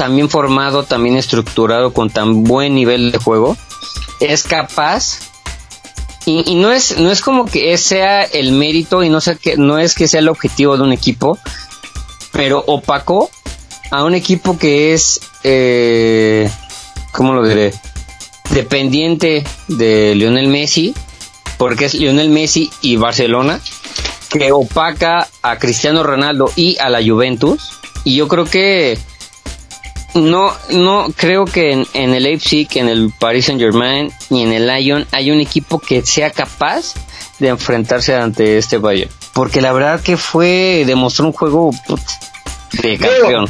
también 0.02 0.28
formado, 0.28 0.82
también 0.82 1.16
estructurado, 1.16 1.92
con 1.92 2.10
tan 2.10 2.42
buen 2.42 2.74
nivel 2.74 3.12
de 3.12 3.18
juego, 3.18 3.56
es 4.18 4.42
capaz 4.42 5.20
y, 6.26 6.56
no 6.56 6.72
es 6.72 6.98
no 6.98 7.12
es 7.12 7.20
como 7.20 7.44
que 7.44 7.78
sea 7.78 8.24
el 8.24 8.50
mérito 8.50 9.04
y 9.04 9.08
no 9.08 9.20
sé 9.20 9.36
que 9.36 9.56
no 9.56 9.78
es 9.78 9.94
que 9.94 10.08
sea 10.08 10.18
el 10.18 10.28
objetivo 10.28 10.76
de 10.76 10.82
un 10.82 10.92
equipo 10.92 11.38
pero 12.32 12.64
opacó 12.66 13.30
a 13.92 14.02
un 14.02 14.16
equipo 14.16 14.58
que 14.58 14.92
es 14.92 15.20
eh, 15.44 16.50
cómo 17.12 17.32
lo 17.34 17.46
diré 17.46 17.72
dependiente 18.50 19.44
de 19.68 20.16
Lionel 20.16 20.48
Messi 20.48 20.96
porque 21.58 21.84
es 21.84 21.94
Lionel 21.94 22.28
Messi 22.28 22.72
y 22.80 22.96
Barcelona 22.96 23.60
que 24.30 24.50
opaca 24.50 25.28
a 25.42 25.58
Cristiano 25.58 26.02
Ronaldo 26.02 26.50
y 26.56 26.76
a 26.78 26.88
la 26.88 27.00
Juventus 27.00 27.70
y 28.02 28.16
yo 28.16 28.26
creo 28.26 28.46
que 28.46 28.98
no, 30.14 30.52
no 30.70 31.08
creo 31.16 31.44
que 31.44 31.72
en, 31.72 32.14
el 32.14 32.22
Leipzig, 32.22 32.68
en 32.74 32.88
el 32.88 33.12
Paris 33.18 33.46
Saint 33.46 33.60
Germain 33.60 34.10
y 34.30 34.42
en 34.42 34.52
el 34.52 34.66
Lyon 34.66 35.06
hay 35.10 35.30
un 35.30 35.40
equipo 35.40 35.78
que 35.78 36.04
sea 36.04 36.30
capaz 36.30 36.94
de 37.38 37.48
enfrentarse 37.48 38.14
ante 38.14 38.58
este 38.58 38.78
Bayern. 38.78 39.10
porque 39.32 39.60
la 39.60 39.72
verdad 39.72 40.00
que 40.00 40.16
fue, 40.16 40.84
demostró 40.86 41.26
un 41.26 41.32
juego 41.32 41.70
de 42.82 42.98
campeón. 42.98 43.48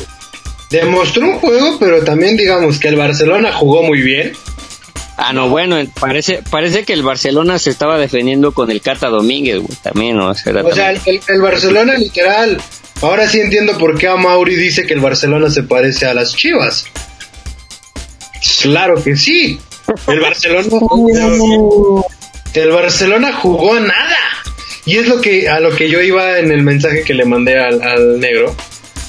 Demostró 0.71 1.27
un 1.27 1.39
juego, 1.39 1.77
pero 1.79 2.03
también 2.03 2.37
digamos 2.37 2.79
que 2.79 2.89
el 2.89 2.97
Barcelona 2.97 3.53
jugó 3.53 3.83
muy 3.83 4.01
bien. 4.01 4.33
Ah, 5.19 5.33
no, 5.33 5.49
bueno, 5.49 5.77
parece, 6.01 6.43
parece 6.51 6.85
que 6.85 6.95
el 6.95 7.03
Barcelona 7.03 7.59
se 7.59 7.71
estaba 7.71 7.99
defendiendo 7.99 8.53
con 8.53 8.71
el 8.71 8.81
Cata 8.81 9.09
Domínguez, 9.09 9.59
güey, 9.59 9.79
también, 9.83 10.17
¿no? 10.17 10.31
O 10.31 10.35
sea, 10.35 10.91
el, 10.91 11.21
el, 11.29 11.41
Barcelona 11.43 11.97
literal. 11.99 12.59
Ahora 13.03 13.28
sí 13.28 13.40
entiendo 13.40 13.76
por 13.78 13.98
qué 13.98 14.07
a 14.07 14.14
Mauri 14.14 14.55
dice 14.55 14.86
que 14.86 14.94
el 14.94 15.00
Barcelona 15.00 15.50
se 15.50 15.64
parece 15.64 16.07
a 16.07 16.14
las 16.14 16.36
Chivas. 16.36 16.86
Claro 18.62 19.03
que 19.03 19.16
sí. 19.16 19.59
El 20.07 20.20
Barcelona. 20.20 20.68
el 22.55 22.70
Barcelona 22.70 23.32
jugó 23.32 23.78
nada. 23.80 24.18
Y 24.86 24.98
es 24.98 25.09
lo 25.09 25.20
que 25.20 25.48
a 25.48 25.59
lo 25.59 25.74
que 25.74 25.90
yo 25.90 26.00
iba 26.00 26.38
en 26.38 26.53
el 26.53 26.62
mensaje 26.62 27.03
que 27.03 27.14
le 27.14 27.24
mandé 27.24 27.59
al, 27.59 28.20
negro. 28.20 28.55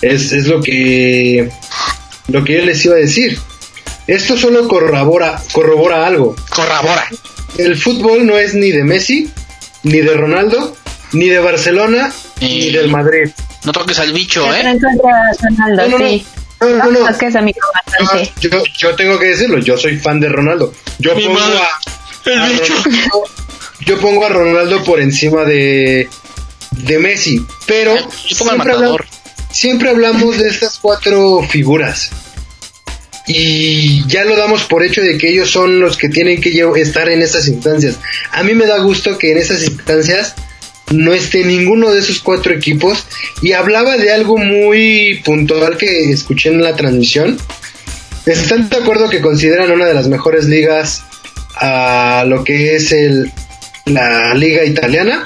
Es, 0.02 0.32
es, 0.32 0.48
lo 0.48 0.62
que 0.62 1.50
lo 2.30 2.44
que 2.44 2.54
yo 2.54 2.66
les 2.66 2.84
iba 2.86 2.96
a 2.96 3.00
decir. 3.00 3.38
Esto 4.08 4.38
solo 4.38 4.68
corrobora, 4.68 5.40
corrobora 5.52 6.08
algo. 6.08 6.36
Corrobora. 6.50 7.08
El 7.60 7.78
fútbol 7.78 8.26
no 8.26 8.40
es 8.40 8.56
ni 8.56 8.72
de 8.72 8.84
Messi, 8.84 9.30
ni 9.84 10.00
de 10.00 10.14
Ronaldo, 10.16 10.76
ni 11.14 11.30
de 11.30 11.40
Barcelona, 11.40 12.12
ni 12.42 12.72
del 12.72 12.90
Madrid. 12.90 13.30
No 13.64 13.72
toques 13.72 14.00
al 14.00 14.12
bicho, 14.12 14.46
¿eh? 14.54 14.64
Ronaldo, 14.64 14.88
no, 15.04 15.88
no, 15.88 15.98
sí. 15.98 16.26
No, 16.60 16.70
no, 16.70 16.92
no. 16.92 17.10
yo, 18.40 18.64
yo, 18.78 18.96
tengo 18.96 19.20
que 19.20 19.26
decirlo, 19.28 19.60
yo 19.60 19.78
soy 19.78 19.98
fan 19.98 20.20
de 20.20 20.30
Ronaldo. 20.30 20.74
Yo 21.00 21.14
pongo 21.14 21.40
a, 21.40 21.70
el 22.26 22.54
bicho. 22.54 22.74
Ronaldo, 22.84 23.24
yo 23.86 24.00
pongo 24.00 24.26
a 24.26 24.30
Ronaldo 24.30 24.84
por 24.84 25.00
encima 25.00 25.44
de, 25.44 26.08
de 26.72 27.00
Messi, 27.00 27.46
pero 27.66 27.96
siempre 28.12 28.74
hablamos, 28.74 29.02
siempre 29.52 29.90
hablamos 29.90 30.38
de 30.38 30.50
estas 30.50 30.80
cuatro 30.80 31.42
figuras 31.50 32.12
y 33.26 34.06
ya 34.08 34.26
lo 34.26 34.36
damos 34.36 34.64
por 34.66 34.84
hecho 34.84 35.02
de 35.02 35.18
que 35.18 35.30
ellos 35.30 35.50
son 35.50 35.80
los 35.80 35.98
que 35.98 36.10
tienen 36.10 36.42
que 36.42 36.52
estar 36.76 37.10
en 37.10 37.22
esas 37.22 37.48
instancias. 37.48 37.96
A 38.32 38.44
mí 38.44 38.54
me 38.54 38.66
da 38.66 38.80
gusto 38.80 39.18
que 39.18 39.32
en 39.32 39.38
esas 39.38 39.64
instancias 39.64 40.36
no 40.94 41.14
esté 41.14 41.44
ninguno 41.44 41.92
de 41.92 42.00
esos 42.00 42.20
cuatro 42.20 42.54
equipos 42.54 43.06
y 43.42 43.54
hablaba 43.54 43.98
de 43.98 44.14
algo 44.14 44.38
muy 44.38 45.22
puntual 45.26 45.78
que 45.78 46.12
escuché 46.12 46.50
en 46.50 46.62
la 46.62 46.76
transmisión. 46.76 47.38
¿Están 48.26 48.70
de 48.70 48.78
acuerdo 48.78 49.10
que 49.10 49.22
consideran 49.22 49.72
una 49.72 49.86
de 49.86 49.94
las 49.94 50.08
mejores 50.08 50.46
ligas 50.46 51.04
a 51.56 52.24
lo 52.28 52.44
que 52.44 52.76
es 52.76 52.92
el, 52.92 53.32
la 53.86 54.34
liga 54.34 54.64
italiana? 54.64 55.24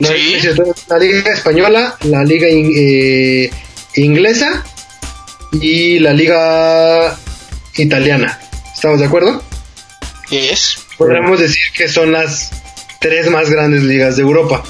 sí. 0.00 0.38
la 0.88 0.98
liga 0.98 1.32
española, 1.32 1.96
la 2.04 2.24
liga 2.24 2.46
eh, 2.50 3.50
inglesa 3.94 4.64
y 5.52 5.98
la 5.98 6.12
liga 6.12 7.16
italiana. 7.76 8.40
¿Estamos 8.74 9.00
de 9.00 9.06
acuerdo? 9.06 9.42
Es. 10.30 10.78
Podríamos 10.96 11.40
decir 11.40 11.62
que 11.76 11.88
son 11.88 12.12
las 12.12 12.50
tres 12.98 13.30
más 13.30 13.50
grandes 13.50 13.82
ligas 13.82 14.16
de 14.16 14.22
Europa. 14.22 14.62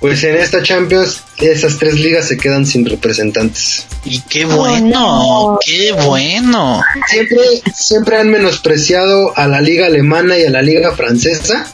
Pues 0.00 0.22
en 0.24 0.36
esta 0.36 0.62
Champions 0.62 1.22
esas 1.38 1.78
tres 1.78 1.94
ligas 1.94 2.28
se 2.28 2.36
quedan 2.36 2.66
sin 2.66 2.84
representantes. 2.84 3.86
Y 4.04 4.20
qué 4.20 4.44
bueno, 4.44 5.58
qué 5.64 5.92
bueno. 5.92 6.82
Siempre, 7.08 7.40
siempre 7.74 8.16
han 8.18 8.30
menospreciado 8.30 9.36
a 9.36 9.46
la 9.46 9.60
liga 9.60 9.86
alemana 9.86 10.38
y 10.38 10.44
a 10.44 10.50
la 10.50 10.62
liga 10.62 10.94
francesa 10.94 11.66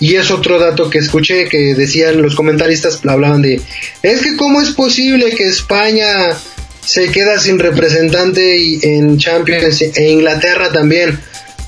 y 0.00 0.16
es 0.16 0.30
otro 0.30 0.58
dato 0.58 0.90
que 0.90 0.98
escuché 0.98 1.48
que 1.48 1.74
decían 1.74 2.20
los 2.20 2.34
comentaristas, 2.34 3.00
hablaban 3.06 3.42
de, 3.42 3.60
es 4.02 4.20
que 4.20 4.36
cómo 4.36 4.60
es 4.60 4.72
posible 4.72 5.30
que 5.30 5.44
España 5.44 6.36
se 6.84 7.10
queda 7.10 7.38
sin 7.38 7.58
representante 7.58 8.96
en 8.96 9.16
Champions 9.18 9.80
e 9.80 10.10
Inglaterra 10.10 10.70
también. 10.72 11.18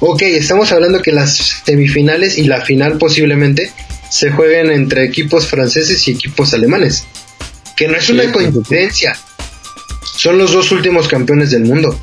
Ok, 0.01 0.22
estamos 0.22 0.72
hablando 0.72 1.01
que 1.01 1.12
las 1.12 1.62
semifinales 1.64 2.36
y 2.38 2.44
la 2.44 2.61
final 2.61 2.99
posiblemente 2.99 3.72
se 4.11 4.30
jueguen 4.30 4.70
entre 4.70 5.05
equipos 5.05 5.47
franceses 5.47 6.07
y 6.07 6.12
equipos 6.12 6.53
alemanes. 6.53 7.05
Que 7.76 7.88
no 7.88 7.97
es 7.97 8.09
una 8.11 8.30
coincidencia. 8.32 9.16
Son 10.03 10.38
los 10.38 10.53
dos 10.53 10.70
últimos 10.72 11.09
campeones 11.09 11.51
del 11.51 11.64
mundo. 11.64 11.99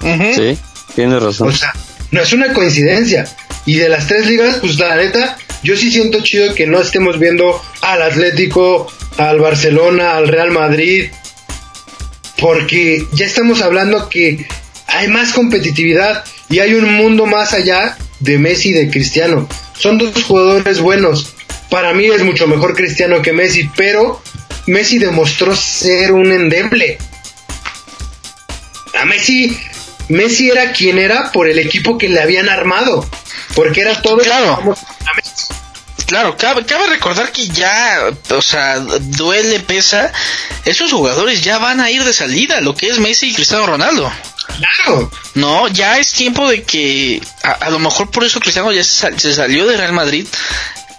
Sí, 0.00 0.58
tiene 0.94 1.18
razón. 1.18 1.48
O 1.48 1.52
sea, 1.52 1.72
no 2.10 2.20
es 2.20 2.32
una 2.32 2.52
coincidencia. 2.52 3.26
Y 3.64 3.76
de 3.76 3.88
las 3.88 4.06
tres 4.06 4.26
ligas, 4.26 4.56
pues 4.60 4.78
la 4.78 4.96
neta, 4.96 5.36
yo 5.62 5.76
sí 5.76 5.90
siento 5.90 6.22
chido 6.22 6.54
que 6.54 6.66
no 6.66 6.80
estemos 6.80 7.18
viendo 7.18 7.60
al 7.82 8.02
Atlético, 8.02 8.86
al 9.16 9.40
Barcelona, 9.40 10.16
al 10.16 10.28
Real 10.28 10.52
Madrid, 10.52 11.10
porque 12.38 13.04
ya 13.12 13.26
estamos 13.26 13.62
hablando 13.62 14.08
que 14.08 14.46
hay 14.86 15.08
más 15.08 15.32
competitividad 15.32 16.24
y 16.48 16.60
hay 16.60 16.74
un 16.74 16.92
mundo 16.94 17.26
más 17.26 17.52
allá 17.52 17.96
de 18.20 18.38
Messi 18.38 18.70
y 18.70 18.72
de 18.72 18.90
Cristiano. 18.90 19.48
Son 19.78 19.98
dos 19.98 20.24
jugadores 20.24 20.80
buenos. 20.80 21.34
Para 21.70 21.92
mí 21.92 22.06
es 22.06 22.22
mucho 22.22 22.46
mejor 22.46 22.74
Cristiano 22.74 23.22
que 23.22 23.32
Messi, 23.32 23.68
pero 23.76 24.22
Messi 24.66 24.98
demostró 24.98 25.54
ser 25.54 26.12
un 26.12 26.32
endeble. 26.32 26.98
A 28.98 29.04
Messi, 29.04 29.58
Messi 30.08 30.50
era 30.50 30.72
quien 30.72 30.98
era 30.98 31.32
por 31.32 31.48
el 31.48 31.58
equipo 31.58 31.98
que 31.98 32.08
le 32.08 32.20
habían 32.20 32.48
armado. 32.48 33.08
Porque 33.54 33.80
era 33.80 34.00
todo. 34.00 34.18
Claro. 34.18 34.76
Claro, 36.06 36.36
cabe, 36.36 36.62
recordar 36.88 37.32
que 37.32 37.48
ya, 37.48 38.10
o 38.30 38.40
sea, 38.40 38.78
duele, 38.78 39.58
pesa. 39.58 40.12
Esos 40.64 40.92
jugadores 40.92 41.42
ya 41.42 41.58
van 41.58 41.80
a 41.80 41.90
ir 41.90 42.04
de 42.04 42.12
salida, 42.12 42.60
lo 42.60 42.76
que 42.76 42.86
es 42.86 43.00
Messi 43.00 43.30
y 43.30 43.34
Cristiano 43.34 43.66
Ronaldo. 43.66 44.12
Claro. 44.46 45.10
No, 45.34 45.68
ya 45.68 45.98
es 45.98 46.12
tiempo 46.12 46.48
de 46.48 46.62
que, 46.62 47.20
a, 47.42 47.70
lo 47.70 47.78
mejor 47.78 48.10
por 48.10 48.24
eso 48.24 48.40
Cristiano 48.40 48.72
ya 48.72 48.84
se, 48.84 49.34
salió 49.34 49.66
de 49.66 49.76
Real 49.76 49.92
Madrid 49.92 50.26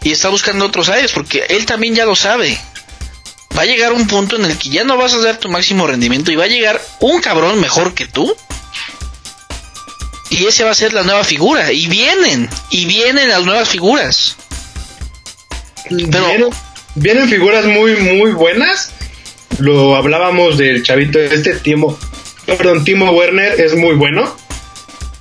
y 0.04 0.12
está 0.12 0.30
buscando 0.30 0.66
otros 0.66 0.90
aires, 0.90 1.12
porque 1.12 1.46
él 1.50 1.66
también 1.66 1.96
ya 1.96 2.06
lo 2.06 2.16
sabe. 2.16 2.58
Va 3.58 3.64
a 3.64 3.66
llegar 3.66 3.94
un 3.94 4.08
punto 4.08 4.36
en 4.36 4.46
el 4.46 4.58
que 4.58 4.70
ya 4.70 4.84
no 4.84 4.98
vas 4.98 5.14
a 5.14 5.20
dar 5.20 5.38
tu 5.38 5.50
máximo 5.50 5.88
rendimiento 5.88 6.32
y 6.32 6.36
va 6.36 6.44
a 6.44 6.48
llegar 6.48 6.80
un 7.00 7.22
cabrón 7.22 7.60
mejor 7.60 7.96
que 7.96 8.06
tú 8.06 8.36
y 10.30 10.46
ese 10.46 10.64
va 10.64 10.72
a 10.72 10.76
ser 10.76 10.94
la 10.94 11.04
nueva 11.04 11.24
figura. 11.24 11.72
Y 11.72 11.88
vienen, 11.88 12.50
y 12.70 12.86
vienen 12.86 13.30
las 13.30 13.44
nuevas 13.44 13.70
figuras. 13.70 14.36
Pero 15.90 16.50
vienen, 16.96 17.30
figuras 17.30 17.66
muy, 17.66 17.96
muy 17.96 18.32
buenas. 18.32 18.92
Lo 19.60 19.96
hablábamos 19.96 20.58
del 20.58 20.84
chavito 20.84 21.20
este, 21.20 21.56
Timo, 21.56 21.98
perdón, 22.56 22.84
Timo 22.84 23.12
Werner 23.12 23.60
es 23.60 23.76
muy 23.76 23.96
bueno. 23.96 24.36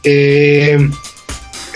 Eh, 0.05 0.79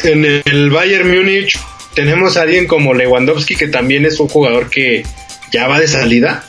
en 0.05 0.25
el 0.25 0.71
Bayern 0.71 1.11
Múnich 1.11 1.59
tenemos 1.95 2.37
a 2.37 2.43
alguien 2.43 2.67
como 2.67 2.95
Lewandowski 2.95 3.57
que 3.57 3.67
también 3.67 4.07
es 4.07 4.21
un 4.21 4.29
jugador 4.29 4.71
que 4.71 5.05
ya 5.53 5.67
va 5.67 5.81
de 5.81 5.89
salida. 5.89 6.45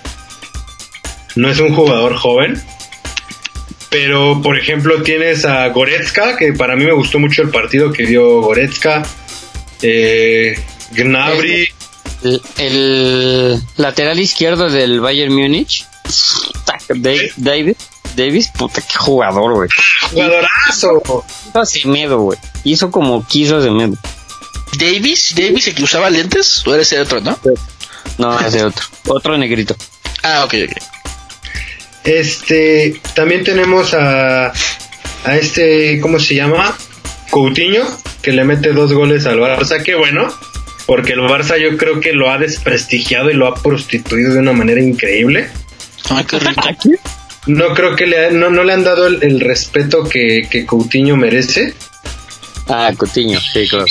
No 1.35 1.49
es 1.49 1.59
un 1.59 1.73
jugador 1.73 2.15
joven. 2.15 2.61
Pero, 3.89 4.41
por 4.41 4.57
ejemplo, 4.57 5.03
tienes 5.03 5.43
a 5.43 5.67
Goretzka, 5.67 6.37
que 6.37 6.53
para 6.53 6.77
mí 6.77 6.85
me 6.85 6.93
gustó 6.93 7.19
mucho 7.19 7.41
el 7.41 7.49
partido 7.49 7.91
que 7.91 8.05
dio 8.05 8.41
Goretzka. 8.41 9.03
Eh, 9.81 10.57
Gnabry. 10.91 11.67
El, 12.57 13.59
lateral 13.77 14.19
izquierdo 14.19 14.69
del 14.69 15.01
Bayern 15.01 15.33
Múnich. 15.33 15.85
David, 17.37 17.75
Davis, 18.15 18.49
puta, 18.49 18.81
qué 18.81 18.97
jugador, 18.97 19.53
güey. 19.53 19.69
Jugadorazo. 20.09 21.23
Hizo 21.49 21.65
Semedo, 21.65 22.19
güey. 22.19 22.37
Hizo 22.63 22.91
como 22.91 23.25
quiso 23.25 23.61
Semedo. 23.61 23.95
Davis, 24.77 25.33
Davis, 25.35 25.67
el 25.67 25.75
que 25.75 25.83
usaba 25.83 26.09
lentes, 26.09 26.65
o 26.65 26.75
ese 26.75 26.99
otro, 26.99 27.19
¿no? 27.21 27.37
No, 28.17 28.39
ese 28.39 28.63
otro. 28.63 28.85
Otro 29.07 29.37
negrito. 29.37 29.75
Ah, 30.23 30.43
ok, 30.45 30.53
ok. 30.69 30.77
Este, 32.03 32.99
también 33.15 33.43
tenemos 33.43 33.93
a, 33.93 34.47
a 34.47 35.35
este, 35.35 35.99
¿cómo 36.01 36.19
se 36.19 36.35
llama? 36.35 36.75
Coutinho, 37.29 37.85
que 38.21 38.31
le 38.31 38.43
mete 38.43 38.73
dos 38.73 38.93
goles 38.93 39.25
al 39.25 39.39
Barça, 39.39 39.83
qué 39.83 39.95
bueno, 39.95 40.27
porque 40.85 41.13
el 41.13 41.19
Barça 41.21 41.57
yo 41.59 41.77
creo 41.77 41.99
que 41.99 42.13
lo 42.13 42.29
ha 42.29 42.37
desprestigiado 42.37 43.29
y 43.29 43.33
lo 43.33 43.47
ha 43.47 43.55
prostituido 43.55 44.33
de 44.33 44.39
una 44.39 44.53
manera 44.53 44.81
increíble. 44.81 45.49
No 47.47 47.73
creo 47.73 47.95
que 47.95 48.05
le, 48.05 48.31
no, 48.31 48.49
no 48.49 48.63
le 48.63 48.73
han 48.73 48.83
dado 48.83 49.07
el, 49.07 49.39
respeto 49.39 50.03
que, 50.03 50.47
que 50.49 50.65
Coutinho 50.65 51.15
merece. 51.17 51.73
Ah, 52.67 52.91
Coutinho, 52.95 53.39
sí, 53.39 53.67
claro. 53.67 53.85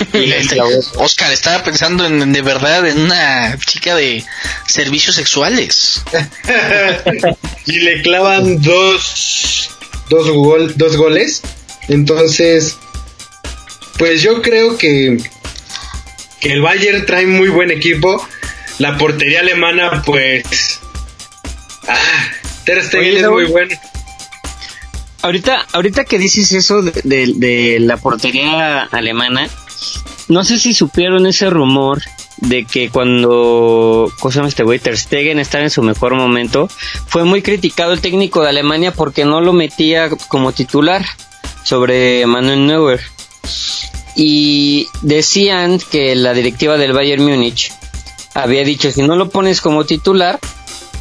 Oscar 0.96 1.30
estaba 1.30 1.62
pensando 1.62 2.06
en 2.06 2.32
de 2.32 2.40
verdad 2.40 2.88
en 2.88 3.00
una 3.00 3.58
chica 3.58 3.94
de 3.94 4.24
servicios 4.66 5.14
sexuales. 5.16 6.02
y 7.66 7.80
le 7.80 8.00
clavan 8.00 8.62
dos 8.62 9.70
dos, 10.10 10.30
gol, 10.30 10.72
dos 10.76 10.96
goles. 10.96 11.42
Entonces, 11.88 12.76
pues 13.98 14.22
yo 14.22 14.42
creo 14.42 14.76
que 14.76 15.18
que 16.40 16.52
el 16.52 16.62
Bayern 16.62 17.06
trae 17.06 17.26
muy 17.26 17.48
buen 17.48 17.70
equipo. 17.70 18.26
La 18.78 18.96
portería 18.96 19.40
alemana, 19.40 20.02
pues. 20.04 20.80
Ah, 21.86 22.29
Ter 22.74 22.84
Stegen 22.84 23.08
Oye, 23.12 23.20
es 23.20 23.28
muy 23.30 23.44
bueno. 23.46 23.74
Ahorita, 25.22 25.66
ahorita 25.72 26.04
que 26.04 26.18
dices 26.18 26.52
eso 26.52 26.82
de, 26.82 26.92
de- 27.04 27.32
de 27.36 27.80
la 27.80 27.96
portería 27.98 28.82
alemana, 28.84 29.48
no 30.28 30.44
sé 30.44 30.58
si 30.58 30.72
supieron 30.72 31.26
ese 31.26 31.50
rumor 31.50 32.00
de 32.38 32.64
que 32.64 32.88
cuando, 32.88 34.10
¿cómo 34.18 34.32
se 34.32 34.36
llama 34.36 34.48
este 34.48 34.62
güey? 34.62 34.78
Ter 34.78 34.96
Stegen 34.96 35.38
estaba 35.38 35.64
en 35.64 35.68
su 35.70 35.82
mejor 35.82 36.14
momento, 36.14 36.70
fue 37.06 37.24
muy 37.24 37.42
criticado 37.42 37.92
el 37.92 38.00
técnico 38.00 38.42
de 38.42 38.48
Alemania 38.48 38.92
porque 38.92 39.26
no 39.26 39.42
lo 39.42 39.52
metía 39.52 40.08
como 40.28 40.52
titular 40.52 41.04
sobre 41.64 42.24
Manuel 42.26 42.66
Neuer. 42.66 43.00
Y 44.16 44.88
decían 45.02 45.78
que 45.90 46.14
la 46.14 46.32
directiva 46.32 46.78
del 46.78 46.92
Bayern 46.94 47.22
Múnich 47.24 47.72
había 48.34 48.64
dicho, 48.64 48.90
si 48.90 49.02
no 49.02 49.16
lo 49.16 49.28
pones 49.28 49.60
como 49.60 49.84
titular, 49.84 50.38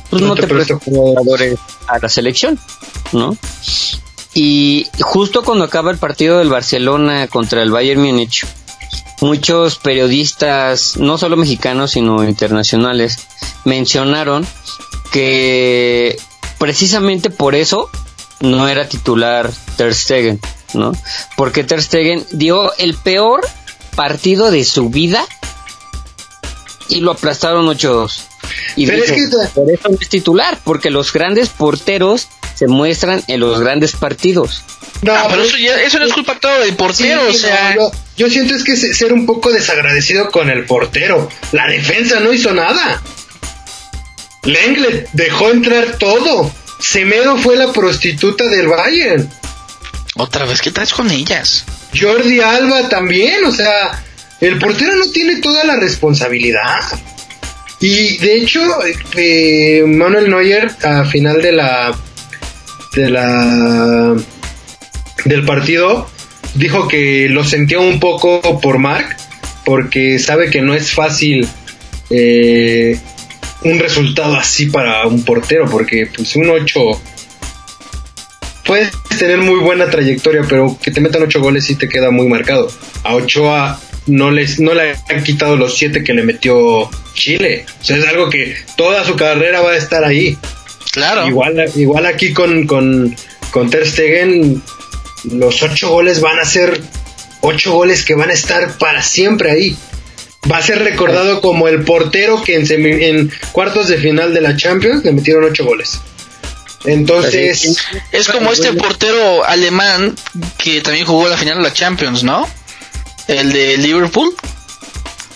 pues 0.09 0.21
No 0.21 0.29
no, 0.29 0.35
te 0.35 0.41
te 0.41 0.47
presto. 0.47 0.79
presto 0.79 0.91
jugadores 0.91 1.59
a 1.87 1.99
la 1.99 2.09
selección, 2.09 2.59
¿no? 3.11 3.37
Y 4.33 4.87
justo 5.01 5.43
cuando 5.43 5.65
acaba 5.65 5.91
el 5.91 5.97
partido 5.97 6.39
del 6.39 6.49
Barcelona 6.49 7.27
contra 7.27 7.61
el 7.63 7.71
Bayern 7.71 8.01
Múnich, 8.01 8.45
muchos 9.21 9.77
periodistas, 9.77 10.97
no 10.97 11.17
solo 11.17 11.35
mexicanos, 11.35 11.91
sino 11.91 12.23
internacionales, 12.23 13.27
mencionaron 13.65 14.45
que 15.11 16.17
precisamente 16.57 17.29
por 17.29 17.55
eso 17.55 17.89
no 18.39 18.67
era 18.67 18.87
titular 18.87 19.51
Ter 19.77 19.93
Stegen, 19.93 20.39
¿no? 20.73 20.93
Porque 21.35 21.63
Ter 21.63 21.81
Stegen 21.81 22.25
dio 22.31 22.73
el 22.77 22.95
peor 22.95 23.41
partido 23.95 24.51
de 24.51 24.63
su 24.63 24.89
vida 24.89 25.25
y 26.87 27.01
lo 27.01 27.11
aplastaron 27.11 27.65
8-2. 27.65 28.21
Y 28.75 28.85
Pero 28.87 29.03
es 29.03 29.11
que- 29.11 29.27
por 29.53 29.69
eso 29.71 29.89
no 29.89 29.97
es 29.99 30.09
titular, 30.09 30.59
porque 30.63 30.89
los 30.89 31.11
grandes 31.13 31.49
porteros 31.49 32.27
se 32.55 32.67
muestran 32.67 33.23
en 33.27 33.39
los 33.39 33.59
grandes 33.59 33.93
partidos. 33.93 34.63
No, 35.01 35.13
Ah, 35.13 35.27
pero 35.29 35.43
eso, 35.43 35.57
ya, 35.57 35.81
eso 35.81 35.97
no 35.99 36.05
es 36.05 36.13
culpa 36.13 36.37
todo 36.39 36.59
del 36.59 36.71
Sí, 36.71 36.75
portero, 36.75 37.21
o 37.21 37.25
no, 37.27 37.33
sea. 37.33 37.75
yo, 37.75 37.91
yo 38.17 38.29
siento 38.29 38.53
es 38.55 38.63
que 38.65 38.75
se- 38.75 38.93
ser 38.93 39.13
un 39.13 39.25
poco 39.25 39.49
desagradecido 39.51 40.29
con 40.29 40.49
el 40.49 40.65
portero. 40.65 41.29
La 41.53 41.67
defensa 41.67 42.19
no 42.19 42.33
hizo 42.33 42.53
nada. 42.53 43.01
Lenglet 44.43 45.09
dejó 45.13 45.49
entrar 45.51 45.97
todo. 45.97 46.51
Semedo 46.79 47.37
fue 47.37 47.55
la 47.55 47.71
prostituta 47.71 48.45
del 48.45 48.67
Bayern. 48.67 49.29
Otra 50.15 50.45
vez, 50.45 50.61
¿qué 50.61 50.71
traes 50.71 50.93
con 50.93 51.11
ellas? 51.11 51.65
Jordi 51.97 52.39
Alba 52.41 52.87
también, 52.89 53.43
o 53.45 53.51
sea, 53.51 54.03
el 54.41 54.57
portero 54.59 54.95
no 54.95 55.09
tiene 55.11 55.37
toda 55.37 55.63
la 55.63 55.75
responsabilidad. 55.77 56.79
Y 57.81 58.17
de 58.17 58.35
hecho, 58.35 58.61
eh, 59.15 59.83
Manuel 59.85 60.29
Neuer 60.29 60.71
a 60.83 61.05
final 61.05 61.41
de 61.41 61.51
la 61.53 61.95
de 62.95 63.09
la 63.09 64.15
del 65.25 65.45
partido 65.45 66.09
dijo 66.55 66.87
que 66.87 67.27
lo 67.29 67.43
sentía 67.43 67.79
un 67.79 67.99
poco 67.99 68.59
por 68.59 68.79
Mark 68.79 69.15
porque 69.63 70.19
sabe 70.19 70.49
que 70.49 70.61
no 70.61 70.73
es 70.73 70.91
fácil 70.91 71.47
eh, 72.09 72.99
un 73.63 73.79
resultado 73.79 74.35
así 74.35 74.65
para 74.65 75.05
un 75.05 75.23
portero 75.23 75.69
porque 75.69 76.09
pues 76.13 76.35
un 76.35 76.49
8 76.49 76.79
puedes 78.69 78.91
tener 79.17 79.39
muy 79.39 79.59
buena 79.59 79.89
trayectoria, 79.89 80.43
pero 80.47 80.77
que 80.79 80.91
te 80.91 81.01
metan 81.01 81.23
ocho 81.23 81.41
goles 81.41 81.65
sí 81.65 81.75
te 81.75 81.89
queda 81.89 82.11
muy 82.11 82.27
marcado. 82.27 82.71
A 83.03 83.15
Ochoa 83.15 83.79
no 84.09 84.31
les 84.31 84.59
no 84.59 84.73
le 84.73 84.95
han 85.09 85.23
quitado 85.23 85.55
los 85.55 85.77
siete 85.77 86.03
que 86.03 86.13
le 86.13 86.23
metió 86.23 86.89
Chile. 87.13 87.65
O 87.81 87.83
sea, 87.85 87.97
es 87.97 88.05
algo 88.07 88.29
que 88.29 88.55
toda 88.75 89.03
su 89.05 89.15
carrera 89.15 89.61
va 89.61 89.71
a 89.71 89.77
estar 89.77 90.03
ahí. 90.03 90.37
Claro. 90.91 91.27
Igual, 91.27 91.71
igual 91.75 92.05
aquí 92.05 92.33
con, 92.33 92.65
con, 92.65 93.15
con 93.51 93.69
Ter 93.69 93.87
Stegen, 93.87 94.61
los 95.25 95.61
ocho 95.63 95.89
goles 95.89 96.19
van 96.21 96.39
a 96.39 96.45
ser 96.45 96.81
ocho 97.41 97.73
goles 97.73 98.03
que 98.03 98.15
van 98.15 98.29
a 98.29 98.33
estar 98.33 98.77
para 98.77 99.01
siempre 99.03 99.51
ahí. 99.51 99.77
Va 100.51 100.57
a 100.57 100.61
ser 100.61 100.79
recordado 100.79 101.41
como 101.41 101.67
el 101.67 101.83
portero 101.83 102.41
que 102.41 102.55
en, 102.55 102.65
semi- 102.65 103.03
en 103.03 103.31
cuartos 103.51 103.87
de 103.89 103.97
final 103.97 104.33
de 104.33 104.41
la 104.41 104.55
Champions 104.57 105.03
le 105.05 105.11
metieron 105.11 105.43
ocho 105.43 105.65
goles. 105.65 105.99
Entonces, 106.85 107.77
Es 108.11 108.29
como 108.29 108.51
este 108.51 108.71
portero 108.73 109.43
alemán 109.45 110.15
que 110.57 110.79
también 110.81 111.05
jugó 111.05 111.27
la 111.27 111.37
final 111.37 111.57
de 111.57 111.63
la 111.63 111.73
Champions, 111.73 112.23
¿no? 112.23 112.47
El 113.29 113.51
de 113.53 113.77
Liverpool, 113.77 114.35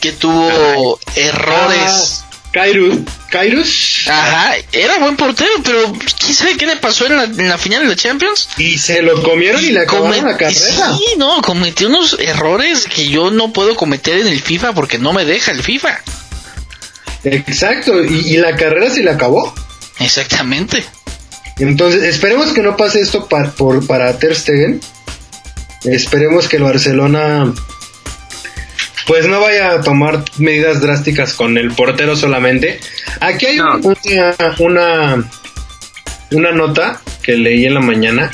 que 0.02 0.12
tuvo 0.14 1.00
errores. 1.16 2.24
Ah, 2.24 2.30
Kairos, 2.52 2.98
Kairos, 3.32 4.06
Ajá, 4.08 4.54
era 4.72 5.00
buen 5.00 5.16
portero, 5.16 5.50
pero 5.64 5.92
quién 6.20 6.36
sabe 6.36 6.56
qué 6.56 6.68
le 6.68 6.76
pasó 6.78 7.08
en 7.08 7.18
la, 7.18 7.24
en 7.24 7.50
la 7.50 7.58
final 7.58 7.82
de 7.82 7.88
la 7.90 7.96
Champions. 7.96 8.48
y 8.58 8.78
se 8.78 9.02
lo 9.02 9.24
comieron 9.24 9.64
y 9.64 9.70
le 9.72 9.80
acabaron 9.82 10.24
la 10.24 10.38
carrera. 10.38 10.54
Sí, 10.96 11.04
no, 11.18 11.42
cometió 11.42 11.88
unos 11.88 12.16
errores 12.20 12.86
que 12.86 13.10
yo 13.10 13.32
no 13.32 13.52
puedo 13.54 13.76
cometer 13.76 14.20
en 14.20 14.28
el 14.28 14.40
FIFA 14.40 14.74
porque 14.74 15.00
no 15.00 15.14
me 15.14 15.26
deja 15.26 15.50
el 15.52 15.64
FIFA. 15.64 16.00
Exacto, 17.24 18.04
y, 18.04 18.34
y 18.34 18.38
la 18.38 18.56
carrera 18.56 18.90
se 18.92 19.02
le 19.02 19.10
acabó. 19.12 19.54
Exactamente. 20.00 20.86
Entonces, 21.58 22.04
esperemos 22.04 22.52
que 22.52 22.62
no 22.62 22.76
pase 22.78 23.00
esto 23.02 23.28
pa- 23.28 23.52
por, 23.52 23.86
para 23.88 24.18
Ter 24.20 24.36
Stegen. 24.36 24.80
Esperemos 25.86 26.48
que 26.48 26.58
el 26.58 26.64
Barcelona 26.64 27.52
pues 29.08 29.28
no 29.28 29.42
vaya 29.42 29.72
a 29.72 29.82
tomar 29.82 30.24
medidas 30.38 30.82
drásticas 30.82 31.34
con 31.34 31.58
el 31.58 31.72
portero 31.72 32.16
solamente. 32.16 32.80
Aquí 33.20 33.46
hay 33.48 33.58
No. 33.58 33.76
una, 33.78 34.36
una 34.60 35.24
una 36.32 36.52
nota 36.52 37.02
que 37.22 37.34
leí 37.34 37.66
en 37.66 37.74
la 37.76 37.80
mañana. 37.80 38.32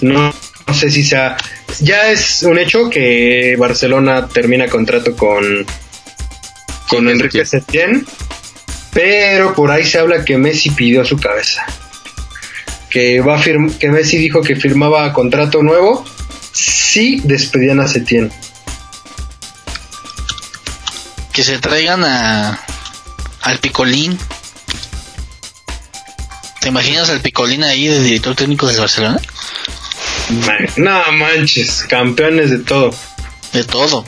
No, 0.00 0.32
no 0.66 0.74
sé 0.74 0.90
si 0.90 1.02
sea 1.02 1.36
ya 1.80 2.10
es 2.10 2.42
un 2.44 2.58
hecho 2.58 2.88
que 2.88 3.56
Barcelona 3.58 4.28
termina 4.28 4.68
contrato 4.68 5.16
con 5.16 5.66
con 6.88 7.08
Enrique 7.08 7.44
Setién, 7.44 8.06
pero 8.92 9.54
por 9.54 9.70
ahí 9.70 9.84
se 9.84 9.98
habla 9.98 10.24
que 10.24 10.36
Messi 10.38 10.70
pidió 10.70 11.04
su 11.04 11.16
cabeza 11.18 11.64
que 12.90 13.20
va 13.20 13.40
a 13.40 13.42
que 13.42 13.88
Messi 13.88 14.18
dijo 14.18 14.40
que 14.40 14.54
firmaba 14.54 15.12
contrato 15.12 15.64
nuevo 15.64 16.04
si 16.52 17.20
despedían 17.24 17.80
a 17.80 17.88
Setién. 17.88 18.30
Que 21.34 21.42
se 21.42 21.58
traigan 21.58 22.04
a 22.04 22.60
al 23.42 23.58
Picolín. 23.58 24.18
¿Te 26.60 26.68
imaginas 26.68 27.10
al 27.10 27.20
Picolín 27.20 27.62
ahí 27.64 27.86
de 27.88 28.00
director 28.00 28.34
técnico 28.34 28.66
del 28.66 28.78
Barcelona? 28.78 29.20
Man- 30.30 30.68
No 30.76 31.02
manches, 31.12 31.84
campeones 31.88 32.50
de 32.50 32.58
todo. 32.60 32.94
De 33.52 33.64
todo. 33.64 34.04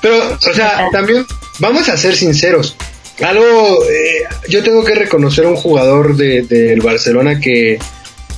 Pero, 0.00 0.38
o 0.40 0.54
sea, 0.54 0.88
también 0.92 1.26
vamos 1.58 1.88
a 1.88 1.96
ser 1.96 2.16
sinceros. 2.16 2.76
Algo, 3.22 3.82
eh, 3.84 4.24
yo 4.48 4.62
tengo 4.62 4.84
que 4.84 4.94
reconocer 4.94 5.44
a 5.46 5.48
un 5.48 5.56
jugador 5.56 6.16
de- 6.16 6.42
del 6.42 6.80
Barcelona 6.80 7.40
que 7.40 7.78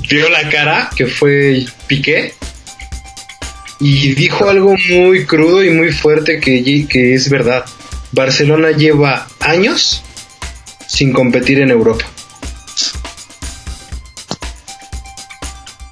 dio 0.08 0.28
la 0.30 0.48
cara, 0.48 0.88
que 0.96 1.06
fue 1.06 1.64
Piqué, 1.86 2.34
y 3.80 4.14
dijo 4.14 4.48
algo 4.48 4.74
muy 4.90 5.26
crudo 5.26 5.62
y 5.62 5.70
muy 5.70 5.92
fuerte 5.92 6.40
que, 6.40 6.86
que 6.88 7.14
es 7.14 7.28
verdad. 7.28 7.64
Barcelona 8.12 8.70
lleva 8.70 9.26
años 9.40 10.02
sin 10.86 11.12
competir 11.12 11.60
en 11.60 11.70
Europa. 11.70 12.04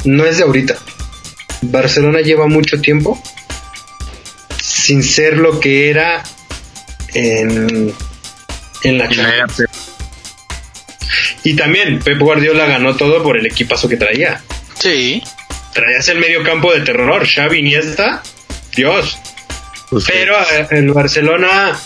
No 0.05 0.25
es 0.25 0.39
de 0.39 0.45
ahorita. 0.45 0.77
Barcelona 1.63 2.21
lleva 2.21 2.47
mucho 2.47 2.81
tiempo 2.81 3.21
sin 4.63 5.03
ser 5.03 5.37
lo 5.39 5.59
que 5.59 5.91
era 5.91 6.23
en, 7.15 7.93
en 8.83 8.99
la 8.99 9.09
Champions. 9.09 9.65
Y 11.43 11.55
también 11.55 12.01
Pep 12.01 12.19
Guardiola 12.19 12.67
ganó 12.67 12.97
todo 12.97 13.23
por 13.23 13.37
el 13.37 13.47
equipazo 13.47 13.89
que 13.89 13.97
traía. 13.97 14.43
Sí. 14.79 15.23
Traías 15.73 16.09
el 16.09 16.19
medio 16.19 16.43
campo 16.43 16.73
de 16.73 16.81
terror, 16.81 17.27
Xavi, 17.27 17.59
Iniesta, 17.59 18.23
Dios. 18.75 19.19
Pues, 19.91 20.05
Pero 20.07 20.37
eh, 20.41 20.67
el 20.71 20.93
Barcelona, 20.93 21.79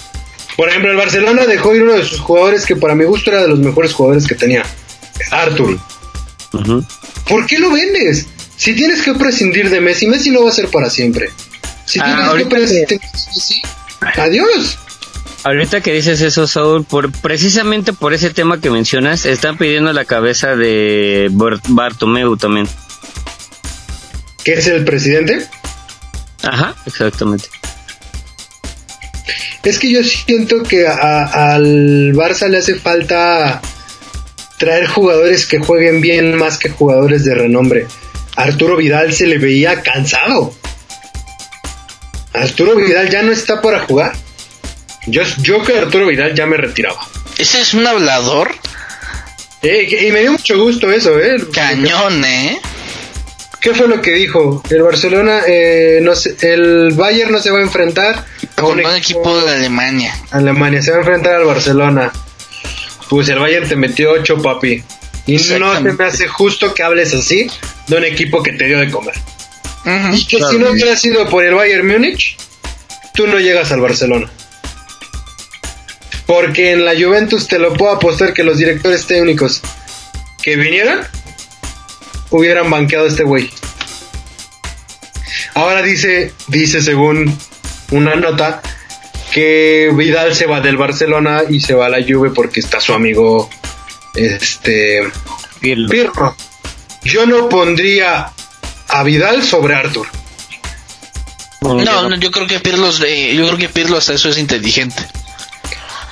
por 0.60 0.68
ejemplo, 0.68 0.90
el 0.90 0.98
Barcelona 0.98 1.46
dejó 1.46 1.74
ir 1.74 1.84
uno 1.84 1.94
de 1.94 2.04
sus 2.04 2.20
jugadores 2.20 2.66
que 2.66 2.76
para 2.76 2.94
mi 2.94 3.04
gusto 3.06 3.30
era 3.30 3.40
de 3.40 3.48
los 3.48 3.60
mejores 3.60 3.94
jugadores 3.94 4.26
que 4.26 4.34
tenía, 4.34 4.62
Arthur. 5.30 5.78
ujú. 6.52 6.84
¿Por 7.26 7.46
qué 7.46 7.58
lo 7.58 7.70
vendes? 7.70 8.26
Si 8.58 8.74
tienes 8.74 9.00
que 9.00 9.14
prescindir 9.14 9.70
de 9.70 9.80
Messi, 9.80 10.06
Messi 10.06 10.30
no 10.30 10.44
va 10.44 10.50
a 10.50 10.52
ser 10.52 10.68
para 10.68 10.90
siempre. 10.90 11.30
Si 11.86 11.98
Ah, 11.98 12.04
tienes 12.34 12.44
que 12.44 12.50
prescindir 12.54 12.88
de 12.88 13.00
Messi, 13.34 13.62
adiós. 14.18 14.78
Ahorita 15.44 15.80
que 15.80 15.94
dices 15.94 16.20
eso, 16.20 16.46
Saúl, 16.46 16.84
por, 16.84 17.10
precisamente 17.10 17.94
por 17.94 18.12
ese 18.12 18.28
tema 18.28 18.60
que 18.60 18.68
mencionas, 18.68 19.24
están 19.24 19.56
pidiendo 19.56 19.94
la 19.94 20.04
cabeza 20.04 20.56
de 20.56 21.28
Bart- 21.32 21.64
Bartomeu 21.68 22.36
también. 22.36 22.68
¿Qué 24.44 24.52
es 24.52 24.66
el 24.66 24.84
presidente? 24.84 25.46
Ajá, 26.42 26.74
exactamente. 26.84 27.48
Es 29.62 29.78
que 29.78 29.90
yo 29.90 30.02
siento 30.02 30.62
que 30.62 30.86
a- 30.86 31.52
al 31.54 32.12
Barça 32.14 32.48
le 32.48 32.58
hace 32.58 32.76
falta 32.76 33.60
traer 34.58 34.86
jugadores 34.86 35.46
que 35.46 35.58
jueguen 35.58 36.00
bien 36.00 36.34
más 36.36 36.58
que 36.58 36.70
jugadores 36.70 37.24
de 37.24 37.34
renombre. 37.34 37.86
Arturo 38.36 38.76
Vidal 38.76 39.12
se 39.12 39.26
le 39.26 39.38
veía 39.38 39.82
cansado. 39.82 40.54
Arturo 42.32 42.76
Vidal 42.76 43.10
ya 43.10 43.22
no 43.22 43.32
está 43.32 43.60
para 43.60 43.80
jugar. 43.80 44.12
Yo, 45.06 45.22
yo 45.42 45.62
que 45.62 45.76
Arturo 45.78 46.06
Vidal 46.06 46.34
ya 46.34 46.46
me 46.46 46.56
retiraba. 46.56 47.00
Ese 47.38 47.60
es 47.60 47.74
un 47.74 47.86
hablador 47.86 48.50
Eh, 49.62 50.06
y 50.08 50.10
me 50.10 50.20
dio 50.20 50.32
mucho 50.32 50.56
gusto 50.58 50.90
eso, 50.90 51.18
¿eh? 51.20 51.36
cañón, 51.52 52.24
¿eh? 52.24 52.58
¿Qué 53.60 53.74
fue 53.74 53.88
lo 53.88 54.00
que 54.00 54.12
dijo? 54.12 54.62
El 54.70 54.82
Barcelona, 54.82 55.42
eh, 55.46 56.00
no 56.02 56.14
sé, 56.14 56.34
el 56.40 56.92
Bayern 56.94 57.30
no 57.30 57.40
se 57.40 57.50
va 57.50 57.58
a 57.58 57.62
enfrentar 57.62 58.24
a 58.56 58.62
Con 58.62 58.80
un 58.80 58.96
equipo 58.96 59.38
de 59.42 59.52
Alemania. 59.52 60.14
Alemania, 60.30 60.80
se 60.80 60.90
va 60.90 60.98
a 60.98 61.00
enfrentar 61.00 61.34
al 61.34 61.44
Barcelona. 61.44 62.10
Pues 63.10 63.28
el 63.28 63.38
Bayern 63.38 63.68
te 63.68 63.76
metió 63.76 64.12
8, 64.12 64.40
papi. 64.40 64.82
Y 65.26 65.34
no 65.34 65.38
se 65.38 65.56
Exactamente. 65.56 66.02
me 66.02 66.08
hace 66.08 66.26
justo 66.26 66.72
que 66.72 66.82
hables 66.82 67.12
así 67.12 67.50
de 67.86 67.96
un 67.96 68.04
equipo 68.04 68.42
que 68.42 68.52
te 68.52 68.64
dio 68.66 68.78
de 68.78 68.90
comer. 68.90 69.14
Y 70.12 70.26
que 70.26 70.38
si 70.38 70.58
no 70.58 70.70
hubiera 70.70 70.96
sido 70.96 71.28
por 71.28 71.44
el 71.44 71.54
Bayern 71.54 71.86
Múnich, 71.86 72.36
tú 73.14 73.26
no 73.26 73.38
llegas 73.38 73.72
al 73.72 73.80
Barcelona. 73.80 74.30
Porque 76.26 76.72
en 76.72 76.84
la 76.84 76.92
Juventus 76.92 77.48
te 77.48 77.58
lo 77.58 77.74
puedo 77.74 77.92
apostar 77.92 78.32
que 78.32 78.44
los 78.44 78.56
directores 78.58 79.06
técnicos 79.06 79.60
que 80.42 80.56
vinieran 80.56 81.06
hubieran 82.30 82.70
banqueado 82.70 83.06
a 83.06 83.08
este 83.08 83.24
güey. 83.24 83.50
Ahora 85.54 85.82
dice, 85.82 86.32
dice 86.48 86.80
según 86.82 87.36
una 87.90 88.14
nota, 88.14 88.62
que 89.32 89.90
Vidal 89.94 90.34
se 90.34 90.46
va 90.46 90.60
del 90.60 90.76
Barcelona 90.76 91.42
y 91.48 91.60
se 91.60 91.74
va 91.74 91.86
a 91.86 91.88
la 91.88 91.98
Juve 92.02 92.30
porque 92.30 92.60
está 92.60 92.80
su 92.80 92.92
amigo 92.92 93.48
este 94.14 95.02
Pirlo. 95.60 95.88
Pirlo. 95.88 96.36
Yo 97.04 97.26
no 97.26 97.48
pondría 97.48 98.30
a 98.88 99.02
Vidal 99.04 99.42
sobre 99.44 99.74
Arthur. 99.74 100.08
No, 101.62 102.08
no, 102.08 102.16
yo 102.16 102.30
creo 102.30 102.46
que 102.46 102.58
Pirlo, 102.60 102.90
yo 102.90 103.46
creo 103.46 103.56
que 103.58 103.68
Pirlo 103.68 103.98
hasta 103.98 104.14
eso 104.14 104.28
es 104.30 104.38
inteligente. 104.38 105.02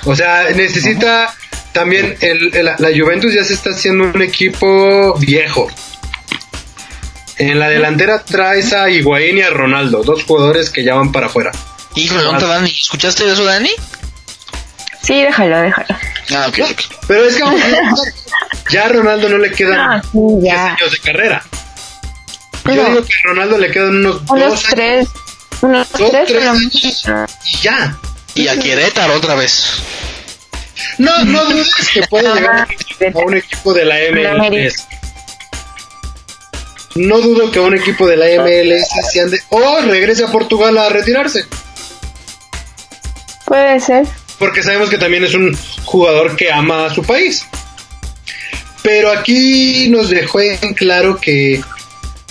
O 0.05 0.15
sea, 0.15 0.49
necesita 0.55 1.33
también 1.73 2.15
el, 2.21 2.55
el- 2.55 2.65
la 2.65 2.89
Juventus 2.97 3.33
ya 3.33 3.43
se 3.43 3.53
está 3.53 3.71
haciendo 3.71 4.05
un 4.05 4.21
equipo 4.21 5.13
viejo. 5.19 5.69
En 7.39 7.57
la 7.59 7.69
delantera 7.69 8.23
traes 8.23 8.73
a 8.73 8.89
Higuaín 8.89 9.37
y 9.37 9.41
a 9.41 9.49
Ronaldo, 9.49 10.03
dos 10.03 10.23
jugadores 10.25 10.69
que 10.69 10.83
ya 10.83 10.93
van 10.95 11.11
para 11.11 11.27
afuera. 11.27 11.51
Híjole, 11.95 12.23
¿dónde 12.23 12.45
Dani? 12.45 12.69
¿Escuchaste 12.69 13.31
eso, 13.31 13.43
Dani? 13.45 13.71
Sí, 15.01 15.21
déjalo, 15.21 15.61
déjalo. 15.61 15.87
Ah, 16.35 16.47
ok, 16.49 16.59
ok. 16.69 16.81
Pero 17.07 17.25
es 17.25 17.35
que 17.35 17.43
ya 18.71 18.85
a 18.85 18.89
Ronaldo 18.89 19.29
no 19.29 19.37
le 19.37 19.51
quedan 19.51 19.79
Ah, 19.79 20.01
sí, 20.03 20.09
10 20.41 20.43
ya. 20.53 20.73
años 20.73 20.91
de 20.91 20.99
carrera. 20.99 21.43
Yo 22.65 22.75
No. 22.75 22.89
digo 22.89 23.03
que 23.05 23.13
a 23.13 23.27
Ronaldo 23.29 23.57
le 23.57 23.71
quedan 23.71 23.89
unos 24.05 24.21
Unos 24.29 24.29
dos 24.29 24.65
años 24.65 24.65
tres. 24.75 25.07
Unos 25.61 25.91
Dos, 25.91 26.11
tres, 26.11 26.25
tres 26.27 26.37
pero- 26.39 26.51
años. 26.51 27.39
y 27.45 27.57
ya. 27.61 27.97
Y 28.35 28.47
a 28.47 28.59
Querétaro 28.59 29.15
otra 29.15 29.35
vez. 29.35 29.65
No, 30.97 31.23
no 31.25 31.45
dudes 31.45 31.73
que 31.93 32.01
puede 32.03 32.33
llegar 32.33 32.67
a 33.15 33.19
un 33.25 33.37
equipo 33.37 33.73
de 33.73 33.85
la 33.85 33.95
MLS. 34.11 34.85
No 36.99 37.21
dudo 37.21 37.49
que 37.49 37.59
a 37.59 37.61
un 37.61 37.73
equipo 37.77 38.05
de 38.09 38.17
la 38.17 38.25
MLS 38.43 38.85
se 39.09 39.21
ande 39.21 39.41
o 39.47 39.79
regrese 39.83 40.25
a 40.25 40.27
Portugal 40.27 40.77
a 40.77 40.89
retirarse. 40.89 41.45
Puede 43.45 43.79
ser. 43.79 44.05
Porque 44.37 44.61
sabemos 44.63 44.89
que 44.89 44.97
también 44.97 45.23
es 45.23 45.33
un 45.33 45.57
jugador 45.85 46.35
que 46.35 46.51
ama 46.51 46.87
a 46.87 46.93
su 46.93 47.01
país. 47.03 47.45
Pero 48.83 49.11
aquí 49.11 49.87
nos 49.87 50.09
dejó 50.09 50.41
en 50.41 50.73
claro 50.73 51.21
que, 51.21 51.61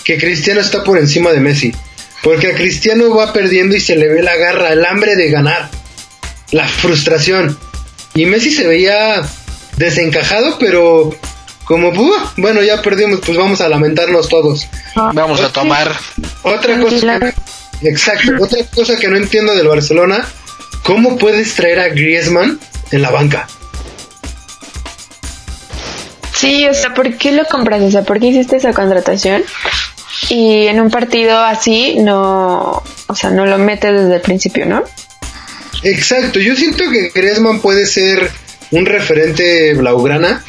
que 0.03 0.19
Cristiano 0.19 0.61
está 0.61 0.83
por 0.83 0.99
encima 0.99 1.31
de 1.31 1.39
Messi. 1.39 1.73
Porque 2.21 2.51
a 2.51 2.53
Cristiano 2.53 3.15
va 3.15 3.33
perdiendo 3.33 3.75
y 3.75 3.79
se 3.79 3.95
le 3.95 4.07
ve 4.07 4.21
la 4.21 4.35
garra, 4.35 4.71
el 4.71 4.85
hambre 4.85 5.15
de 5.15 5.31
ganar, 5.31 5.71
la 6.51 6.67
frustración. 6.67 7.57
Y 8.13 8.27
Messi 8.27 8.51
se 8.51 8.67
veía 8.67 9.27
desencajado, 9.77 10.59
pero 10.59 11.17
como, 11.69 11.91
"Buah, 11.91 12.31
bueno, 12.37 12.63
ya 12.63 12.81
perdimos, 12.81 13.19
pues 13.23 13.37
vamos 13.37 13.61
a 13.61 13.69
lamentarnos 13.69 14.27
todos. 14.27 14.67
Vamos 14.95 15.39
a 15.39 15.49
tomar. 15.49 15.95
Otra 16.41 16.79
cosa, 16.79 17.19
exacto, 17.83 18.31
otra 18.39 18.65
cosa 18.73 18.97
que 18.97 19.07
no 19.07 19.17
entiendo 19.17 19.55
del 19.55 19.67
Barcelona, 19.67 20.27
¿cómo 20.81 21.15
puedes 21.19 21.53
traer 21.53 21.79
a 21.79 21.89
Griezmann 21.89 22.59
en 22.89 23.01
la 23.03 23.11
banca? 23.11 23.47
Sí, 26.33 26.65
o 26.65 26.73
sea, 26.73 26.95
¿por 26.95 27.15
qué 27.17 27.33
lo 27.33 27.45
compras? 27.45 27.83
O 27.83 27.91
sea, 27.91 28.01
¿por 28.01 28.19
qué 28.19 28.29
hiciste 28.29 28.55
esa 28.57 28.73
contratación? 28.73 29.43
Y 30.29 30.65
en 30.65 30.81
un 30.81 30.89
partido 30.89 31.37
así 31.37 31.97
no, 31.99 32.81
o 33.05 33.15
sea, 33.15 33.29
no 33.29 33.45
lo 33.45 33.59
metes 33.59 33.91
desde 33.91 34.15
el 34.15 34.21
principio, 34.21 34.65
¿no? 34.65 34.83
Exacto, 35.83 36.39
yo 36.39 36.55
siento 36.55 36.89
que 36.89 37.11
Griezmann 37.13 37.61
puede 37.61 37.85
ser 37.85 38.31
un 38.71 38.87
referente 38.87 39.75
blaugrana. 39.75 40.43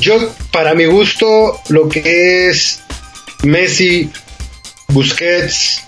Yo, 0.00 0.34
para 0.52 0.74
mi 0.74 0.84
gusto, 0.84 1.60
lo 1.68 1.88
que 1.88 2.48
es 2.48 2.82
Messi, 3.42 4.10
Busquets, 4.88 5.82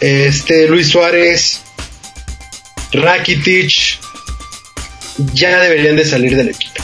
este 0.00 0.68
Luis 0.68 0.88
Suárez, 0.88 1.62
Rakitic, 2.92 3.98
ya 5.32 5.60
deberían 5.60 5.96
de 5.96 6.04
salir 6.04 6.36
del 6.36 6.50
equipo. 6.50 6.82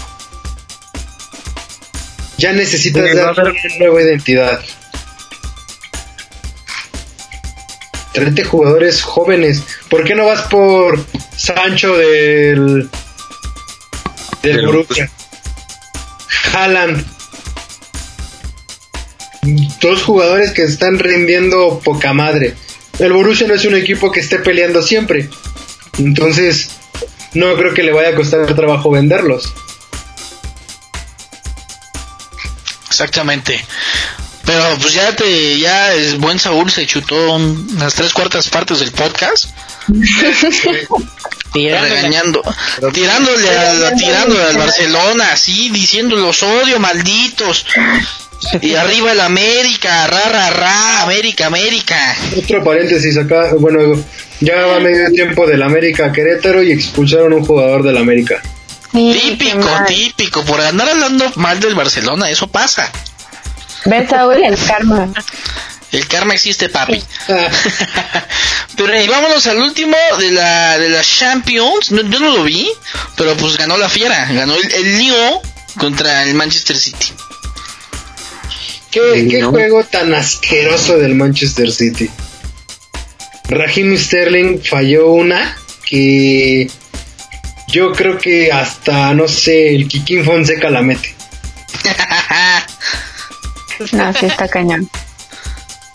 Ya 2.39 2.53
necesitas 2.53 3.11
Sí, 3.11 3.17
dar 3.17 3.39
una 3.39 3.53
nueva 3.79 4.03
identidad. 4.03 4.61
Tráete 8.15 8.45
jugadores 8.45 9.03
jóvenes. 9.03 9.63
¿Por 9.89 10.05
qué 10.05 10.15
no 10.15 10.25
vas 10.25 10.49
por 10.49 11.05
Sancho 11.37 11.97
del 11.97 12.89
del 14.43 14.57
Del 14.57 14.67
Borussia? 14.67 15.11
Haaland. 16.53 17.05
Dos 19.81 20.03
jugadores 20.03 20.53
que 20.53 20.63
están 20.63 20.99
rindiendo 20.99 21.81
poca 21.85 22.13
madre. 22.13 22.55
El 22.99 23.13
Borussia 23.13 23.47
no 23.47 23.55
es 23.55 23.65
un 23.65 23.75
equipo 23.75 24.13
que 24.13 24.21
esté 24.21 24.39
peleando 24.39 24.83
siempre. 24.83 25.31
Entonces, 25.99 26.71
no 27.35 27.55
creo 27.57 27.73
que 27.73 27.83
le 27.83 27.93
vaya 27.93 28.11
a 28.11 28.15
costar 28.15 28.55
trabajo 28.55 28.91
venderlos. 28.91 29.55
Exactamente. 32.89 33.65
Pero 34.51 34.77
pues 34.81 34.95
ya 34.95 35.15
te, 35.15 35.61
ya 35.61 35.95
es 35.95 36.19
buen 36.19 36.41
Saúl 36.41 36.69
se 36.73 36.85
chutó 36.85 37.35
un- 37.35 37.77
las 37.79 37.95
tres 37.95 38.13
cuartas 38.13 38.49
partes 38.49 38.81
del 38.81 38.91
podcast. 38.91 39.47
regañando, 41.55 42.43
tirándole 42.93 43.49
a, 43.49 43.95
tirándole 43.95 44.43
al 44.43 44.57
Barcelona, 44.57 45.33
así, 45.33 45.69
diciendo 45.71 46.17
los 46.17 46.43
odio, 46.43 46.81
malditos. 46.81 47.65
Y 48.61 48.75
arriba 48.75 49.13
el 49.13 49.21
América, 49.21 50.07
ra, 50.09 50.29
ra, 50.29 50.51
ra, 50.51 51.03
América, 51.03 51.47
América. 51.47 52.17
Otro 52.37 52.65
paréntesis 52.65 53.17
acá, 53.19 53.53
bueno, 53.59 54.03
ya 54.41 54.67
va 54.67 54.81
medio 54.81 55.13
tiempo 55.13 55.47
del 55.47 55.63
América 55.63 56.07
a 56.07 56.13
Querétaro 56.13 56.63
y 56.63 56.73
expulsaron 56.73 57.33
a 57.35 57.37
un 57.37 57.45
jugador 57.45 57.85
del 57.85 57.99
América. 57.99 58.43
Sí, 58.93 59.37
Típico, 59.39 59.69
típico, 59.87 60.45
por 60.45 60.61
andar 60.61 60.89
hablando 60.89 61.31
mal 61.37 61.61
del 61.61 61.77
Barcelona, 61.77 62.29
eso 62.31 62.49
pasa. 62.49 62.91
¿Ves, 63.87 64.11
Saúl? 64.11 64.43
El 64.45 64.57
karma. 64.57 65.13
El 65.93 66.07
karma 66.07 66.35
existe, 66.35 66.69
papi. 66.69 67.03
pero 68.77 68.93
eh, 68.95 69.09
vámonos 69.09 69.47
al 69.47 69.59
último 69.59 69.97
de 70.19 70.31
la 70.33 70.79
de 70.79 70.89
las 70.91 71.09
Champions. 71.09 71.91
No, 71.91 72.03
yo 72.03 72.21
no 72.21 72.31
lo 72.37 72.45
vi, 72.45 72.71
pero 73.17 73.37
pues 73.37 73.57
ganó 73.57 73.77
la 73.77 73.89
fiera. 73.89 74.27
Ganó 74.33 74.55
el, 74.55 74.73
el 74.73 74.99
Lyon 74.99 75.35
contra 75.79 76.23
el 76.25 76.35
Manchester 76.35 76.77
City. 76.77 77.07
¿Qué, 78.91 79.29
qué 79.31 79.41
No. 79.41 79.51
juego 79.51 79.85
tan 79.85 80.13
asqueroso 80.15 80.99
del 80.99 81.15
Manchester 81.15 81.71
City? 81.71 82.11
Raheem 83.49 83.97
Sterling 83.97 84.61
falló 84.63 85.11
una 85.13 85.57
que 85.89 86.71
yo 87.69 87.93
creo 87.93 88.19
que 88.19 88.53
hasta, 88.53 89.13
no 89.15 89.27
sé, 89.29 89.75
el 89.75 89.89
Kikín 89.89 90.25
Fonseca 90.25 90.71
la 90.71 90.83
mete. 90.83 91.15
No, 93.93 94.13
sí 94.13 94.27
está 94.27 94.49
cañón. 94.49 94.89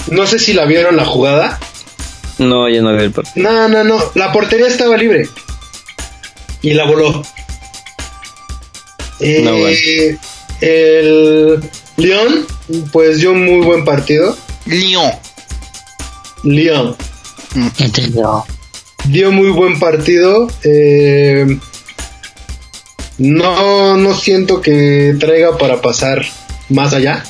No 0.09 0.25
sé 0.27 0.39
si 0.39 0.53
la 0.53 0.65
vieron 0.65 0.97
la 0.97 1.05
jugada. 1.05 1.59
No, 2.37 2.67
ya 2.69 2.81
no 2.81 2.95
vi 2.95 3.03
el 3.03 3.11
partido. 3.11 3.49
No, 3.49 3.67
no, 3.69 3.83
no. 3.83 3.97
La 4.15 4.31
portería 4.31 4.67
estaba 4.67 4.97
libre. 4.97 5.27
Y 6.61 6.73
la 6.73 6.85
voló. 6.85 7.23
Eh, 9.19 9.41
No, 9.43 9.57
bueno. 9.57 10.19
El 10.61 11.59
León, 11.97 12.45
pues 12.91 13.19
dio 13.19 13.31
un 13.31 13.45
muy 13.45 13.65
buen 13.65 13.85
partido. 13.85 14.35
Lyon. 14.65 15.11
León. 16.43 16.95
dio 19.05 19.31
muy 19.31 19.49
buen 19.49 19.79
partido. 19.79 20.47
Eh, 20.63 21.57
no, 23.17 23.97
no 23.97 24.13
siento 24.13 24.61
que 24.61 25.15
traiga 25.19 25.57
para 25.57 25.81
pasar 25.81 26.25
más 26.69 26.93
allá. 26.93 27.23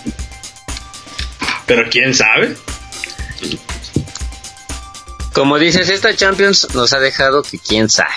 Pero 1.65 1.89
quién 1.89 2.13
sabe. 2.13 2.55
Como 5.33 5.57
dices, 5.59 5.89
esta 5.89 6.15
Champions 6.15 6.67
nos 6.73 6.93
ha 6.93 6.99
dejado 6.99 7.43
que 7.43 7.59
quién 7.59 7.89
sabe. 7.89 8.13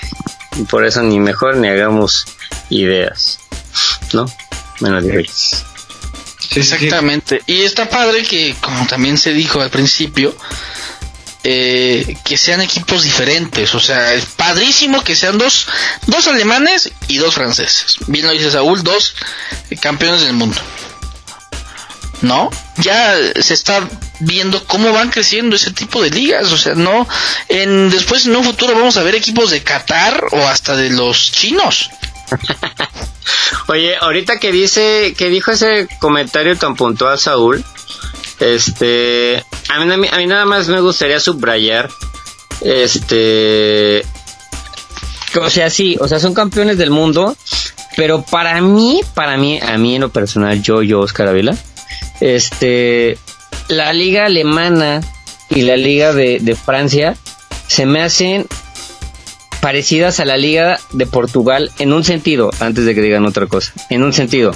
Y 0.57 0.62
por 0.62 0.86
eso 0.86 1.03
ni 1.03 1.18
mejor 1.18 1.57
ni 1.57 1.68
hagamos 1.68 2.26
ideas. 2.70 3.40
¿No? 4.12 4.26
Menos 4.80 5.05
ideas. 5.05 5.64
Exactamente. 6.55 7.42
Y 7.46 7.62
está 7.62 7.88
padre 7.88 8.22
que, 8.22 8.55
como 8.61 8.86
también 8.86 9.18
se 9.18 9.32
dijo 9.32 9.61
al 9.61 9.70
principio, 9.70 10.36
eh, 11.44 12.16
que 12.24 12.36
sean 12.36 12.61
equipos 12.61 13.03
diferentes. 13.05 13.74
O 13.74 13.80
sea, 13.80 14.14
es 14.14 14.26
padrísimo 14.26 15.03
que 15.03 15.16
sean 15.16 15.38
dos, 15.38 15.66
dos 16.07 16.26
alemanes 16.28 16.90
y 17.09 17.18
dos 17.18 17.34
franceses. 17.34 17.96
Bien 18.07 18.26
lo 18.26 18.32
dice 18.32 18.51
Saúl, 18.51 18.82
dos 18.82 19.14
campeones 19.80 20.22
del 20.22 20.34
mundo. 20.34 20.61
¿No? 22.23 22.51
Ya 22.79 23.14
se 23.41 23.55
está 23.55 23.89
viendo 24.21 24.64
cómo 24.64 24.93
van 24.93 25.11
creciendo 25.11 25.57
ese 25.57 25.71
tipo 25.71 26.03
de 26.03 26.11
ligas. 26.11 26.53
O 26.53 26.59
sea, 26.59 26.75
no. 26.75 27.07
En, 27.49 27.91
después 27.91 28.27
en 28.27 28.37
un 28.37 28.45
futuro 28.45 28.75
vamos 28.75 28.97
a 28.97 29.03
ver 29.03 29.14
equipos 29.14 29.51
de 29.51 29.62
Qatar 29.62 30.27
o 30.33 30.47
hasta 30.47 30.75
de 30.77 30.91
los 30.91 31.31
chinos. 31.33 31.91
Oye, 33.69 33.97
ahorita 33.97 34.39
que 34.39 34.53
dice, 34.53 35.14
que 35.16 35.29
dijo 35.29 35.53
ese 35.53 35.89
comentario 36.01 36.57
tan 36.57 36.75
puntual 36.77 37.19
Saúl, 37.19 37.64
este, 38.41 39.45
a 39.69 39.85
mí, 39.85 40.09
a 40.11 40.16
mí 40.16 40.27
nada 40.27 40.45
más 40.45 40.69
me 40.69 40.81
gustaría 40.81 41.21
subrayar, 41.21 41.91
este, 42.61 44.05
o 45.41 45.51
sea, 45.51 45.71
sí, 45.71 45.97
o 46.01 46.09
sea, 46.09 46.19
son 46.19 46.35
campeones 46.35 46.79
del 46.79 46.91
mundo, 46.91 47.37
pero 47.97 48.23
para 48.23 48.61
mí, 48.61 49.01
para 49.14 49.37
mí, 49.37 49.61
a 49.61 49.77
mí 49.77 49.97
en 49.97 50.03
lo 50.03 50.11
personal, 50.11 50.62
yo, 50.62 50.83
yo, 50.83 51.01
Oscar 51.01 51.29
Avila, 51.29 51.57
este, 52.20 53.18
la 53.68 53.93
liga 53.93 54.26
alemana 54.26 55.01
y 55.51 55.62
la 55.62 55.76
liga 55.76 56.12
de, 56.12 56.57
Francia 56.62 57.16
se 57.66 57.86
me 57.86 58.03
hacen 58.03 58.47
parecidas 59.61 60.20
a 60.20 60.24
la 60.24 60.36
Liga 60.36 60.78
de 60.93 61.07
Portugal 61.07 61.70
en 61.78 61.93
un 61.93 62.05
sentido, 62.05 62.51
antes 62.61 62.84
de 62.84 62.95
que 62.95 63.03
digan 63.03 63.26
otra 63.26 63.47
cosa, 63.47 63.72
en 63.91 64.03
un 64.03 64.12
sentido. 64.12 64.53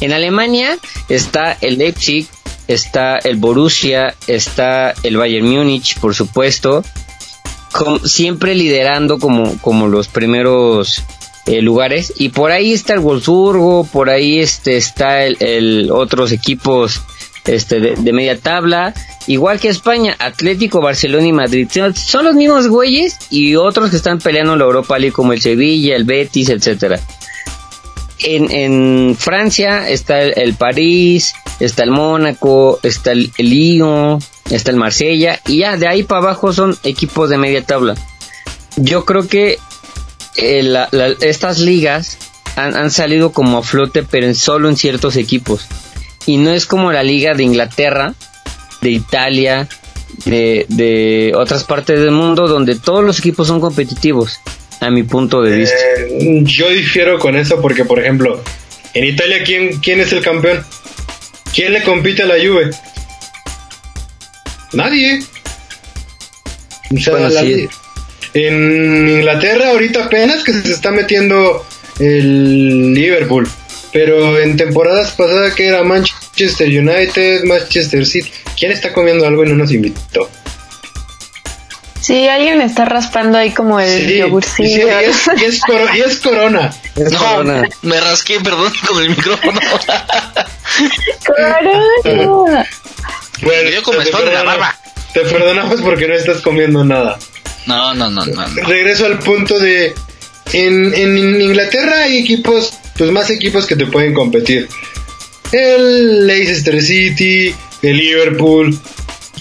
En 0.00 0.12
Alemania 0.12 0.78
está 1.08 1.56
el 1.60 1.78
Leipzig, 1.78 2.28
está 2.68 3.18
el 3.18 3.36
Borussia, 3.36 4.14
está 4.26 4.94
el 5.02 5.16
Bayern 5.16 5.48
Múnich, 5.48 5.98
por 5.98 6.14
supuesto, 6.14 6.84
siempre 8.04 8.54
liderando 8.54 9.18
como, 9.18 9.56
como 9.58 9.88
los 9.88 10.08
primeros 10.08 11.02
eh, 11.46 11.60
lugares 11.60 12.12
y 12.16 12.28
por 12.28 12.52
ahí 12.52 12.72
está 12.72 12.94
el 12.94 13.00
Wolfsburgo, 13.00 13.84
por 13.84 14.10
ahí 14.10 14.38
este 14.38 14.76
está 14.76 15.24
el, 15.24 15.90
otros 15.90 16.30
equipos 16.32 17.02
este 17.44 17.80
de, 17.80 18.12
media 18.12 18.38
tabla, 18.38 18.94
igual 19.26 19.58
que 19.58 19.68
España, 19.68 20.14
Atlético, 20.18 20.80
Barcelona 20.80 21.26
y 21.26 21.32
Madrid. 21.32 21.68
Son 21.94 22.24
los 22.24 22.34
mismos 22.34 22.68
güeyes 22.68 23.18
y 23.30 23.56
otros 23.56 23.90
que 23.90 23.96
están 23.96 24.18
peleando 24.20 24.54
la 24.56 24.64
Europa 24.64 24.98
League 24.98 25.12
como 25.12 25.32
el 25.32 25.40
Sevilla, 25.40 25.96
el 25.96 26.04
Betis, 26.04 26.48
etcétera. 26.48 27.00
En, 28.20 28.48
en 28.52 29.16
Francia 29.18 29.88
está 29.88 30.22
el, 30.22 30.54
París, 30.54 31.34
está 31.58 31.82
el 31.82 31.90
Mónaco, 31.90 32.78
está 32.84 33.10
el, 33.10 33.32
Lyon, 33.36 34.20
está 34.48 34.70
el 34.70 34.76
Marsella 34.76 35.40
y 35.48 35.58
ya 35.58 35.76
de 35.76 35.88
ahí 35.88 36.04
para 36.04 36.20
abajo 36.20 36.52
son 36.52 36.76
equipos 36.84 37.28
de 37.30 37.38
media 37.38 37.64
tabla. 37.64 37.96
Yo 38.76 39.04
creo 39.04 39.26
que 39.26 39.58
eh, 40.36 41.16
estas 41.20 41.58
ligas 41.58 42.18
han, 42.56 42.76
han, 42.76 42.90
salido 42.90 43.32
como 43.32 43.58
a 43.58 43.62
flote, 43.62 44.02
pero 44.02 44.26
en, 44.26 44.34
solo 44.34 44.68
en 44.68 44.76
ciertos 44.76 45.16
equipos. 45.16 45.66
Y 46.26 46.36
no 46.36 46.52
es 46.52 46.66
como 46.66 46.92
la 46.92 47.02
liga 47.02 47.34
de 47.34 47.42
Inglaterra, 47.42 48.14
de 48.80 48.90
Italia, 48.90 49.68
de, 50.24 50.66
de 50.68 51.32
otras 51.34 51.64
partes 51.64 51.98
del 52.00 52.12
mundo, 52.12 52.46
donde 52.46 52.76
todos 52.76 53.04
los 53.04 53.18
equipos 53.18 53.48
son 53.48 53.60
competitivos, 53.60 54.40
a 54.80 54.90
mi 54.90 55.02
punto 55.02 55.42
de 55.42 55.56
vista. 55.56 55.76
Eh, 55.98 56.40
yo 56.44 56.68
difiero 56.70 57.18
con 57.18 57.36
eso 57.36 57.60
porque, 57.60 57.84
por 57.84 57.98
ejemplo, 57.98 58.42
en 58.94 59.04
Italia, 59.04 59.42
¿quién, 59.44 59.80
¿quién 59.80 60.00
es 60.00 60.12
el 60.12 60.22
campeón? 60.22 60.64
¿Quién 61.54 61.72
le 61.72 61.82
compite 61.82 62.22
a 62.22 62.26
la 62.26 62.34
Juve? 62.34 62.70
Nadie. 64.72 65.20
En 68.34 69.08
Inglaterra 69.08 69.70
ahorita 69.70 70.04
apenas 70.04 70.42
que 70.42 70.52
se 70.52 70.72
está 70.72 70.90
metiendo 70.90 71.66
el 71.98 72.94
Liverpool. 72.94 73.48
Pero 73.92 74.38
en 74.38 74.56
temporadas 74.56 75.12
pasadas 75.12 75.54
que 75.54 75.66
era 75.66 75.82
Manchester 75.82 76.66
United, 76.66 77.44
Manchester 77.44 78.06
City, 78.06 78.30
¿quién 78.58 78.72
está 78.72 78.92
comiendo 78.92 79.26
algo 79.26 79.44
y 79.44 79.48
no 79.48 79.56
nos 79.56 79.70
invitó? 79.70 80.30
Sí, 82.00 82.26
alguien 82.26 82.60
está 82.62 82.84
raspando 82.84 83.38
ahí 83.38 83.52
como 83.52 83.78
el 83.78 84.06
sí, 84.06 84.16
yogurcillo. 84.16 84.88
y, 84.88 85.04
es, 86.00 86.18
corona. 86.18 86.74
no, 86.96 87.62
me 87.82 88.00
rasqué, 88.00 88.40
perdón, 88.40 88.72
con 88.88 89.02
el 89.02 89.10
micrófono. 89.10 89.60
corona. 91.24 92.66
Bueno, 93.42 93.70
dio 93.70 93.82
como 93.84 93.98
la 94.00 94.42
barba. 94.42 94.76
te 95.12 95.20
perdonamos 95.20 95.80
porque 95.80 96.08
no 96.08 96.14
estás 96.14 96.40
comiendo 96.40 96.84
nada. 96.84 97.18
No, 97.66 97.94
no, 97.94 98.10
no, 98.10 98.26
no. 98.26 98.46
Regreso 98.66 99.06
al 99.06 99.18
punto 99.18 99.58
de... 99.58 99.94
En, 100.52 100.92
en 100.94 101.40
Inglaterra 101.40 102.04
hay 102.04 102.18
equipos 102.18 102.74
pues 102.96 103.10
más 103.10 103.30
equipos 103.30 103.66
que 103.66 103.76
te 103.76 103.86
pueden 103.86 104.14
competir. 104.14 104.68
El 105.50 106.26
Leicester 106.26 106.82
City, 106.82 107.54
el 107.82 107.96
Liverpool, 107.96 108.78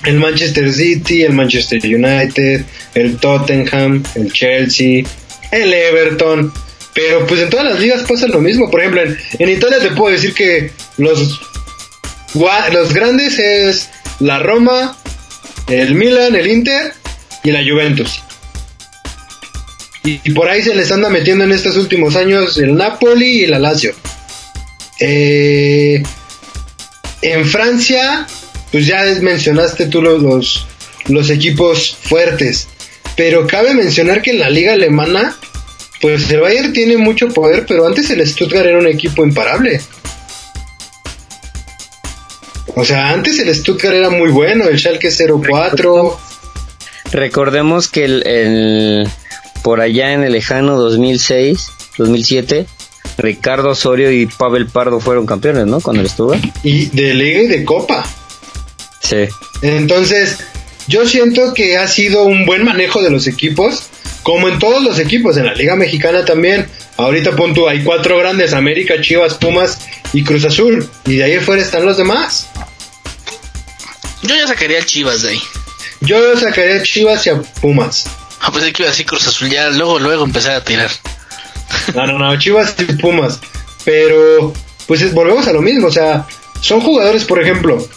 el 0.05 0.15
Manchester 0.15 0.71
City, 0.73 1.23
el 1.23 1.33
Manchester 1.33 1.79
United, 1.83 2.65
el 2.95 3.17
Tottenham, 3.17 4.03
el 4.15 4.31
Chelsea, 4.31 5.03
el 5.51 5.73
Everton. 5.73 6.51
Pero 6.93 7.25
pues 7.25 7.41
en 7.41 7.49
todas 7.49 7.65
las 7.65 7.79
ligas 7.79 8.03
pasa 8.07 8.27
lo 8.27 8.41
mismo. 8.41 8.69
Por 8.69 8.81
ejemplo, 8.81 9.01
en, 9.03 9.49
Italia 9.49 9.79
te 9.79 9.91
puedo 9.91 10.11
decir 10.13 10.33
que 10.33 10.71
los, 10.97 11.39
los 12.33 12.93
grandes 12.93 13.39
es 13.39 13.89
la 14.19 14.39
Roma, 14.39 14.97
el 15.67 15.95
Milan, 15.95 16.35
el 16.35 16.47
Inter 16.47 16.93
y 17.43 17.51
la 17.51 17.63
Juventus. 17.63 18.21
Y, 20.03 20.31
por 20.31 20.49
ahí 20.49 20.63
se 20.63 20.73
les 20.73 20.91
anda 20.91 21.09
metiendo 21.09 21.43
en 21.43 21.51
estos 21.51 21.77
últimos 21.77 22.15
años 22.15 22.57
el 22.57 22.75
Napoli 22.75 23.43
y 23.43 23.45
la 23.45 23.59
Lazio. 23.59 23.93
Eh, 24.99 26.01
en 27.21 27.45
Francia, 27.45 28.25
pues 28.71 28.87
ya 28.87 29.03
mencionaste 29.21 29.85
tú 29.87 30.01
los, 30.01 30.65
los, 31.07 31.29
equipos 31.29 31.95
fuertes. 32.01 32.67
Pero 33.15 33.45
cabe 33.45 33.75
mencionar 33.75 34.23
que 34.23 34.31
en 34.31 34.39
la 34.39 34.49
liga 34.49 34.73
alemana, 34.73 35.37
pues 36.01 36.31
el 36.31 36.39
Bayern 36.39 36.73
tiene 36.73 36.97
mucho 36.97 37.27
poder, 37.29 37.65
pero 37.67 37.85
antes 37.85 38.09
el 38.09 38.25
Stuttgart 38.27 38.65
era 38.65 38.79
un 38.79 38.87
equipo 38.87 39.23
imparable. 39.23 39.81
O 42.73 42.83
sea, 42.83 43.09
antes 43.09 43.37
el 43.37 43.53
Stuttgart 43.53 43.95
era 43.95 44.09
muy 44.09 44.31
bueno, 44.31 44.67
el 44.67 44.79
Schalke 44.79 45.11
04. 45.11 46.19
Recordemos 47.11 47.87
que 47.89 48.05
el, 48.05 49.07
por 49.63 49.81
allá 49.81 50.13
en 50.13 50.23
el 50.23 50.33
lejano 50.33 50.77
2006, 50.77 51.67
2007, 51.97 52.65
Ricardo 53.17 53.69
Osorio 53.69 54.11
y 54.11 54.25
Pavel 54.27 54.67
Pardo 54.67 54.99
fueron 54.99 55.25
campeones, 55.25 55.67
¿no? 55.67 55.81
Cuando 55.81 56.01
él 56.01 56.07
estuvo. 56.07 56.35
Y 56.63 56.85
de 56.85 57.13
liga 57.13 57.41
y 57.41 57.47
de 57.47 57.65
copa. 57.65 58.05
Sí. 59.01 59.27
Entonces, 59.61 60.39
yo 60.87 61.05
siento 61.07 61.53
que 61.53 61.77
ha 61.77 61.87
sido 61.87 62.23
un 62.23 62.45
buen 62.45 62.63
manejo 62.63 63.01
de 63.01 63.09
los 63.09 63.27
equipos, 63.27 63.83
como 64.23 64.47
en 64.47 64.59
todos 64.59 64.83
los 64.83 64.99
equipos, 64.99 65.37
en 65.37 65.45
la 65.45 65.53
Liga 65.53 65.75
Mexicana 65.75 66.25
también. 66.25 66.67
Ahorita 66.97 67.35
punto, 67.35 67.67
hay 67.67 67.83
cuatro 67.83 68.17
grandes, 68.17 68.53
América, 68.53 69.01
Chivas, 69.01 69.35
Pumas 69.35 69.79
y 70.13 70.23
Cruz 70.23 70.45
Azul. 70.45 70.87
Y 71.05 71.15
de 71.15 71.23
ahí 71.23 71.35
afuera 71.35 71.61
están 71.61 71.85
los 71.85 71.97
demás. 71.97 72.47
Yo 74.23 74.35
ya 74.35 74.47
sacaría 74.47 74.85
Chivas 74.85 75.23
de 75.23 75.31
ahí. 75.31 75.41
Yo 76.01 76.37
sacaría 76.37 76.77
a 76.77 76.83
Chivas 76.83 77.25
y 77.27 77.29
a 77.29 77.41
Pumas. 77.61 78.05
Ah, 78.41 78.49
pues 78.51 78.63
que 78.73 78.83
iba 78.83 78.91
así 78.91 79.05
Cruz 79.05 79.27
Azul, 79.27 79.49
ya 79.49 79.69
luego, 79.69 79.99
luego 79.99 80.23
empezar 80.23 80.55
a 80.55 80.63
tirar. 80.63 80.89
No, 81.95 82.05
no, 82.07 82.17
no, 82.17 82.37
Chivas 82.37 82.75
y 82.79 82.85
Pumas. 82.93 83.39
Pero, 83.85 84.53
pues 84.87 85.13
volvemos 85.13 85.47
a 85.47 85.53
lo 85.53 85.61
mismo, 85.61 85.87
o 85.87 85.91
sea, 85.91 86.25
son 86.59 86.81
jugadores, 86.81 87.23
por 87.25 87.41
ejemplo. 87.41 87.87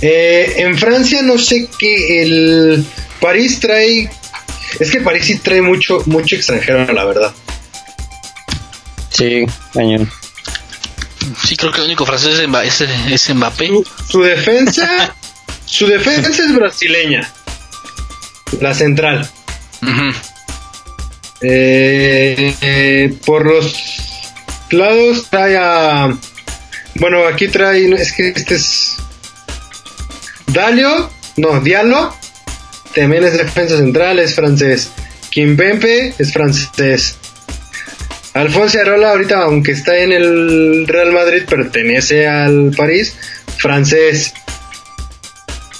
Eh, 0.00 0.54
en 0.58 0.76
Francia 0.76 1.22
no 1.22 1.38
sé 1.38 1.68
qué, 1.78 2.22
el 2.22 2.84
París 3.20 3.60
trae... 3.60 4.10
Es 4.80 4.90
que 4.90 5.00
París 5.00 5.24
sí 5.24 5.38
trae 5.38 5.62
mucho, 5.62 6.02
mucho 6.06 6.36
extranjero, 6.36 6.92
la 6.92 7.04
verdad. 7.04 7.32
Sí, 9.10 9.46
cañón. 9.72 10.10
Sí, 11.44 11.56
creo 11.56 11.72
que 11.72 11.78
el 11.78 11.86
único 11.86 12.04
francés 12.04 12.38
es, 12.38 13.34
Mbappé. 13.34 13.70
su 14.08 14.22
defensa, 14.22 15.14
su 15.66 15.86
defensa 15.86 16.28
es 16.30 16.54
brasileña 16.54 17.32
la 18.60 18.74
central. 18.74 19.28
Eh, 21.40 22.54
eh, 22.60 23.14
por 23.26 23.46
los 23.46 23.76
lados 24.70 25.28
trae 25.30 25.56
a. 25.58 26.16
Bueno, 26.96 27.26
aquí 27.26 27.48
trae. 27.48 27.92
Es 27.94 28.12
que 28.12 28.28
este 28.28 28.54
es. 28.54 28.96
Dalio. 30.46 31.10
No, 31.36 31.60
Diallo. 31.60 32.14
También 32.94 33.24
es 33.24 33.36
defensa 33.36 33.76
central, 33.76 34.20
es 34.20 34.34
francés. 34.34 34.90
Kimpempe 35.30 36.14
es 36.16 36.32
francés. 36.32 37.16
Alfonso 38.34 38.80
Arola, 38.80 39.10
ahorita, 39.10 39.42
aunque 39.42 39.72
está 39.72 39.96
en 39.98 40.12
el 40.12 40.86
Real 40.86 41.12
Madrid, 41.12 41.42
pertenece 41.48 42.26
al 42.26 42.72
París. 42.76 43.16
Francés. 43.58 44.32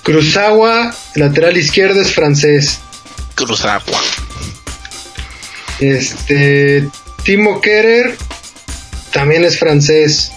Cruzagua, 0.05 0.95
lateral 1.17 1.57
izquierdo, 1.57 2.01
es 2.01 2.13
francés. 2.13 2.79
Cruz 3.35 3.65
Agua. 3.65 4.01
Este. 5.81 6.89
Timo 7.25 7.61
Kerer 7.61 8.15
también 9.13 9.45
es 9.45 9.59
francés. 9.59 10.31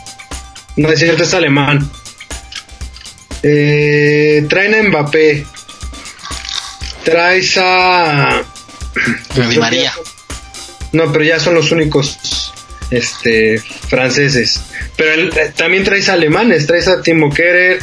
No 0.78 0.89
es 0.89 0.99
cierto, 0.99 1.24
es 1.24 1.34
alemán. 1.34 1.89
Eh, 3.43 4.45
traen 4.49 4.74
a 4.76 4.84
Mbappé. 4.84 5.45
Traes 7.03 7.57
a. 7.57 8.41
Di 9.49 9.57
María. 9.59 9.93
No, 10.93 11.11
pero 11.11 11.24
ya 11.26 11.39
son 11.39 11.55
los 11.55 11.72
únicos 11.72 12.53
este, 12.89 13.59
franceses. 13.89 14.61
Pero 14.95 15.11
el- 15.13 15.38
eh, 15.38 15.53
también 15.55 15.84
traes 15.84 16.07
a 16.09 16.13
alemanes. 16.13 16.65
Traes 16.68 16.88
a 16.88 17.01
Timo 17.01 17.30
Kerer. 17.32 17.80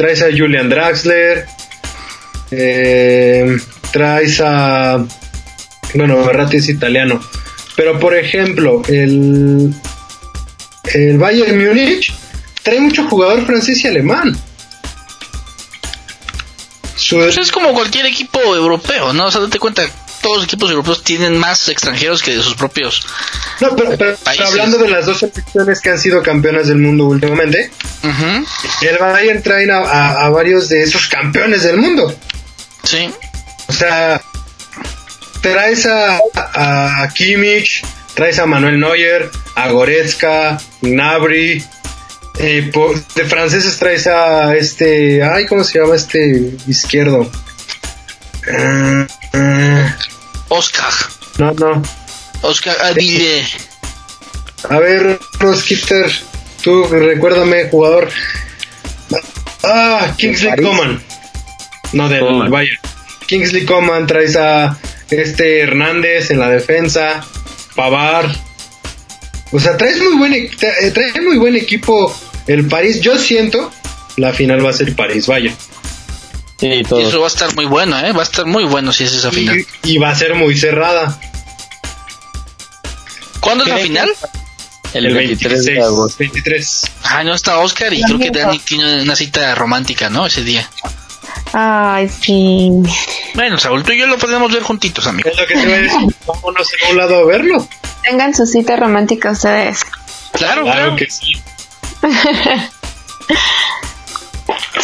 Traes 0.00 0.22
a 0.22 0.28
Julian 0.34 0.70
Draxler. 0.70 1.44
eh, 2.52 3.54
traes 3.92 4.40
a. 4.42 5.04
Bueno, 5.94 6.24
Verratti 6.24 6.56
es 6.56 6.70
italiano. 6.70 7.20
Pero 7.76 7.98
por 8.00 8.16
ejemplo, 8.16 8.80
el. 8.88 9.74
El 10.94 11.18
Bayern 11.18 11.62
Múnich 11.62 12.14
trae 12.62 12.80
mucho 12.80 13.06
jugador 13.08 13.44
francés 13.44 13.84
y 13.84 13.88
alemán. 13.88 14.34
Su- 16.96 17.16
Pues 17.16 17.36
es 17.36 17.52
como 17.52 17.72
cualquier 17.74 18.06
equipo 18.06 18.40
europeo, 18.40 19.12
¿no? 19.12 19.26
O 19.26 19.30
sea, 19.30 19.42
date 19.42 19.58
cuenta, 19.58 19.82
todos 20.22 20.36
los 20.36 20.44
equipos 20.44 20.70
europeos 20.70 21.02
tienen 21.04 21.36
más 21.38 21.68
extranjeros 21.68 22.22
que 22.22 22.36
de 22.36 22.42
sus 22.42 22.54
propios. 22.54 23.06
no, 23.60 23.74
pero, 23.76 23.90
pero- 23.90 23.96
pero 23.98 24.16
países. 24.18 24.46
hablando 24.46 24.78
de 24.78 24.88
las 24.88 25.06
dos 25.06 25.18
selecciones 25.18 25.80
que 25.80 25.90
han 25.90 25.98
sido 25.98 26.22
campeonas 26.22 26.68
del 26.68 26.78
mundo 26.78 27.04
últimamente, 27.06 27.70
el 28.82 28.98
Bayern 28.98 29.42
trae 29.42 29.70
a, 29.70 29.78
a- 29.78 30.26
a 30.26 30.28
varios 30.30 30.68
de 30.68 30.82
esos 30.82 31.06
campeones 31.08 31.62
del 31.62 31.76
mundo. 31.78 32.14
Sí. 32.84 33.10
O 33.68 33.72
sea, 33.72 34.20
traes 35.40 35.86
a, 35.86 36.18
a 36.34 37.08
Kimmich, 37.14 37.84
traes 38.14 38.38
a 38.38 38.46
Manuel 38.46 38.78
Neuer, 38.80 39.30
a 39.54 39.68
Goretzka, 39.70 40.58
Gnabry. 40.82 41.64
eh, 42.38 42.70
de 43.14 43.24
franceses 43.26 43.78
traes 43.78 44.06
a 44.06 44.54
este, 44.56 45.22
ay, 45.22 45.46
¿cómo 45.46 45.62
se 45.62 45.78
llama 45.78 45.94
este 45.96 46.52
izquierdo? 46.66 47.30
Ah, 48.58 49.06
ah, 49.34 49.96
Oscar. 50.48 50.92
no, 51.38 51.52
no. 51.52 51.82
Oscar 52.42 52.76
Aville. 52.82 53.44
A 54.68 54.78
ver, 54.78 55.18
Roskiter, 55.38 56.10
tú 56.62 56.84
recuérdame, 56.86 57.68
jugador. 57.70 58.10
Ah, 59.62 60.14
Kingsley? 60.16 60.62
Coman. 60.62 61.02
No, 61.92 62.08
del 62.08 62.20
Coman. 62.20 62.50
Bayern. 62.50 62.78
Kingsley 63.26 63.64
Coman, 63.64 64.06
traes 64.06 64.36
a 64.36 64.76
este 65.10 65.60
Hernández 65.60 66.30
en 66.30 66.38
la 66.38 66.48
defensa, 66.50 67.24
Pavar. 67.74 68.30
O 69.52 69.58
sea, 69.60 69.76
traes 69.76 69.98
muy 69.98 70.16
buen, 70.16 70.32
e- 70.32 70.50
eh, 70.80 70.90
trae 70.92 71.20
muy 71.22 71.36
buen 71.38 71.56
equipo 71.56 72.14
el 72.46 72.66
París. 72.66 73.00
Yo 73.00 73.18
siento 73.18 73.70
la 74.16 74.32
final 74.32 74.64
va 74.64 74.70
a 74.70 74.74
ser 74.74 74.94
París 74.94 75.26
Bayern. 75.26 75.54
Sí, 76.60 76.66
Y 76.66 76.82
todo. 76.84 77.00
eso 77.00 77.20
va 77.20 77.26
a 77.26 77.28
estar 77.28 77.54
muy 77.54 77.64
bueno, 77.64 77.98
¿eh? 77.98 78.12
Va 78.12 78.20
a 78.20 78.24
estar 78.24 78.44
muy 78.46 78.64
bueno 78.64 78.92
si 78.92 79.04
es 79.04 79.14
esa 79.14 79.30
final. 79.30 79.56
Y, 79.82 79.92
y 79.94 79.98
va 79.98 80.10
a 80.10 80.14
ser 80.14 80.34
muy 80.34 80.56
cerrada. 80.58 81.18
¿Cuándo 83.40 83.64
es 83.64 83.70
la 83.70 83.78
final? 83.78 84.10
El, 84.92 85.14
23 85.14 85.64
de 85.64 85.82
agosto. 85.82 86.16
23. 86.18 86.82
Ah, 87.04 87.24
no 87.24 87.32
está 87.34 87.58
Oscar 87.58 87.92
y 87.94 88.02
creo 88.02 88.18
que 88.18 88.30
Dani 88.30 88.58
tiene 88.58 89.02
una 89.02 89.16
cita 89.16 89.54
romántica, 89.54 90.10
¿no? 90.10 90.26
Ese 90.26 90.42
día. 90.44 90.68
Ay, 91.52 92.08
sí. 92.08 92.70
Bueno, 93.34 93.56
Saúl, 93.58 93.82
tú 93.82 93.92
y 93.92 93.98
yo 93.98 94.06
lo 94.06 94.18
podemos 94.18 94.52
ver 94.52 94.62
juntitos, 94.62 95.06
amigo. 95.06 95.30
Es 95.30 95.38
lo 95.38 95.46
que 95.46 95.54
te 95.54 95.64
voy 95.64 95.72
a 95.74 95.80
decir. 95.82 95.98
Vámonos 96.26 96.68
a 96.86 96.90
un 96.90 96.96
lado 96.98 97.16
a 97.18 97.24
verlo. 97.24 97.68
Tengan 98.02 98.34
su 98.34 98.46
cita 98.46 98.76
romántica 98.76 99.30
ustedes. 99.30 99.84
Claro, 100.32 100.62
Claro 100.62 100.64
claro. 100.64 100.96
que 100.96 101.08
sí. 101.10 101.32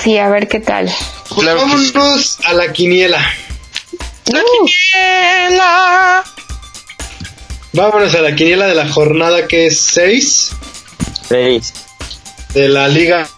Sí, 0.02 0.18
a 0.18 0.28
ver 0.28 0.46
qué 0.46 0.60
tal. 0.60 0.88
Pues 1.28 1.40
Claro 1.40 1.64
que 1.64 1.78
sí. 1.78 1.92
vámonos 1.92 2.38
a 2.44 2.52
la 2.54 2.72
quiniela. 2.72 3.24
Quiniela. 4.94 6.24
Vámonos 7.72 8.14
a 8.14 8.20
la 8.22 8.34
quiniela 8.34 8.66
de 8.66 8.74
la 8.74 8.88
jornada 8.88 9.46
que 9.46 9.66
es 9.66 9.78
6 9.80 10.50
Seis. 11.28 11.72
de 12.54 12.68
la 12.68 12.88
Liga 12.88 13.28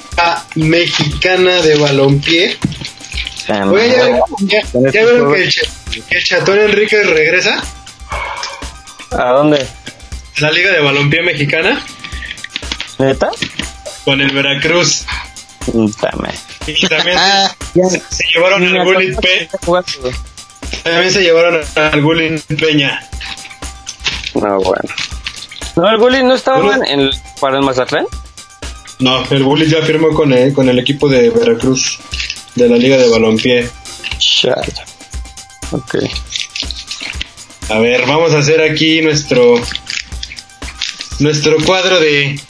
Mexicana 0.54 1.60
de 1.62 1.74
Balompié. 1.76 2.56
Oye, 3.70 3.88
¿ya, 3.96 4.20
ya- 4.40 4.62
ya 4.72 4.90
vieron 5.04 5.32
que 5.34 5.42
el, 5.44 5.52
que 6.08 6.18
el 6.18 6.24
Chatón 6.24 6.58
Enríquez 6.60 7.06
regresa 7.08 7.62
¿A 9.10 9.24
dónde? 9.32 9.66
a 10.36 10.40
la 10.40 10.50
Liga 10.50 10.70
de 10.70 10.80
Balompié 10.80 11.22
Mexicana 11.22 11.82
¿Neta? 12.98 13.30
con 14.04 14.20
el 14.20 14.30
Veracruz? 14.32 15.04
Madre. 15.72 16.38
Y 16.66 16.86
también 16.88 17.18
Ah, 17.84 17.90
se, 17.90 18.00
se 18.10 18.24
llevaron 18.34 18.62
al 18.64 18.84
Gullit 18.84 19.18
Pe- 19.20 19.48
también 20.82 21.12
se 21.12 21.22
llevaron 21.22 21.60
al 21.74 22.02
Gullit 22.02 22.42
Peña. 22.58 23.08
No, 24.34 24.58
bueno. 24.60 24.94
¿No, 25.76 25.88
el 25.90 25.98
Gulli 25.98 26.22
no 26.22 26.34
estaba 26.34 26.60
Bueno. 26.60 26.84
en 26.86 27.00
el, 27.00 27.10
para 27.40 27.56
el 27.58 27.64
Mazatlán? 27.64 28.06
No, 28.98 29.24
el 29.30 29.44
Gullit 29.44 29.68
ya 29.68 29.82
firmó 29.82 30.12
con 30.14 30.32
el, 30.32 30.52
con 30.52 30.68
el 30.68 30.78
equipo 30.78 31.08
de 31.08 31.30
Veracruz 31.30 31.98
de 32.54 32.68
la 32.68 32.76
Liga 32.76 32.96
de 32.96 33.08
Balompié. 33.08 33.68
Chale. 34.18 34.72
Ok. 35.70 35.96
A 37.70 37.78
ver, 37.78 38.06
vamos 38.06 38.32
a 38.34 38.38
hacer 38.38 38.60
aquí 38.62 39.00
nuestro 39.02 39.60
nuestro 41.18 41.56
cuadro 41.64 42.00
de 42.00 42.40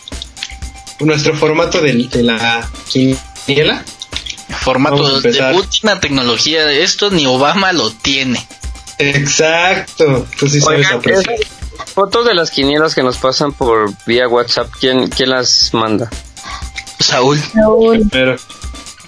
nuestro 1.00 1.34
formato 1.36 1.80
de, 1.80 1.92
de 1.92 2.22
la 2.22 2.68
quiniela. 2.88 3.84
Formato 4.68 5.20
de 5.22 5.54
última 5.54 5.98
tecnología 5.98 6.66
de 6.66 6.82
esto, 6.82 7.10
ni 7.10 7.26
Obama 7.26 7.72
lo 7.72 7.90
tiene. 7.90 8.46
Exacto. 8.98 10.26
Tú 10.38 10.46
sí 10.46 10.60
sabes 10.60 10.86
Oigan, 10.92 11.24
fotos 11.94 12.26
de 12.26 12.34
las 12.34 12.50
quinielas 12.50 12.94
que 12.94 13.02
nos 13.02 13.16
pasan 13.16 13.54
por 13.54 13.90
vía 14.04 14.28
WhatsApp, 14.28 14.70
¿quién, 14.78 15.08
quién 15.08 15.30
las 15.30 15.72
manda? 15.72 16.10
Saúl. 17.00 17.40
Pero 18.12 18.36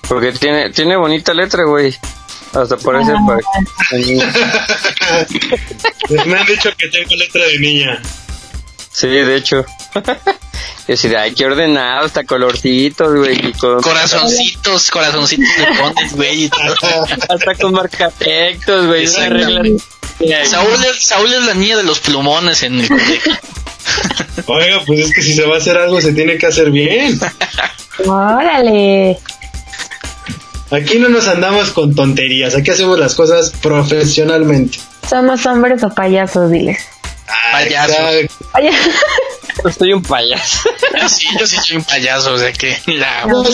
Porque 0.09 0.33
tiene, 0.33 0.71
tiene 0.71 0.97
bonita 0.97 1.35
letra, 1.35 1.65
güey. 1.65 1.95
Hasta 2.55 2.79
parece 2.79 3.13
para... 3.13 3.41
me 6.27 6.39
han 6.39 6.47
dicho 6.47 6.71
que 6.79 6.89
tengo 6.89 7.17
letra 7.17 7.45
de 7.45 7.59
niña. 7.59 8.01
Sí, 8.91 9.09
de 9.09 9.37
hecho. 9.37 9.67
Y 10.89 10.93
así 10.95 11.09
de, 11.09 11.17
ay, 11.17 11.35
qué 11.35 11.45
ordenado, 11.47 12.07
hasta 12.07 12.25
colorcitos, 12.25 13.15
güey. 13.17 13.49
y 13.49 13.53
con- 13.53 13.81
Corazoncitos, 13.83 14.91
corazoncitos 14.91 15.47
le 15.59 15.67
pones, 15.79 16.13
güey. 16.17 16.45
y 16.45 16.49
todo. 16.49 17.05
Hasta 17.29 17.55
con 17.55 17.73
marcatextos, 17.73 18.87
güey. 18.87 19.07
Saúl 19.07 20.85
es, 20.85 21.03
Saúl 21.03 21.33
es 21.33 21.45
la 21.45 21.55
niña 21.55 21.77
de 21.77 21.83
los 21.85 22.01
plumones 22.01 22.63
en 22.63 22.81
el 22.81 22.89
colegio. 22.89 23.33
Oiga, 24.47 24.81
pues 24.87 25.01
es 25.07 25.15
que 25.15 25.23
si 25.23 25.33
se 25.35 25.45
va 25.47 25.55
a 25.55 25.59
hacer 25.59 25.77
algo 25.79 26.01
se 26.01 26.13
tiene 26.13 26.37
que 26.39 26.47
hacer 26.47 26.71
bien. 26.71 27.19
Órale. 28.07 29.19
Aquí 30.71 30.99
no 30.99 31.09
nos 31.09 31.27
andamos 31.27 31.71
con 31.71 31.95
tonterías, 31.95 32.55
aquí 32.55 32.71
hacemos 32.71 32.99
las 32.99 33.15
cosas 33.15 33.51
profesionalmente. 33.63 34.79
Somos 35.09 35.45
hombres 35.47 35.83
o 35.83 35.89
payasos, 35.91 36.51
diles. 36.51 36.79
Payasos. 37.53 37.97
Payasos. 39.57 39.77
Soy 39.79 39.93
un 39.93 40.03
payaso. 40.03 40.69
Sí, 41.09 41.27
yo 41.39 41.47
sí 41.47 41.57
soy 41.57 41.77
un 41.79 41.85
payaso, 41.85 42.35
o 42.35 42.39
sea 42.39 42.53
que 42.53 42.77
la- 42.87 43.25
No, 43.27 43.45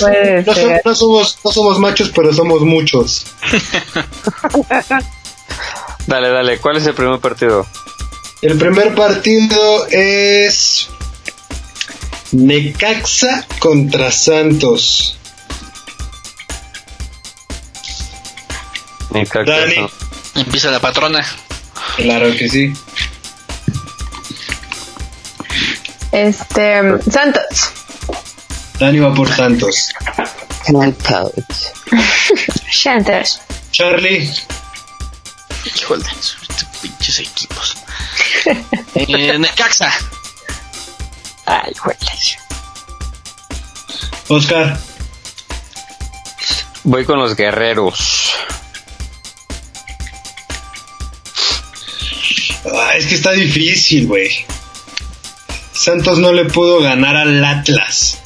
somos, 0.94 1.38
no 1.44 1.52
somos 1.52 1.78
machos, 1.78 2.10
pero 2.14 2.32
somos 2.32 2.60
muchos. 2.62 3.26
Dale, 6.06 6.28
dale, 6.30 6.58
¿cuál 6.58 6.76
es 6.76 6.86
el 6.86 6.94
primer 6.94 7.18
partido? 7.18 7.66
El 8.40 8.56
primer 8.58 8.94
partido 8.94 9.86
es 9.90 10.88
Necaxa 12.30 13.44
contra 13.58 14.12
Santos. 14.12 15.18
Necaxa, 19.10 19.50
Dani. 19.60 19.86
empieza 20.36 20.70
la 20.70 20.78
patrona. 20.80 21.24
Claro 21.96 22.30
que 22.36 22.48
sí. 22.48 22.72
Este, 26.16 26.80
Santos. 27.10 27.72
Dani 28.78 29.00
va 29.00 29.12
por 29.14 29.30
Santos. 29.30 29.92
Santos. 32.72 33.40
Charlie, 33.70 34.32
Híjole, 35.76 36.06
estos 36.06 36.64
pinches 36.80 37.18
equipos. 37.18 37.76
eh, 38.94 39.38
Necaxa. 39.38 39.92
Ay, 41.44 41.74
güey. 41.84 41.96
Oscar, 44.28 44.78
Voy 46.84 47.04
con 47.04 47.18
los 47.18 47.36
guerreros. 47.36 48.32
Ah, 52.74 52.92
es 52.96 53.04
que 53.06 53.16
está 53.16 53.32
difícil, 53.32 54.06
güey. 54.06 54.46
Santos 55.86 56.18
no 56.18 56.32
le 56.32 56.46
pudo 56.46 56.80
ganar 56.80 57.14
al 57.16 57.44
Atlas. 57.44 58.18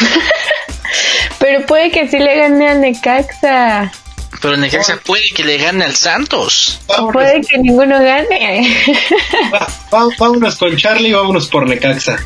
Pero 1.38 1.66
puede 1.66 1.90
que 1.90 2.08
sí 2.08 2.18
le 2.18 2.34
gane 2.34 2.66
a 2.66 2.74
Necaxa. 2.74 3.92
Pero 4.40 4.56
Necaxa 4.56 4.96
puede 5.04 5.22
que 5.34 5.44
le 5.44 5.58
gane 5.58 5.84
al 5.84 5.94
Santos. 5.94 6.80
O 6.86 7.10
puede 7.12 7.42
que 7.42 7.58
ninguno 7.58 7.98
gane. 7.98 8.66
va- 9.52 9.68
va- 9.92 10.08
vámonos 10.18 10.56
con 10.56 10.74
Charlie, 10.78 11.12
vámonos 11.12 11.46
por 11.48 11.68
Necaxa. 11.68 12.16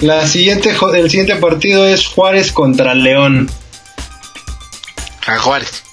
La 0.00 0.26
siguiente, 0.26 0.76
el 0.96 1.10
siguiente 1.10 1.36
partido 1.36 1.86
es 1.86 2.08
Juárez 2.08 2.50
contra 2.50 2.92
León. 2.94 3.48
Jaguares. 5.20 5.84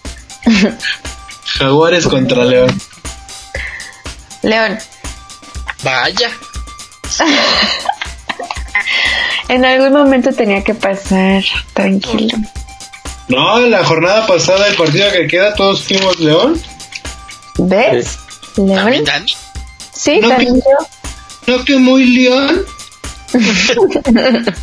Jaguares 1.45 2.07
contra 2.07 2.43
León. 2.43 2.81
León. 4.43 4.77
Vaya. 5.83 6.29
En 9.49 9.65
algún 9.65 9.91
momento 9.91 10.31
tenía 10.31 10.63
que 10.63 10.73
pasar. 10.73 11.43
Tranquilo. 11.73 12.37
No, 13.27 13.59
en 13.59 13.69
la 13.71 13.83
jornada 13.83 14.25
pasada, 14.25 14.67
el 14.67 14.75
partido 14.75 15.11
que 15.11 15.27
queda, 15.27 15.53
todos 15.55 15.83
fuimos 15.83 16.17
León. 16.19 16.61
¿Ves? 17.57 18.17
También 18.55 18.85
León. 18.89 19.03
Dani. 19.05 19.33
Sí, 19.93 20.19
No, 20.21 20.29
también 20.29 20.53
que- 20.55 20.61
yo. 20.61 21.57
No 21.57 21.65
que 21.65 21.75
muy 21.77 22.05
León. 22.05 22.65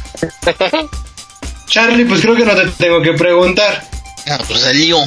Charlie, 1.67 2.05
pues 2.07 2.21
creo 2.23 2.35
que 2.37 2.45
no 2.45 2.55
te 2.55 2.67
tengo 2.79 3.03
que 3.03 3.13
preguntar. 3.13 3.85
Ah, 4.31 4.39
pues 4.47 4.61
salió. 4.61 4.99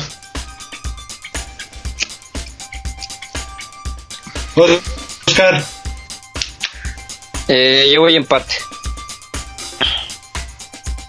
Oscar, 4.56 5.64
Eh, 7.48 7.90
yo 7.94 8.02
voy 8.02 8.16
empate. 8.16 8.56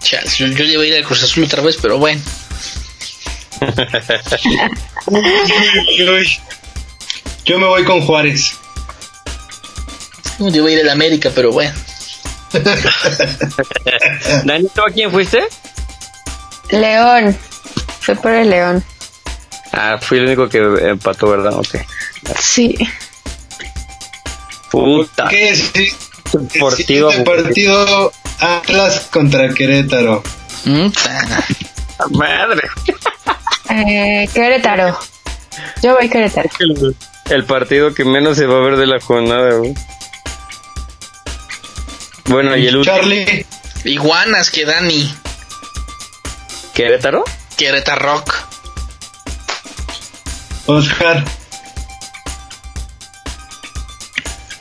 Chas, 0.01 0.36
yo, 0.36 0.47
yo 0.48 0.64
le 0.64 0.77
voy 0.77 0.86
a 0.86 0.89
ir 0.90 0.97
al 0.97 1.05
Cruz 1.05 1.23
Azul 1.23 1.44
otra 1.44 1.62
vez, 1.62 1.77
pero 1.81 1.98
bueno. 1.98 2.20
Uy. 5.06 6.40
yo 7.44 7.59
me 7.59 7.66
voy 7.66 7.85
con 7.85 8.01
Juárez. 8.02 8.55
Yo 10.39 10.62
voy 10.62 10.73
a 10.74 10.77
ir 10.77 10.82
al 10.82 10.90
América, 10.90 11.31
pero 11.35 11.52
bueno. 11.52 11.73
Dani, 14.44 14.69
¿tú 14.74 14.82
a 14.82 14.90
quién 14.93 15.10
fuiste? 15.10 15.43
León. 16.70 17.36
Fue 18.01 18.16
por 18.16 18.32
el 18.32 18.51
León. 18.51 18.85
Ah, 19.73 19.98
fui 20.01 20.19
el 20.19 20.27
único 20.27 20.48
que 20.48 20.59
empató, 20.59 21.31
¿verdad? 21.31 21.55
Ok. 21.55 21.77
Sí. 22.40 22.77
Puta. 24.73 25.28
¿Qué 25.28 25.51
es? 25.51 25.70
El 25.74 26.49
Deportivo. 26.49 27.11
siguiente 27.12 27.31
partido 27.31 28.12
Atlas 28.40 29.09
contra 29.12 29.49
Querétaro. 29.51 30.23
Ta. 30.65 31.44
Madre. 32.11 32.69
Eh, 33.70 34.28
Querétaro. 34.35 34.99
Yo 35.82 35.94
voy 35.97 36.09
Querétaro. 36.09 36.49
El, 36.59 36.97
el 37.31 37.44
partido 37.44 37.94
que 37.94 38.05
menos 38.05 38.36
se 38.39 38.47
va 38.47 38.57
a 38.57 38.61
ver 38.61 38.77
de 38.77 38.86
la 38.86 38.99
jornada, 39.01 39.55
güey. 39.59 39.74
Bueno, 42.27 42.57
y 42.57 42.66
el 42.66 42.77
último. 42.78 42.97
Charlie, 42.97 43.47
Iguanas 43.85 44.51
que 44.51 44.65
Dani. 44.65 45.15
¿Querétaro? 46.74 47.24
Querétaro 47.57 48.01
Rock. 48.15 48.35
Oscar, 50.66 51.24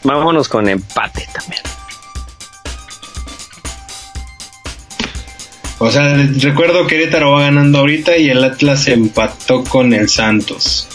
Vámonos 0.04 0.48
con 0.48 0.68
empate 0.68 1.28
también. 1.34 1.62
o 5.84 5.90
sea, 5.90 6.16
recuerdo 6.38 6.86
Querétaro 6.86 7.32
va 7.32 7.42
ganando 7.42 7.80
ahorita 7.80 8.16
y 8.16 8.30
el 8.30 8.44
Atlas 8.44 8.88
empató 8.88 9.64
con 9.64 9.94
el 9.94 10.10
Santos. 10.10 10.88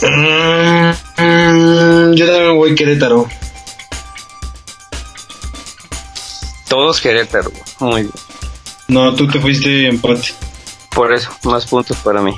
Mm, 0.00 2.14
yo 2.14 2.26
también 2.26 2.56
voy 2.56 2.74
Querétaro. 2.74 3.28
Todos 6.68 7.00
Querétaro. 7.02 7.52
Muy 7.80 8.02
bien. 8.02 8.14
No, 8.88 9.14
tú 9.14 9.28
te 9.28 9.38
fuiste 9.38 9.86
empate. 9.86 10.32
Por 10.94 11.12
eso, 11.12 11.30
más 11.44 11.66
puntos 11.66 11.98
para 11.98 12.22
mí. 12.22 12.32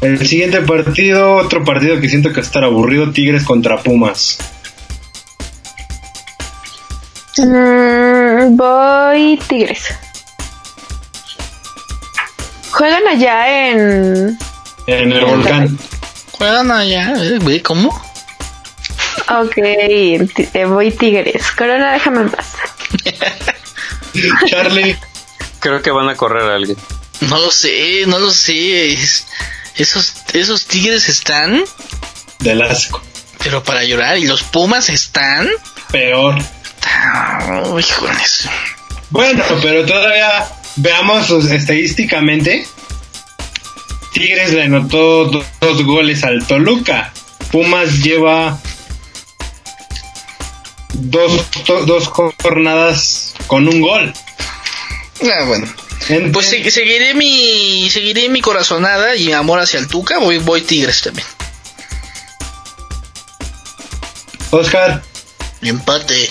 El 0.00 0.26
siguiente 0.26 0.60
partido, 0.62 1.36
otro 1.36 1.64
partido 1.64 2.00
que 2.00 2.08
siento 2.08 2.28
que 2.30 2.36
va 2.36 2.40
a 2.42 2.44
estar 2.44 2.64
aburrido, 2.64 3.10
Tigres 3.12 3.44
contra 3.44 3.82
Pumas. 3.82 4.38
Mm, 7.38 8.56
voy 8.56 9.38
Tigres. 9.48 9.88
Juegan 12.70 13.06
allá 13.08 13.70
en. 13.70 14.38
En 14.86 15.12
el 15.12 15.24
volcán. 15.24 15.78
Juegan 16.32 16.70
allá, 16.70 17.14
güey, 17.40 17.60
¿cómo? 17.60 17.88
Ok, 19.28 19.54
eh, 19.56 20.64
voy 20.68 20.90
Tigres. 20.92 21.50
Corona, 21.52 21.92
déjame 21.92 22.20
en 22.22 22.30
paz. 22.30 22.52
Charlie, 24.46 24.96
Creo 25.58 25.82
que 25.82 25.90
van 25.90 26.08
a 26.08 26.14
correr 26.16 26.42
a 26.50 26.54
alguien. 26.54 26.76
No 27.22 27.38
lo 27.38 27.50
sé, 27.50 28.04
no 28.06 28.18
lo 28.18 28.30
sé. 28.30 28.92
Es- 28.92 29.26
esos, 29.76 30.14
esos 30.32 30.66
tigres 30.66 31.08
están, 31.08 31.64
del 32.40 32.62
asco. 32.62 33.02
pero 33.42 33.62
para 33.62 33.84
llorar. 33.84 34.18
Y 34.18 34.26
los 34.26 34.42
pumas 34.42 34.88
están. 34.88 35.48
Peor. 35.90 36.36
Ah, 36.84 37.62
híjoles. 37.78 38.48
Bueno, 39.10 39.42
pero 39.62 39.84
todavía 39.86 40.48
veamos 40.76 41.30
estadísticamente. 41.30 42.66
Tigres 44.12 44.52
le 44.52 44.62
anotó 44.64 45.26
do- 45.26 45.44
dos 45.60 45.82
goles 45.84 46.24
al 46.24 46.46
Toluca. 46.46 47.12
Pumas 47.52 48.02
lleva 48.02 48.58
dos, 50.94 51.46
dos 51.86 52.08
jornadas 52.08 53.34
con 53.46 53.68
un 53.68 53.80
gol. 53.80 54.12
Ah, 55.22 55.44
bueno. 55.46 55.66
Pues 56.32 56.48
se- 56.48 56.70
seguiré 56.70 57.14
mi 57.14 57.88
seguiré 57.90 58.28
mi 58.28 58.40
corazonada 58.40 59.16
y 59.16 59.26
mi 59.26 59.32
amor 59.32 59.58
hacia 59.60 59.80
el 59.80 59.88
Tuca. 59.88 60.18
Voy, 60.18 60.38
voy 60.38 60.62
Tigres 60.62 61.02
también. 61.02 61.26
Oscar, 64.50 65.02
Empate. 65.62 66.30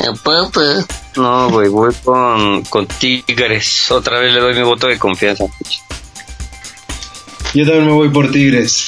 Empate. 0.00 0.84
No, 1.16 1.50
güey, 1.50 1.68
voy 1.68 1.94
con, 2.04 2.62
con 2.64 2.86
Tigres. 2.86 3.90
Otra 3.90 4.18
vez 4.18 4.32
le 4.32 4.40
doy 4.40 4.54
mi 4.54 4.62
voto 4.62 4.86
de 4.86 4.98
confianza. 4.98 5.44
yo 7.54 7.64
también 7.64 7.86
me 7.86 7.92
voy 7.92 8.08
por 8.08 8.30
Tigres. 8.30 8.86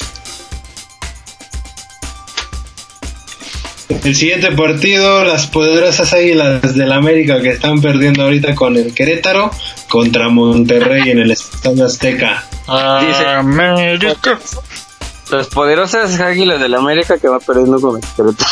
El 3.88 4.14
siguiente 4.14 4.52
partido, 4.52 5.24
las 5.24 5.46
poderosas 5.46 6.12
águilas 6.12 6.74
del 6.74 6.92
América 6.92 7.40
que 7.40 7.50
están 7.50 7.80
perdiendo 7.80 8.22
ahorita 8.22 8.54
con 8.54 8.76
el 8.76 8.92
Querétaro 8.94 9.50
contra 9.88 10.28
Monterrey 10.28 11.10
en 11.10 11.18
el 11.20 11.30
Estadio 11.30 11.86
Azteca. 11.86 12.44
Dice- 13.00 13.26
América. 13.26 14.38
Las 15.30 15.46
poderosas 15.48 16.18
águilas 16.20 16.60
del 16.60 16.74
América 16.74 17.18
que 17.18 17.28
va 17.28 17.38
perdiendo 17.40 17.80
con 17.80 17.96
el 17.96 18.02
Querétaro. 18.14 18.50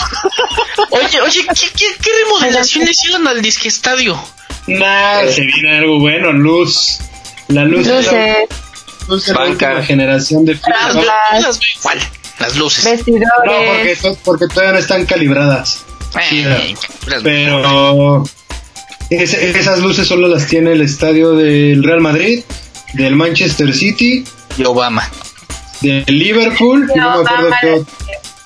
Oye, 0.90 1.20
oye, 1.20 1.42
¿qué, 1.54 1.66
qué, 1.76 1.86
qué 2.02 2.10
remodelación 2.24 2.88
hicieron 2.88 3.26
al 3.28 3.42
disque 3.42 3.68
estadio? 3.68 4.18
Nah, 4.66 5.22
se 5.28 5.42
viene 5.42 5.78
algo 5.78 6.00
bueno, 6.00 6.32
luz. 6.32 6.98
La 7.48 7.64
luz, 7.64 7.86
es 7.86 7.86
la, 8.12 8.36
Luces, 9.08 9.32
luz 9.32 9.60
la 9.60 9.82
generación 9.84 10.44
de 10.44 10.58
Las, 10.64 11.60
igual. 11.78 11.98
Las 12.38 12.56
luces. 12.56 12.84
No, 13.06 13.14
porque, 13.44 13.96
to- 14.00 14.18
porque 14.24 14.46
todavía 14.48 14.72
no 14.72 14.78
están 14.78 15.06
calibradas. 15.06 15.84
Eh, 16.30 16.74
las- 17.06 17.22
Pero 17.22 18.24
esas 19.10 19.78
luces 19.80 20.06
solo 20.06 20.28
las 20.28 20.46
tiene 20.46 20.72
el 20.72 20.80
estadio 20.82 21.32
del 21.32 21.82
Real 21.82 22.00
Madrid 22.00 22.42
del 22.94 23.14
Manchester 23.16 23.74
City, 23.74 24.24
Y 24.56 24.64
Obama. 24.64 25.08
del 25.82 26.04
Liverpool, 26.06 26.90
y 26.94 26.98
no 26.98 27.22
me 27.22 27.28
acuerdo 27.28 27.50
qué 27.60 27.70
otro. 27.72 27.86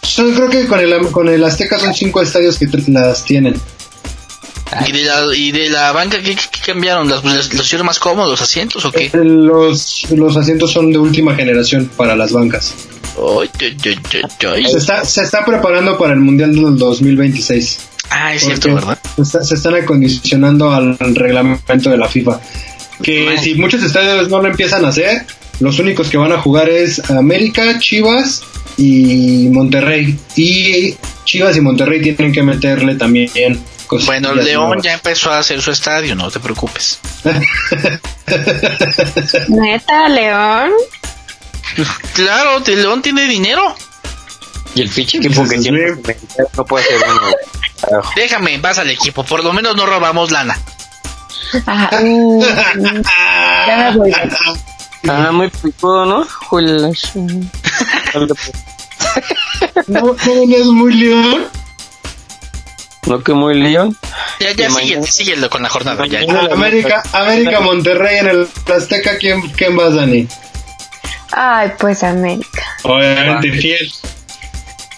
Son, 0.03 0.35
creo 0.35 0.49
que 0.51 0.67
con 0.67 0.81
el, 0.81 1.11
con 1.13 1.29
el 1.29 1.45
Azteca 1.45 1.79
son 1.79 1.95
cinco 1.95 2.21
estadios 2.21 2.59
que 2.59 2.67
las 2.89 3.25
tienen. 3.25 3.55
¿Y 4.87 4.93
de 4.93 5.03
la, 5.05 5.35
y 5.35 5.51
de 5.53 5.69
la 5.69 5.93
banca 5.93 6.19
qué, 6.23 6.35
qué 6.35 6.61
cambiaron? 6.67 7.09
¿Las, 7.09 7.25
las- 7.25 7.53
¿Los 7.55 7.67
hicieron 7.67 7.87
más 7.87 7.99
cómodos 7.99 8.31
los 8.31 8.41
asientos 8.41 8.85
o 8.85 8.93
qué? 8.93 9.11
Los, 9.15 10.07
los 10.11 10.37
asientos 10.37 10.73
son 10.73 10.91
de 10.93 10.99
última 10.99 11.35
generación 11.35 11.91
para 11.97 12.17
las 12.17 12.33
bancas. 12.33 12.75
Se 14.71 14.79
está, 14.79 15.05
se 15.05 15.23
está 15.23 15.45
preparando 15.45 15.99
para 15.99 16.15
el 16.15 16.21
Mundial 16.21 16.55
del 16.55 16.77
2026. 16.79 17.79
Ah, 18.11 18.35
es 18.35 18.43
cierto, 18.43 18.75
¿verdad? 18.75 18.99
Se, 19.17 19.23
está- 19.23 19.45
se 19.45 19.55
están 19.55 19.75
acondicionando 19.75 20.73
al 20.73 20.97
reglamento 21.15 21.91
de 21.91 21.97
la 21.99 22.09
FIFA. 22.09 22.41
Que 23.03 23.37
si 23.39 23.55
muchos 23.55 23.83
estadios 23.83 24.29
no 24.29 24.43
lo 24.43 24.49
empiezan 24.49 24.85
a 24.85 24.89
hacer, 24.89 25.25
los 25.61 25.79
únicos 25.79 26.09
que 26.11 26.17
van 26.17 26.33
a 26.33 26.39
jugar 26.39 26.69
es 26.69 27.09
América, 27.11 27.79
Chivas 27.79 28.43
y 28.77 29.49
Monterrey. 29.51 30.19
Y 30.37 30.97
Chivas 31.25 31.57
y 31.57 31.61
Monterrey 31.61 32.01
tienen 32.03 32.33
que 32.33 32.43
meterle 32.43 32.97
también 32.97 33.31
cosas. 33.87 34.07
Bueno, 34.07 34.35
León 34.35 34.81
ya 34.83 34.95
empezó 34.95 35.31
a 35.31 35.39
hacer 35.39 35.61
su 35.63 35.71
estadio, 35.71 36.15
no 36.15 36.31
te 36.31 36.41
preocupes. 36.41 36.99
Neta, 39.49 40.09
León. 40.09 40.71
Claro, 42.15 42.61
de 42.61 42.77
León 42.77 43.03
tiene 43.03 43.23
dinero. 43.27 43.75
Y 44.75 44.83
el 44.83 44.89
pinche 44.89 45.19
equipo 45.19 45.43
que 45.49 45.59
tiene 45.59 45.93
no 46.57 46.65
puede 46.65 46.85
ser 46.85 46.99
bueno. 46.99 47.21
Déjame, 48.17 48.59
vas 48.59 48.79
al 48.79 48.91
equipo, 48.91 49.25
por 49.25 49.43
lo 49.43 49.53
menos 49.53 49.75
no 49.77 49.87
robamos 49.87 50.31
lana. 50.31 50.57
Ya 53.67 53.93
voy. 53.97 54.13
Ah, 55.09 55.31
muy 55.33 55.49
picudo, 55.49 56.05
¿no? 56.07 56.27
¿No, 59.87 60.01
¿No 60.01 60.15
venías 60.27 60.67
muy 60.67 60.93
León? 60.95 61.47
No 63.07 63.23
que 63.23 63.33
muy 63.33 63.55
león. 63.55 63.97
Ya, 64.39 64.53
ya, 64.53 64.69
mañana- 64.69 65.03
síguelo 65.07 65.49
con 65.49 65.63
la 65.63 65.69
jornada. 65.71 66.07
Ya, 66.07 66.21
ya. 66.21 66.27
Mañana- 66.27 66.53
América, 66.55 67.03
América, 67.13 67.61
Monterrey 67.61 68.19
en 68.19 68.29
el 68.29 68.49
Azteca, 68.73 69.17
¿quién, 69.19 69.41
quién 69.53 69.75
vas, 69.75 69.95
Dani? 69.95 70.29
Ay, 71.33 71.73
pues 71.79 72.03
América. 72.03 72.77
Obviamente 72.83 73.53
fiel. 73.53 73.93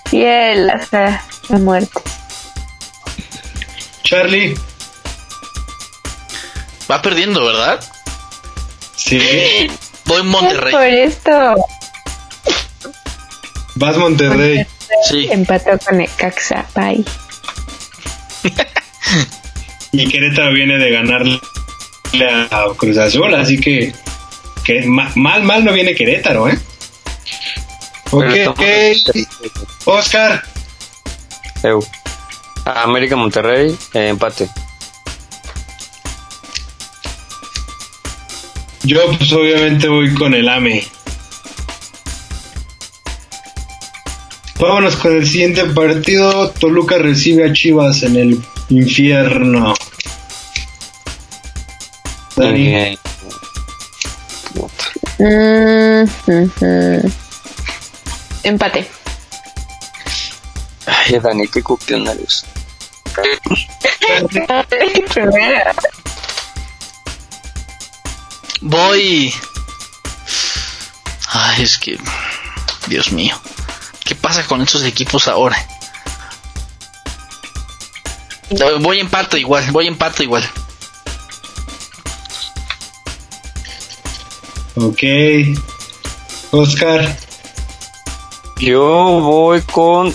Fiel 0.07 0.71
hasta 0.71 1.23
la 1.49 1.59
muerte. 1.59 2.01
Charlie, 4.03 4.55
Va 6.91 7.01
perdiendo, 7.01 7.45
¿verdad? 7.45 7.81
sí. 8.97 9.71
Voy 10.05 10.23
Monterrey. 10.25 10.73
Por 10.73 10.83
esto 10.83 11.55
Vas 13.77 13.97
Monterrey. 13.97 14.67
Sí. 15.09 15.29
empató 15.31 15.79
con 15.79 16.01
el 16.01 16.11
Caxa. 16.17 16.67
Bye. 16.75 17.05
Y 19.95 20.09
Querétaro 20.09 20.55
viene 20.55 20.79
de 20.79 20.91
ganarle 20.91 21.39
a 22.51 22.65
Cruz 22.79 22.97
Azul, 22.97 23.35
así 23.35 23.61
que, 23.61 23.93
que 24.65 24.83
ma- 24.87 25.13
mal, 25.17 25.43
mal 25.43 25.65
no 25.65 25.73
viene 25.73 25.95
Querétaro, 25.95 26.49
¿eh? 26.49 26.59
Ok, 28.11 28.25
Oscar, 29.87 30.43
Eu. 31.63 31.85
América 32.65 33.17
Monterrey, 33.17 33.77
eh, 33.95 34.09
empate. 34.09 34.49
yo 38.85 38.99
pues 39.17 39.33
obviamente 39.33 39.89
voy 39.89 40.13
con 40.15 40.35
el 40.35 40.49
AME. 40.49 40.85
Vámonos 44.59 44.97
con 44.97 45.17
el 45.17 45.27
siguiente 45.27 45.65
partido. 45.67 46.51
Toluca 46.51 46.99
recibe 46.99 47.49
a 47.49 47.53
Chivas 47.53 48.03
en 48.03 48.17
el 48.17 48.43
infierno. 48.71 49.75
Dani. 52.37 52.97
Mm. 55.19 56.05
Empate. 58.43 58.91
Ay, 60.87 61.19
Dani, 61.21 61.47
qué 61.49 61.63
cuestionarios. 61.63 62.45
Primera. 65.15 65.75
Voy. 68.61 69.35
Ay, 71.29 71.63
es 71.63 71.79
que. 71.79 71.99
Dios 72.89 73.13
mío. 73.13 73.41
¿Qué 74.05 74.15
pasa 74.15 74.45
con 74.45 74.61
estos 74.63 74.85
equipos 74.85 75.29
ahora? 75.29 75.57
Voy 78.81 79.01
empato 79.01 79.37
igual, 79.37 79.71
voy 79.71 79.87
empato 79.87 80.23
igual. 80.23 80.49
Ok. 84.77 85.03
Oscar, 86.51 87.17
Yo 88.61 88.81
voy 89.21 89.61
con 89.63 90.13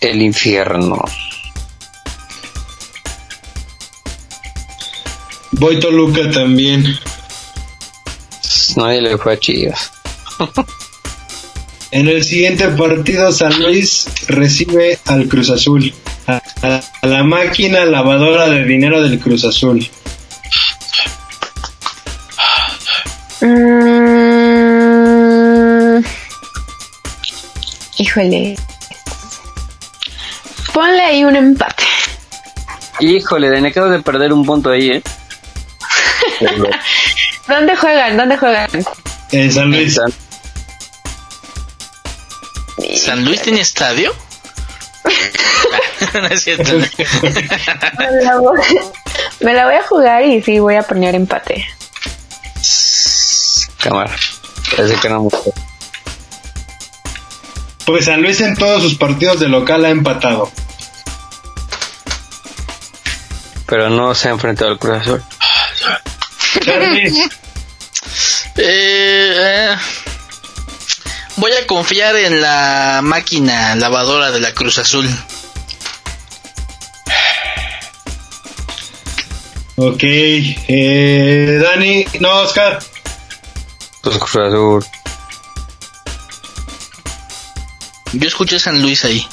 el 0.00 0.22
infierno. 0.22 1.02
voy 5.52 5.78
Toluca 5.78 6.30
también. 6.30 6.84
Nadie 8.76 9.02
le 9.02 9.18
fue 9.18 9.34
a 9.34 9.38
Chivas. 9.38 9.90
En 11.94 12.08
el 12.08 12.24
siguiente 12.24 12.68
partido, 12.68 13.30
San 13.32 13.62
Luis 13.62 14.06
recibe 14.26 14.98
al 15.04 15.28
Cruz 15.28 15.50
Azul. 15.50 15.92
A, 16.26 16.40
a- 16.62 16.80
a 17.02 17.06
la 17.06 17.22
máquina 17.22 17.84
lavadora 17.84 18.48
de 18.48 18.64
dinero 18.64 19.02
del 19.02 19.20
Cruz 19.20 19.44
Azul. 19.44 19.86
Mm. 23.42 24.22
Híjole. 27.98 28.56
Ponle 30.72 31.02
ahí 31.02 31.24
un 31.24 31.36
empate. 31.36 31.84
Híjole, 33.00 33.50
Dani, 33.50 33.68
acabas 33.68 33.90
de 33.90 34.00
perder 34.00 34.32
un 34.32 34.46
punto 34.46 34.70
ahí, 34.70 34.90
¿eh? 34.90 35.02
¿Dónde 37.48 37.76
juegan? 37.76 38.16
¿Dónde 38.16 38.38
juegan? 38.38 38.70
En 39.32 39.52
San 39.52 39.70
Luis. 39.70 40.00
¿San 42.94 43.24
Luis 43.24 43.42
tiene 43.42 43.60
estadio? 43.60 44.14
no 46.14 46.26
es 46.28 46.42
cierto. 46.42 46.78
Me 47.98 48.22
la, 48.22 48.38
voy, 48.38 48.60
me 49.40 49.54
la 49.54 49.64
voy 49.66 49.74
a 49.74 49.82
jugar 49.82 50.24
y 50.24 50.42
sí 50.42 50.58
voy 50.58 50.76
a 50.76 50.82
poner 50.82 51.14
empate. 51.14 51.66
Cámara. 53.82 54.14
Parece 54.76 54.94
que 55.00 55.08
no. 55.08 55.28
Pues 57.84 58.04
San 58.04 58.22
Luis 58.22 58.40
en 58.40 58.56
todos 58.56 58.82
sus 58.82 58.94
partidos 58.94 59.40
de 59.40 59.48
local 59.48 59.84
ha 59.84 59.90
empatado. 59.90 60.50
Pero 63.66 63.90
no 63.90 64.14
se 64.14 64.28
ha 64.28 64.32
enfrentado 64.32 64.70
al 64.70 64.78
Cruz 64.78 64.98
Azul. 64.98 65.22
Eh, 68.54 69.34
eh, 69.34 69.76
voy 71.36 71.52
a 71.52 71.66
confiar 71.66 72.14
en 72.16 72.40
la 72.40 73.00
máquina 73.02 73.74
lavadora 73.74 74.30
de 74.30 74.40
la 74.40 74.52
Cruz 74.52 74.78
Azul. 74.78 75.08
ok. 79.76 80.02
Eh, 80.02 81.58
Dani, 81.62 82.04
no, 82.20 82.40
Oscar. 82.40 82.78
Pues 84.02 84.18
Cruz 84.18 84.36
Azul. 84.36 84.84
Yo 88.14 88.28
escuché 88.28 88.58
San 88.58 88.82
Luis 88.82 89.04
ahí. 89.04 89.26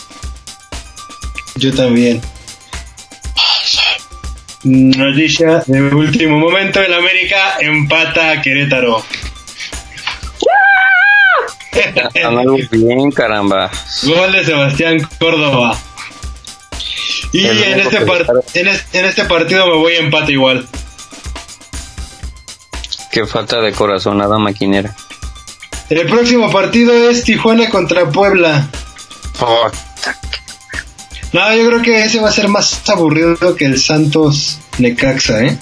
Yo 1.56 1.74
también. 1.74 2.22
Noticia 4.64 5.64
de 5.66 5.82
último 5.82 6.38
momento: 6.40 6.80
el 6.82 6.94
América 6.94 7.58
empata 7.60 8.32
a 8.32 8.41
Querétaro. 8.41 9.04
Andando 12.24 12.58
bien, 12.72 13.12
caramba. 13.12 13.72
Gol 14.04 14.32
de 14.34 14.46
Sebastián 14.46 15.08
Córdoba. 15.20 15.78
Y 17.32 17.46
en 17.48 17.80
este, 17.80 18.02
par- 18.02 18.26
en, 18.54 18.68
es- 18.68 18.86
en 18.94 19.06
este 19.06 19.26
partido 19.26 19.68
me 19.68 19.76
voy 19.76 19.94
a 19.94 20.00
empate 20.00 20.32
igual. 20.34 20.68
Qué 23.11 23.26
falta 23.26 23.60
de 23.61 23.72
corazón, 23.72 24.18
nada 24.18 24.38
maquinera. 24.38 24.95
El 25.90 26.07
próximo 26.07 26.52
partido 26.52 26.94
es 27.10 27.23
Tijuana 27.23 27.69
contra 27.69 28.10
Puebla. 28.10 28.68
No, 31.31 31.56
yo 31.56 31.68
creo 31.68 31.81
que 31.81 32.03
ese 32.03 32.19
va 32.19 32.30
a 32.30 32.31
ser 32.31 32.48
más 32.48 32.88
aburrido 32.90 33.56
que 33.56 33.65
el 33.65 33.80
Santos 33.80 34.60
Necaxa, 34.77 35.44
¿eh? 35.44 35.57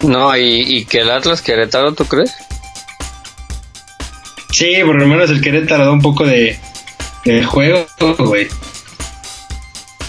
No, 0.00 0.36
y, 0.36 0.62
y 0.76 0.84
que 0.84 1.00
el 1.00 1.10
Atlas 1.10 1.40
Querétaro, 1.42 1.94
¿tú 1.94 2.04
crees? 2.04 2.32
Sí, 4.50 4.74
por 4.84 4.96
lo 4.96 5.06
menos 5.06 5.30
el 5.30 5.40
Querétaro 5.40 5.84
da 5.84 5.90
un 5.92 6.00
poco 6.02 6.24
de, 6.24 6.58
de 7.24 7.44
juego, 7.44 7.86
güey. 8.18 8.48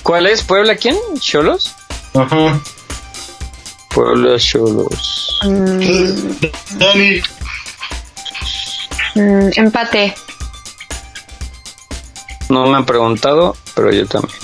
¿Cuál 0.03 0.27
es? 0.27 0.43
¿Puebla 0.43 0.75
quién? 0.75 0.95
¿Cholos? 1.19 1.75
Ajá. 2.13 2.59
Puebla 3.97 4.37
Cholos. 4.37 5.39
Mm, 5.43 5.79
Dani, 6.77 7.19
mm, 9.15 9.49
empate. 9.55 10.13
No 12.49 12.67
me 12.67 12.77
han 12.77 12.85
preguntado, 12.85 13.57
pero 13.73 13.91
yo 13.91 14.05
también. 14.05 14.37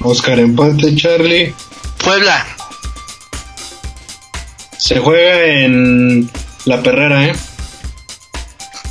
Oscar 0.00 0.38
empate, 0.38 0.96
Charlie. 0.96 1.54
Puebla. 2.02 2.46
Se 4.78 4.98
juega 5.00 5.44
en 5.44 6.30
La 6.64 6.82
Perrera, 6.82 7.26
¿eh? 7.26 7.36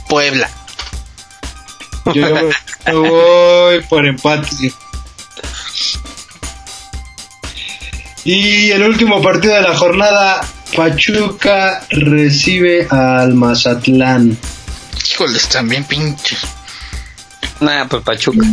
Puebla. 0.07 0.47
Yo 2.13 2.27
voy 2.93 3.81
por 3.89 4.05
empate. 4.05 4.71
Y 8.31 8.69
el 8.69 8.84
último 8.84 9.23
partido 9.23 9.56
de 9.56 9.61
la 9.64 9.76
jornada, 9.76 10.41
Pachuca 10.76 11.84
recibe 11.89 12.85
al 12.91 13.34
Mazatlán. 13.34 14.38
Híjole, 15.10 15.35
están 15.35 15.68
bien 15.68 15.84
pinches. 15.84 16.38
Nah, 17.60 17.88
pues 17.88 18.03
Pachuca. 18.03 18.45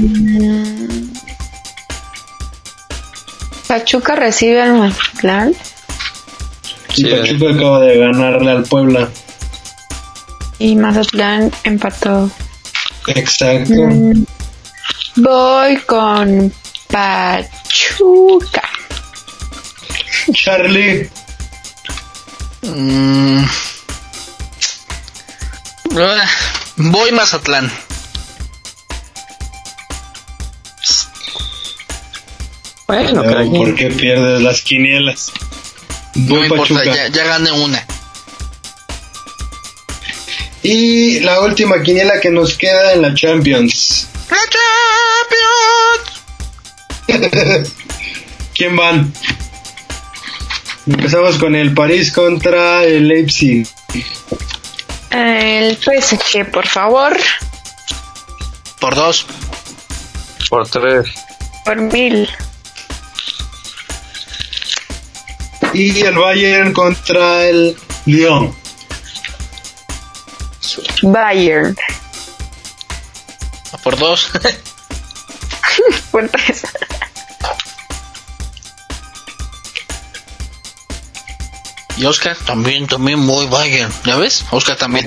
Pachuca 3.68 4.16
recibe 4.16 4.62
al 4.62 4.78
Mazatlán. 4.78 5.54
Y 6.96 7.02
Sí, 7.02 7.04
Pachuca 7.04 7.50
acaba 7.50 7.80
de 7.80 7.98
ganarle 7.98 8.50
al 8.52 8.62
Puebla. 8.62 9.10
Y 10.58 10.74
Mazatlán 10.74 11.52
empató. 11.64 12.30
Exacto. 13.08 13.74
Mm, 13.74 14.24
Voy 15.16 15.76
con 15.86 16.50
Pachuca. 16.88 18.62
Charlie, 20.32 21.08
Mm. 22.62 23.44
Ah, 25.98 26.28
Voy 26.76 27.12
Mazatlán. 27.12 27.70
Bueno, 32.88 33.22
quien. 33.22 33.52
¿por 33.52 33.74
qué 33.74 33.88
pierdes 33.90 34.42
las 34.42 34.62
quinielas? 34.62 35.32
No 36.14 36.44
importa, 36.44 36.84
ya, 36.84 37.08
ya 37.08 37.24
gané 37.24 37.52
una. 37.52 37.86
Y 40.62 41.20
la 41.20 41.40
última 41.40 41.82
quiniela 41.82 42.20
que 42.20 42.30
nos 42.30 42.56
queda 42.58 42.92
en 42.92 43.02
la 43.02 43.14
Champions. 43.14 44.08
¡La 44.30 44.38
Champions! 47.08 47.72
¿Quién 48.54 48.76
van? 48.76 49.12
Empezamos 50.86 51.36
con 51.38 51.56
el 51.56 51.74
París 51.74 52.12
contra 52.12 52.84
el 52.84 53.08
Leipzig. 53.08 53.66
El 55.10 55.76
PSG, 55.76 56.50
por 56.52 56.66
favor. 56.66 57.16
Por 58.80 58.94
dos. 58.94 59.26
Por 60.48 60.68
tres. 60.68 61.08
Por 61.64 61.80
mil. 61.80 62.28
Y 65.74 66.00
el 66.02 66.16
Bayern 66.16 66.72
contra 66.72 67.46
el 67.46 67.76
Lyon. 68.04 68.54
Bayern. 71.02 71.76
Por 73.82 73.98
dos. 73.98 74.30
Por 76.10 76.28
tres. 76.28 76.62
Y 81.96 82.04
Oscar 82.04 82.36
también, 82.46 82.86
también 82.86 83.18
muy 83.18 83.46
Bayern. 83.46 83.92
¿Ya 84.04 84.16
ves? 84.16 84.44
Oscar 84.50 84.76
también. 84.76 85.06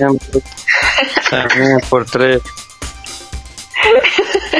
También 1.29 1.79
por 1.89 2.05
tres. 2.05 2.41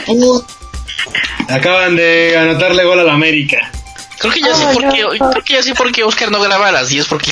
Acaban 1.49 1.95
de 1.95 2.38
anotarle 2.38 2.84
gol 2.84 2.99
al 2.99 3.10
América. 3.10 3.72
Creo 4.19 4.34
que 4.34 4.41
ya 4.41 4.53
sé 4.53 4.65
Oh, 4.65 4.73
por 4.73 4.89
qué, 4.93 5.01
no. 5.01 5.30
creo 5.31 5.43
que 5.43 5.53
ya 5.53 5.64
sé 5.64 5.73
por 5.73 5.91
qué 5.91 6.03
Oscar 6.03 6.30
no 6.30 6.41
graba 6.41 6.68
a 6.68 6.72
las 6.73 6.89
10 6.89 7.06
porque 7.07 7.31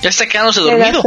ya 0.00 0.08
está 0.08 0.26
quedándose 0.26 0.60
dormido. 0.60 1.02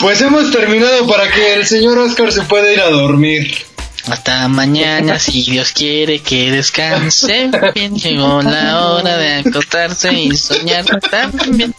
Pues 0.00 0.20
hemos 0.20 0.50
terminado 0.50 1.06
para 1.06 1.30
que 1.30 1.54
el 1.54 1.66
señor 1.66 1.98
Oscar 1.98 2.30
se 2.32 2.42
pueda 2.42 2.70
ir 2.72 2.80
a 2.80 2.90
dormir. 2.90 3.64
Hasta 4.06 4.48
mañana, 4.48 5.18
si 5.18 5.42
Dios 5.42 5.72
quiere 5.72 6.20
que 6.20 6.50
descanse. 6.50 7.50
Bien, 7.74 7.94
llegó 7.94 8.42
la 8.42 8.90
hora 8.90 9.16
de 9.16 9.34
acostarse 9.36 10.12
y 10.12 10.36
soñar 10.36 10.84
también. 11.10 11.74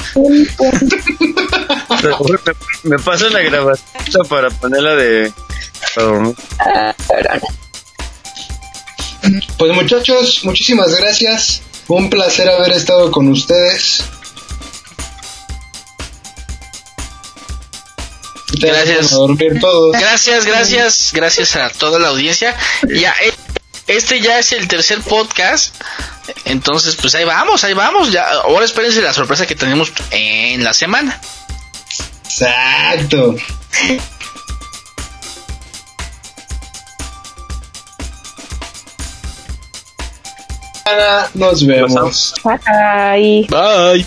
Me 2.84 2.98
pasa 3.00 3.30
la 3.30 3.42
grabación 3.42 4.28
para 4.28 4.50
ponerla 4.50 4.96
de. 4.96 5.32
para 5.96 6.96
dormir. 7.08 7.50
Pues 9.58 9.74
muchachos, 9.74 10.42
muchísimas 10.44 10.96
gracias. 11.00 11.62
Un 11.88 12.10
placer 12.10 12.50
haber 12.50 12.72
estado 12.72 13.12
con 13.12 13.28
ustedes. 13.30 14.04
Gracias. 18.54 19.14
A 19.14 19.16
dormir 19.16 19.60
todos. 19.60 19.96
Gracias, 20.00 20.46
gracias, 20.46 21.12
gracias 21.14 21.56
a 21.56 21.70
toda 21.70 22.00
la 22.00 22.10
audiencia. 22.10 22.56
Ya, 22.88 23.14
eh, 23.24 23.34
este 23.88 24.22
ya 24.22 24.40
es 24.40 24.52
el 24.52 24.68
tercer 24.68 25.02
podcast. 25.02 25.76
Entonces, 26.46 26.96
pues 26.96 27.14
ahí 27.16 27.24
vamos, 27.24 27.64
ahí 27.64 27.74
vamos. 27.74 28.12
Ya, 28.12 28.30
ahora 28.30 28.66
espérense 28.66 29.02
la 29.02 29.14
sorpresa 29.14 29.46
que 29.46 29.56
tenemos 29.56 29.92
en 30.12 30.64
la 30.64 30.74
semana. 30.74 31.20
Exacto. 32.24 33.36
Nos 41.34 41.66
vemos. 41.66 42.34
Bye. 42.44 43.48
Bye. 43.50 44.06